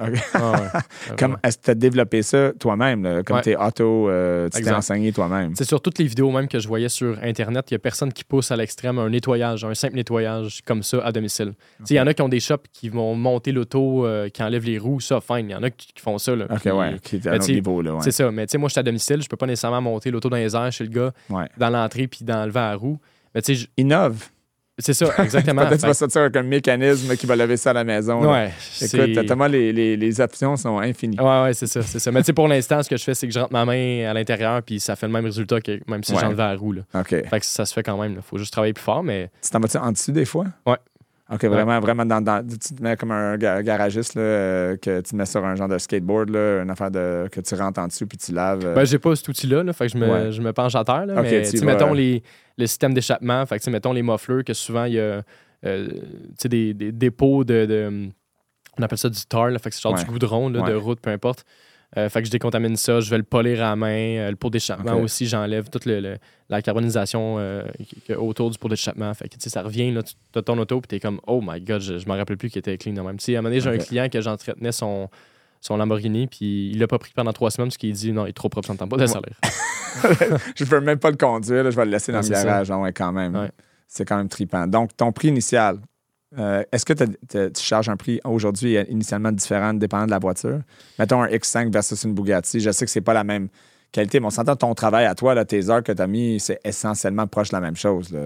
[1.19, 3.23] comme, est-ce que tu as développé ça toi-même?
[3.25, 5.55] Comme tu es auto, euh, tu t'es enseigné toi-même?
[5.55, 8.13] C'est sur toutes les vidéos même que je voyais sur Internet, il n'y a personne
[8.13, 11.53] qui pousse à l'extrême un nettoyage, un simple nettoyage comme ça à domicile.
[11.89, 14.65] Il y en a qui ont des shops qui vont monter l'auto, euh, qui enlèvent
[14.65, 15.51] les roues, ça, fine.
[15.51, 16.35] Il y en a qui, font ça.
[16.35, 17.83] Là, OK, ouais, qui est à ben, niveau.
[18.01, 18.31] C'est ça.
[18.31, 20.37] Mais tu sais, moi, je suis à domicile, je peux pas nécessairement monter l'auto dans
[20.37, 21.13] les airs chez le gars,
[21.57, 22.99] dans l'entrée, puis d'enlever la roue.
[23.35, 24.29] Mais tu sais, innove.
[24.79, 25.63] C'est ça, exactement.
[25.67, 28.25] Peut-être que tu vas sortir avec un mécanisme qui va lever ça à la maison.
[28.31, 28.51] Ouais.
[28.81, 31.21] Écoute, tellement les, les, les, options sont infinies.
[31.21, 32.11] Ouais, ouais, c'est ça, c'est ça.
[32.11, 34.09] Mais tu sais, pour l'instant, ce que je fais, c'est que je rentre ma main
[34.11, 36.73] à l'intérieur, puis ça fait le même résultat que même si j'enlevais la roue.
[36.73, 36.83] Là.
[36.95, 37.09] OK.
[37.09, 38.15] Fait que ça se fait quand même.
[38.17, 39.31] Il faut juste travailler plus fort, mais.
[39.43, 40.47] Tu t'en vas-tu en dessus des fois?
[40.67, 40.79] Ouais.
[41.33, 45.13] OK, vraiment, vraiment dans, dans, Tu te mets comme un garagiste, là, euh, que tu
[45.13, 47.87] te mets sur un genre de skateboard, là, une affaire de, que tu rentres en
[47.87, 48.67] dessous puis tu laves.
[48.67, 48.75] Euh.
[48.75, 51.07] Ben, j'ai pas cet outil-là, là, fait que je me, je me penche à terre.
[51.07, 52.23] Là, mais, tu mettons les,
[52.59, 55.23] le système d'échappement, fait que, mettons les mufflers, que souvent, il y a
[55.65, 55.89] euh,
[56.45, 58.11] des, des, dépôts de,
[58.79, 61.01] On appelle ça du tar, là, fait que c'est genre du goudron là, de route,
[61.01, 61.47] peu importe.
[61.99, 64.17] Euh, fait que je décontamine ça, je vais le polir à la main.
[64.17, 66.17] Euh, le pot d'échappement aussi, j'enlève toute le,
[66.49, 67.65] la carbonisation euh,
[68.17, 69.13] autour du pot d'échappement.
[69.13, 71.83] Fait que ça revient, là, tu as ton auto, puis t'es comme, oh my god,
[71.83, 72.93] je, je me rappelle plus qu'il était clean.
[72.93, 73.07] Même.
[73.07, 75.11] à un moment donné, j'ai un client que j'entretenais son,
[75.61, 78.31] son Lamborghini, puis il l'a pas pris pendant trois semaines parce qu'il dit, non, il
[78.31, 79.37] est trop propre, ça pas de salaire.
[80.57, 82.93] je peux même pas le conduire, je vais le laisser dans le garage, ah ouais,
[82.93, 83.51] quand même.
[83.87, 84.67] C'est quand même tripant.
[84.67, 85.79] Donc, ton prix initial,
[86.39, 90.61] euh, est-ce que tu charges un prix aujourd'hui initialement différent dépendant de la voiture?
[90.99, 92.61] Mettons un X5 versus une Bugatti.
[92.61, 93.49] Je sais que c'est pas la même
[93.91, 96.41] qualité, mais on s'entend ton travail à toi, là, tes heures que tu as mis,
[96.41, 98.17] c'est essentiellement proche de la même chose.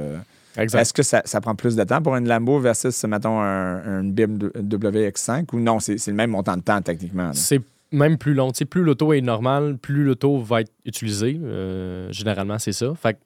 [0.57, 5.47] Est-ce que ça, prend plus de temps pour une Lambo versus, mettons, un, BMW X5
[5.53, 7.31] ou non, c'est le même montant de temps techniquement?
[7.35, 7.61] C'est
[7.93, 8.51] même plus long.
[8.51, 11.39] plus l'auto est normal, plus l'auto va être utilisée.
[11.43, 12.93] Euh, généralement, c'est ça.
[12.95, 13.19] Fait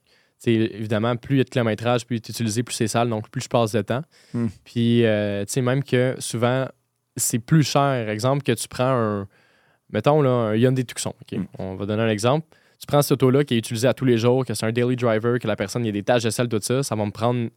[0.47, 3.28] évidemment, plus il y a de kilométrage, plus il est utilisé, plus c'est sale, donc
[3.28, 4.03] plus je passe de temps.
[4.32, 4.47] Hmm.
[4.64, 6.66] Puis, euh, tu sais, même que souvent,
[7.16, 8.09] c'est plus cher.
[8.09, 9.28] Exemple, que tu prends un,
[9.93, 11.14] mettons, là, un Hyundai Tucson.
[11.32, 11.45] Hmm.
[11.59, 12.47] On va donner un exemple.
[12.78, 14.97] Tu prends cette auto-là qui est utilisée à tous les jours, que c'est un daily
[14.97, 17.05] driver, que la personne, il y a des tâches de sel, tout ça, ça va
[17.05, 17.51] me prendre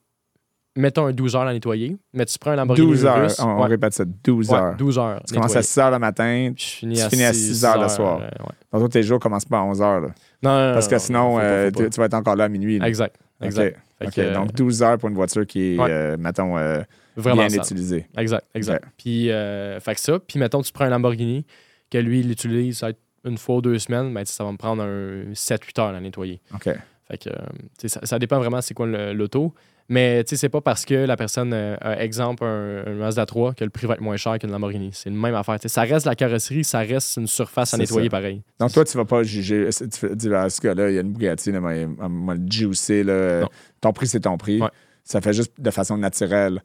[0.76, 3.94] mettons un 12 heures à nettoyer, mais tu prends un Lamborghini 12 heures, on, répète
[3.94, 4.76] ça, 12 heures.
[4.76, 5.22] 12 heures.
[5.28, 8.22] Tu commences à 6 heures le matin, tu finis à, 6 heures, le soir.
[8.22, 8.90] Euh, ouais.
[8.90, 10.02] tes jours commencent pas à 11 heures.
[10.02, 10.08] Là.
[10.42, 12.80] Non, non, Parce que sinon, euh, tu, vas être encore là à minuit.
[12.84, 13.16] Exact.
[13.42, 13.80] exact.
[14.34, 16.56] Donc 12 heures pour une voiture qui est, euh, mettons,
[17.18, 18.08] bien utilisée.
[18.18, 18.86] Exact, exact.
[18.98, 21.46] Puis, fait que ça, puis mettons, tu prends un Lamborghini,
[21.90, 22.90] que lui, il l'utilise ça
[23.26, 26.42] une fois ou deux semaines, ben, ça va me prendre un 7-8 heures à nettoyer.
[26.54, 26.70] OK.
[27.08, 27.30] Fait que,
[27.88, 29.54] ça, ça dépend vraiment c'est quoi l'auto.
[29.90, 33.70] Mais c'est pas parce que la personne euh, a, exemple, un, Mazda 3 que le
[33.70, 34.92] prix va être moins cher qu'une Lamborghini.
[34.94, 35.58] C'est une même affaire.
[35.66, 38.42] ça reste la carrosserie, ça reste une surface à nettoyer pareil.
[38.60, 39.70] Donc, toi, tu vas pas juger.
[39.72, 43.04] Tu dis, ah, ce gars-là, il y a une Bugatti, il m'a juicé.
[43.82, 44.62] Ton prix, c'est ton prix.
[45.04, 46.62] Ça fait juste de façon naturelle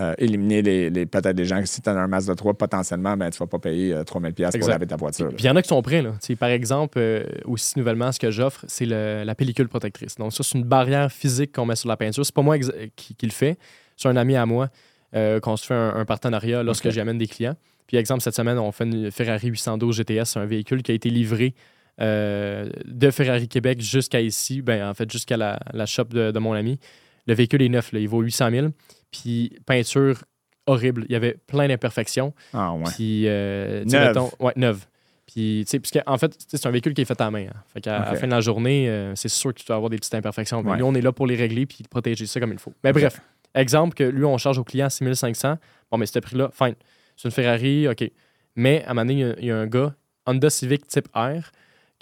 [0.00, 3.38] euh, éliminer les, peut-être des gens si tu as un Mazda 3 potentiellement ben, tu
[3.38, 5.30] vas pas payer 3000 euh, pièces pour laver ta voiture.
[5.38, 6.14] il y en a qui sont prêts là.
[6.36, 10.16] par exemple euh, aussi nouvellement ce que j'offre c'est la pellicule protectrice.
[10.16, 13.16] Donc ça c'est une barrière physique qu'on met sur la peinture, c'est pas moi qui,
[13.22, 13.56] le fait,
[13.96, 14.68] c'est un ami à moi
[15.12, 17.54] qu'on se fait un, partenariat lorsque j'amène des clients.
[17.86, 21.08] Puis exemple cette semaine on fait une Ferrari 812 GTS, un véhicule qui a été
[21.08, 21.54] livré
[22.00, 26.80] de Ferrari Québec jusqu'à ici, ben en fait jusqu'à la, shop de, mon ami.
[27.26, 28.66] Le véhicule est neuf, il vaut 800 000.
[29.10, 30.24] Puis peinture
[30.66, 31.04] horrible.
[31.08, 32.32] Il y avait plein d'imperfections.
[32.52, 32.84] Ah ouais.
[32.94, 34.30] Puis, euh, neuve.
[34.40, 34.86] ouais, neuve.
[35.26, 37.46] Puis, tu sais, en fait, c'est un véhicule qui est fait à main.
[37.48, 37.62] Hein.
[37.72, 39.96] Fait qu'à la fin de la journée, euh, c'est sûr que tu dois avoir des
[39.96, 40.62] petites imperfections.
[40.62, 42.74] Mais nous, on est là pour les régler puis protéger ça comme il faut.
[42.82, 43.20] Mais bref,
[43.54, 45.58] exemple que lui, on charge au client 6500.
[45.90, 46.74] Bon, mais ce prix-là, fine.
[47.16, 48.10] C'est une Ferrari, OK.
[48.56, 49.94] Mais à un moment donné, il y, a un gars,
[50.26, 51.50] Honda Civic type R,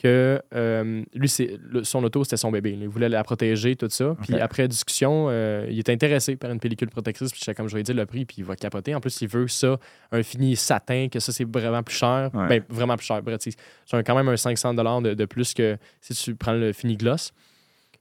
[0.02, 2.76] que euh, lui, c'est, son auto, c'était son bébé.
[2.78, 4.16] Il voulait la protéger, tout ça.
[4.22, 7.30] Puis après discussion, euh, il est intéressé par une pellicule protectrice.
[7.30, 8.94] Puis comme je vais dire le prix, puis il va capoter.
[8.94, 9.78] En plus, il veut ça,
[10.10, 12.30] un fini satin, que ça, c'est vraiment plus cher.
[12.32, 13.22] Ben, vraiment plus cher.
[13.38, 17.32] C'est quand même un 500 de, de plus que si tu prends le fini gloss.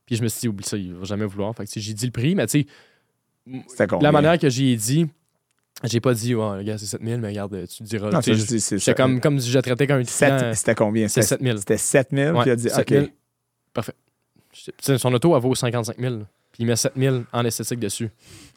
[0.05, 1.55] Puis je me suis dit, oublie ça, il va jamais vouloir.
[1.55, 2.65] Fait que j'ai dit le prix, mais tu
[3.47, 5.07] sais, la manière que j'ai dit,
[5.83, 8.21] j'ai pas dit, ouais, le gars, c'est 7000, mais regarde, tu diras.
[8.21, 11.07] C'est comme, comme si je traitais qu'un C'était combien?
[11.07, 11.59] C'était 7000.
[11.59, 13.11] C'était 7000, puis il a dit, OK.
[13.73, 13.93] Parfait.
[14.79, 16.15] Son auto, elle vaut 55 000.
[16.51, 18.09] Puis il met 7000 en esthétique dessus.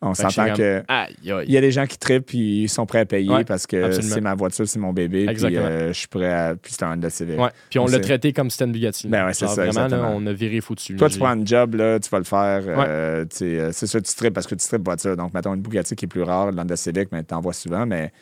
[0.03, 0.83] On s'entend que.
[1.23, 3.67] Il y a des gens qui trippent puis ils sont prêts à payer Ouais, parce
[3.67, 5.27] que c'est ma voiture, c'est mon bébé.
[5.27, 6.55] Puis euh, je suis prêt à.
[6.61, 7.39] Puis c'est un Honda Civic.
[7.39, 7.51] Ouais.
[7.71, 9.09] Puis on On l'a traité comme si c'était une Bugatti.
[9.09, 10.97] Ben ouais, c'est ça, Vraiment, là, on a viré fou dessus.
[10.97, 12.63] Toi, tu prends un job, là, tu vas le faire.
[12.67, 15.17] euh, euh, c'est sûr, tu tripes parce que tu tripes voiture.
[15.17, 17.87] Donc, mettons une Bugatti qui est plus rare, l'Honda Civic, mais tu en vois souvent.
[17.87, 18.13] Mais,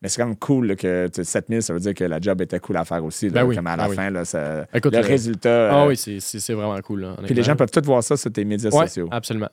[0.00, 2.20] mais c'est quand même cool là, que tu sais, 7000, ça veut dire que la
[2.20, 3.26] job était cool à faire aussi.
[3.26, 3.96] Là, Ben oui, comme à ben la oui.
[3.96, 5.70] fin, là, ça- Écoute, le euh, résultat.
[5.72, 7.00] Ah euh, oui, c'est- c'est c'est vraiment cool.
[7.00, 9.08] là, Puis les gens peuvent tout voir ça sur tes médias Ouais, sociaux.
[9.10, 9.48] absolument.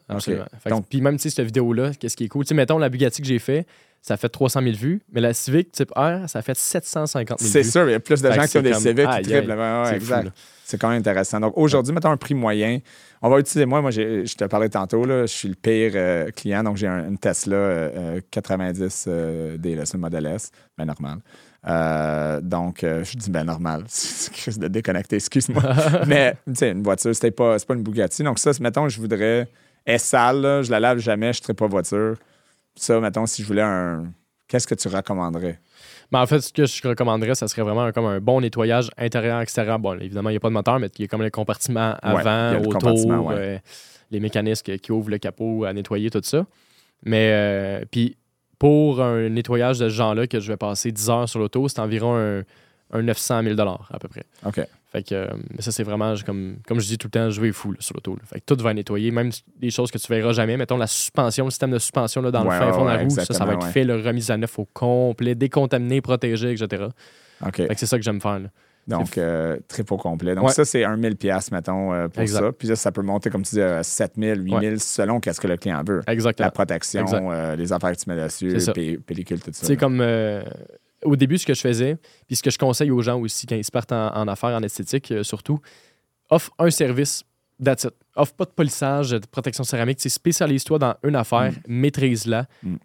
[0.70, 2.44] Donc- puis même, sais, cette vidéo-là, qu'est-ce qui est cool?
[2.46, 3.66] Tu sais, mettons, la Bugatti que j'ai fait,
[4.02, 7.62] ça fait 300 000 vues, mais la Civic type R, ça fait 750 000 C'est
[7.64, 7.70] vues.
[7.72, 9.56] sûr, il y a plus de Fait gens qui ont c'est des Civics qui triplent.
[10.00, 10.32] C'est.
[10.68, 11.40] C'est quand même intéressant.
[11.40, 12.80] Donc aujourd'hui, mettons un prix moyen.
[13.26, 16.30] On va utiliser, moi, moi je te parlais tantôt, là, je suis le pire euh,
[16.30, 20.52] client, donc j'ai un- une Tesla euh, euh, 90 euh, D, c'est le modèle S,
[20.78, 21.18] ben normal.
[21.68, 25.64] Euh, donc, euh, je dis ben normal, c'est crise de déconnecter, excuse-moi.
[26.06, 28.22] Mais, tu sais, une voiture, c'était pas, c'est pas une Bugatti.
[28.22, 29.48] Donc ça, mettons, je voudrais,
[29.86, 32.18] elle est sale, là, je la lave jamais, je ne pas voiture.
[32.76, 34.06] Ça, mettons, si je voulais un,
[34.48, 35.60] qu'est-ce que tu recommanderais?
[36.12, 39.80] Mais en fait, ce que je recommanderais, ça serait vraiment comme un bon nettoyage intérieur-extérieur.
[39.80, 42.62] Bon, évidemment, il n'y a pas de moteur, mais il y a comme avant, le
[42.62, 43.36] compartiment, autour, ouais.
[43.38, 43.58] euh,
[44.12, 46.46] les mécanismes qui ouvrent le capot à nettoyer, tout ça.
[47.04, 48.18] Mais, euh, puis,
[48.60, 51.80] pour un nettoyage de ce genre-là, que je vais passer 10 heures sur l'auto, c'est
[51.80, 52.44] environ un,
[52.92, 54.24] un 900 000 à peu près.
[54.46, 54.62] OK.
[54.96, 57.42] Fait que euh, mais ça, c'est vraiment, comme, comme je dis tout le temps, je
[57.42, 58.18] vais fou là, sur l'auto.
[58.26, 59.30] Fait que tout va nettoyé, même
[59.60, 60.56] des choses que tu verras jamais.
[60.56, 62.90] Mettons la suspension, le système de suspension là, dans Ouais, le fin ouais, fond de
[62.92, 66.52] la roue, ça, ça va être fait, le remise à neuf au complet, décontaminé, protégé,
[66.54, 66.86] etc.
[67.54, 68.40] Fait que c'est ça que j'aime faire.
[68.40, 68.48] là.
[68.88, 70.36] Donc, euh, trip au complet.
[70.36, 70.52] Donc, Ouais.
[70.54, 72.40] ça, c'est 1000 pièces mettons, euh, pour Exact.
[72.40, 72.52] ça.
[72.54, 75.58] Puis là, ça peut monter, comme tu dis, à 7000, 8000, selon qu'est-ce que le
[75.58, 76.02] client veut.
[76.08, 76.46] Exactement.
[76.46, 77.24] La protection, Exact.
[77.28, 78.74] euh, les affaires que tu mets dessus, ça.
[78.74, 79.66] pé- pellicule, tout ça.
[79.66, 80.00] C'est comme
[81.06, 81.98] au début, ce que je faisais,
[82.28, 84.56] puis ce que je conseille aux gens aussi quand ils se partent en, en affaires,
[84.58, 85.60] en esthétique, euh, surtout,
[86.30, 87.24] offre un service,
[87.64, 87.94] that's it.
[88.16, 90.00] Offre pas de polissage, de protection céramique.
[90.02, 92.48] Spécialise-toi dans une affaire, maîtrise-la.
[92.64, 92.76] Mm.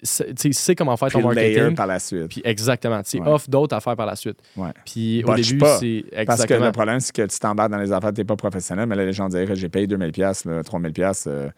[0.00, 1.74] Tu sais, comment faire Puis ton marketing.
[1.74, 2.28] par la suite.
[2.28, 3.02] Puis exactement.
[3.02, 3.26] Tu Ouais.
[3.26, 4.38] offre d'autres affaires par la suite.
[4.56, 4.70] Ouais.
[4.86, 6.66] Puis au début, c'est Parce que exactement.
[6.66, 9.04] le problème, c'est que tu t'embarques dans les affaires, tu n'es pas professionnel, mais là,
[9.04, 11.48] les gens diraient j'ai payé 2000 pièces, 3000 pièces, euh,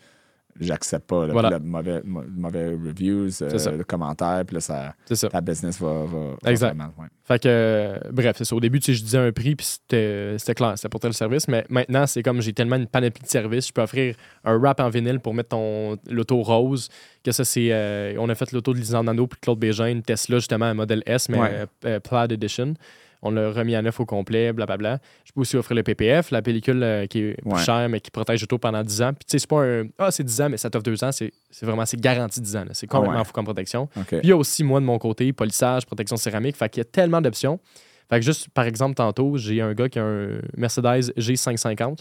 [0.58, 1.26] j'accepte pas.
[1.26, 1.50] Là, Voilà.
[1.50, 4.94] Là, mauvais, mauvais reviews, euh, de commentaires, puis là, ça,
[5.30, 6.74] ta business va, va, Exact.
[6.76, 7.06] ouais.
[7.24, 8.56] Fait que, euh, bref, c'est ça.
[8.56, 11.46] Au début, tu sais, je disais un prix, puis c'était clair, c'était pour tel service.
[11.48, 14.80] Mais maintenant, c'est comme j'ai tellement une panoplie de services, je peux offrir un wrap
[14.80, 16.88] en vinyle pour mettre ton l'auto rose.
[17.22, 17.68] Que ça, c'est.
[17.70, 20.74] euh, on a fait l'auto de Lisanne Nano puis Claude Bégin, une Tesla, justement, un
[20.74, 21.50] modèle S, mais Ouais.
[21.52, 22.74] euh, euh, Plaid Edition.
[23.22, 24.98] On l'a remis à neuf au complet, blablabla.
[25.24, 27.62] Je peux aussi offrir le PPF, la pellicule euh, qui est plus Ouais.
[27.62, 29.12] chère, mais qui protège l'auto pendant 10 ans.
[29.12, 29.84] Puis, tu sais, c'est pas un.
[29.98, 31.10] Ah, c'est 10 ans, mais ça t'offre 2 ans.
[31.12, 31.84] C'est vraiment.
[31.84, 32.64] C'est garanti 10 ans.
[32.72, 33.24] C'est complètement ouais.
[33.24, 33.88] fou comme protection.
[34.06, 36.56] Puis il y a aussi, moi, de mon côté, polissage, protection céramique.
[36.56, 37.60] Fait qu'il y a tellement d'options.
[38.08, 41.98] Fait que juste, par exemple, tantôt, j'ai un gars qui a un Mercedes G550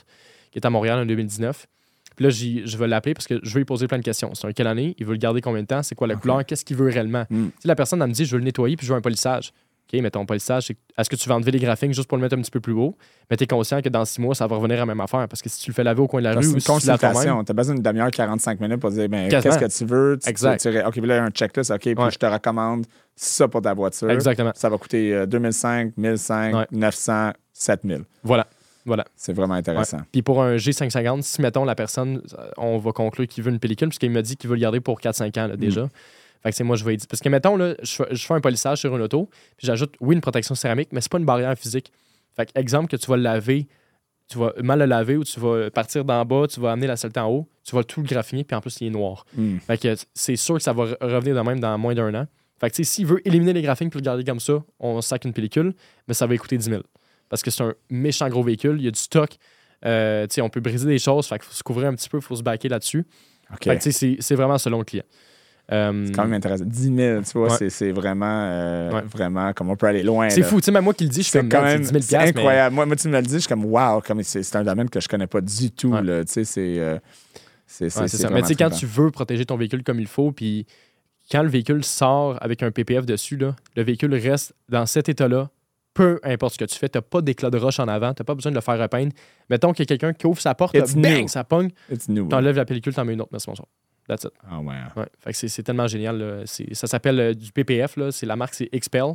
[0.52, 1.68] qui est à Montréal en 2019.
[2.16, 4.34] Puis là, je vais l'appeler parce que je vais lui poser plein de questions.
[4.34, 4.96] C'est un quelle année?
[4.98, 5.84] Il veut le garder combien de temps?
[5.84, 6.44] C'est quoi la couleur?
[6.46, 7.26] Qu'est-ce qu'il veut réellement?
[7.30, 7.48] Mm.
[7.60, 9.54] Si la personne, elle me dit, je veux le nettoyer puis je veux un polissage.
[9.92, 12.22] OK, mais ton polissage, c'est- est-ce que tu vas enlever les graphiques juste pour le
[12.22, 12.96] mettre un petit peu plus haut?
[13.30, 15.28] Mais tu es conscient que dans six mois, ça va revenir à la même affaire.
[15.28, 16.62] Parce que si tu le fais laver au coin de la rue ou C'est une
[16.62, 17.44] toi-même, consultation.
[17.44, 20.20] Tu as besoin d'une demi-heure, 45 minutes pour dire ben, qu'est-ce que tu veux?
[20.22, 20.62] Tu, Exact.
[20.62, 21.72] tu- tu- OK, là, il y a un checklist.
[21.72, 22.12] OK, puis Ouais.
[22.12, 22.86] je te recommande
[23.16, 24.10] ça pour ta voiture.
[24.12, 24.52] Exactement.
[24.56, 26.68] Ça va coûter euh, 2005, 1005, Ouais.
[26.72, 28.04] 900, 7000.
[28.24, 28.46] Voilà.
[28.86, 29.06] Voilà.
[29.16, 29.98] C'est vraiment intéressant.
[29.98, 30.04] Ouais.
[30.12, 33.60] Puis pour un G550, si mettons la personne, euh, on va conclure qu'il veut une
[33.60, 35.90] pellicule, puisqu'il m'a dit qu'il veut le garder pour 4-5 ans là, déjà.
[36.44, 37.08] Fait que c'est moi, je vais dire.
[37.10, 39.96] Parce que mettons, là, je, fais, je fais un polissage sur une auto, puis j'ajoute,
[40.00, 41.92] oui, une protection céramique, mais c'est pas une barrière physique.
[42.36, 43.68] Fait que, exemple, que tu vas le laver,
[44.30, 46.96] tu vas mal le laver ou tu vas partir d'en bas, tu vas amener la
[46.96, 49.26] saleté en haut, tu vas tout le graffiner, puis en plus, il est noir.
[49.36, 49.58] Mm.
[49.58, 52.28] Fait que c'est sûr que ça va re- revenir de même dans moins d'un an.
[52.62, 55.02] Fait que, tu sais, s'il veut éliminer les graphiques pour le garder comme ça, on
[55.02, 55.74] sac une pellicule,
[56.08, 56.84] mais ça va coûter 10 000.
[57.30, 59.32] Parce que c'est un méchant gros véhicule, il y a du stock.
[59.86, 62.10] Euh, tu sais, on peut briser des choses, fait qu'il faut se couvrir un petit
[62.10, 63.06] peu, il faut se baquer là-dessus.
[63.50, 65.06] Fait que, tu sais, c'est- c'est vraiment selon le client.
[65.72, 66.66] Euh, C'est quand même intéressant.
[66.66, 67.70] 10 000, tu vois, Ouais.
[67.70, 69.02] c'est- vraiment, euh, Ouais.
[69.04, 70.30] vraiment comme on peut aller loin.
[70.30, 71.88] c'est fou, tu sais, même moi qui le dis, je fais C'est quand même 10
[71.90, 72.76] 000 c'est mais- incroyable.
[72.76, 75.00] Moi, moi, tu me le dis, je suis comme wow, comme c'est un domaine que
[75.00, 75.90] je connais pas du tout.
[75.90, 76.02] Ouais.
[76.26, 76.80] Tu sais, c'est.
[76.80, 76.98] euh,
[77.68, 78.02] c'est ça.
[78.32, 80.66] Mais tu sais, quand tu veux protéger ton véhicule comme il faut, puis
[81.32, 85.50] quand le véhicule sort avec un PPF dessus, là, le véhicule reste dans cet état-là,
[85.94, 86.90] peu importe ce que tu fais.
[86.90, 88.80] Tu n'as pas d'éclat de roche en avant, tu n'as pas besoin de le faire
[88.80, 89.12] repeindre.
[89.50, 91.94] Mettons qu'il y a quelqu'un qui ouvre sa porte, bang, ça pogne, trippant.
[91.96, 92.28] It's new.
[92.28, 93.68] tu enlèves la pellicule, tu en mets une autre, merci, bonsoir.
[94.10, 94.32] That's it.
[94.50, 94.74] Ah ouais.
[94.96, 95.06] Ouais.
[95.20, 96.44] Fait que c'est, tellement génial.
[96.74, 98.12] ça s'appelle euh, du PPF, là.
[98.12, 99.14] C'est, la marque, c'est Expel.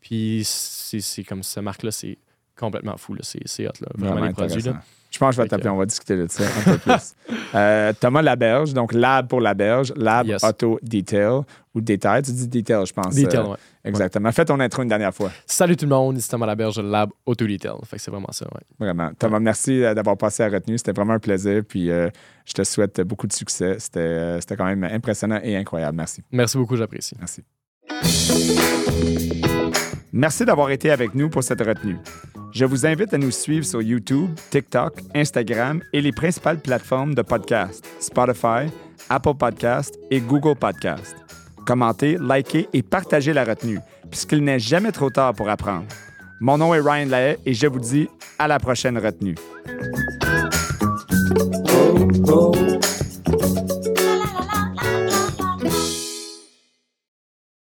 [0.00, 2.16] Puis c'est, comme cette marque-là, c'est
[2.58, 3.14] complètement fou.
[3.20, 3.88] C'est, hot, là.
[3.94, 4.56] Vraiment, Vraiment les produits.
[4.56, 4.70] intéressant.
[4.78, 4.84] Là.
[5.10, 7.14] Je pense que je vais t'appeler, on va discuter de ça un peu plus.
[7.52, 10.44] Euh, Thomas Laberge, donc Lab pour Laberge, Lab Yes.
[10.44, 11.40] Auto Detail
[11.74, 13.12] ou Detail, tu dis Detail, je pense.
[13.12, 13.56] Detail, euh, ouais.
[13.84, 14.30] Exactement.
[14.32, 15.30] Fais ton intro une dernière fois.
[15.46, 17.72] Salut tout le monde, ici Thomas Laberge, Lab Auto Retail.
[17.84, 18.60] Fait que c'est vraiment ça, ouais.
[18.78, 19.10] Vraiment.
[19.18, 20.78] Thomas, merci euh, d'avoir passé à retenue.
[20.78, 21.62] C'était vraiment un plaisir.
[21.66, 22.10] Puis euh,
[22.44, 23.76] je te souhaite beaucoup de succès.
[23.78, 25.96] C'était euh, c'était quand même impressionnant et incroyable.
[25.96, 26.22] Merci.
[26.30, 27.16] Merci beaucoup, j'apprécie.
[27.18, 27.42] Merci.
[30.12, 31.96] Merci d'avoir été avec nous pour cette retenue.
[32.52, 37.22] Je vous invite à nous suivre sur YouTube, TikTok, Instagram et les principales plateformes de
[37.22, 38.66] podcast, Spotify,
[39.08, 41.14] Apple Podcast et Google Podcast.
[41.66, 43.78] Commentez, likez et partagez la retenue,
[44.10, 45.84] puisqu'il n'est jamais trop tard pour apprendre.
[46.40, 48.08] Mon nom est Ryan Lahaye et je vous dis
[48.38, 49.36] à la prochaine retenue.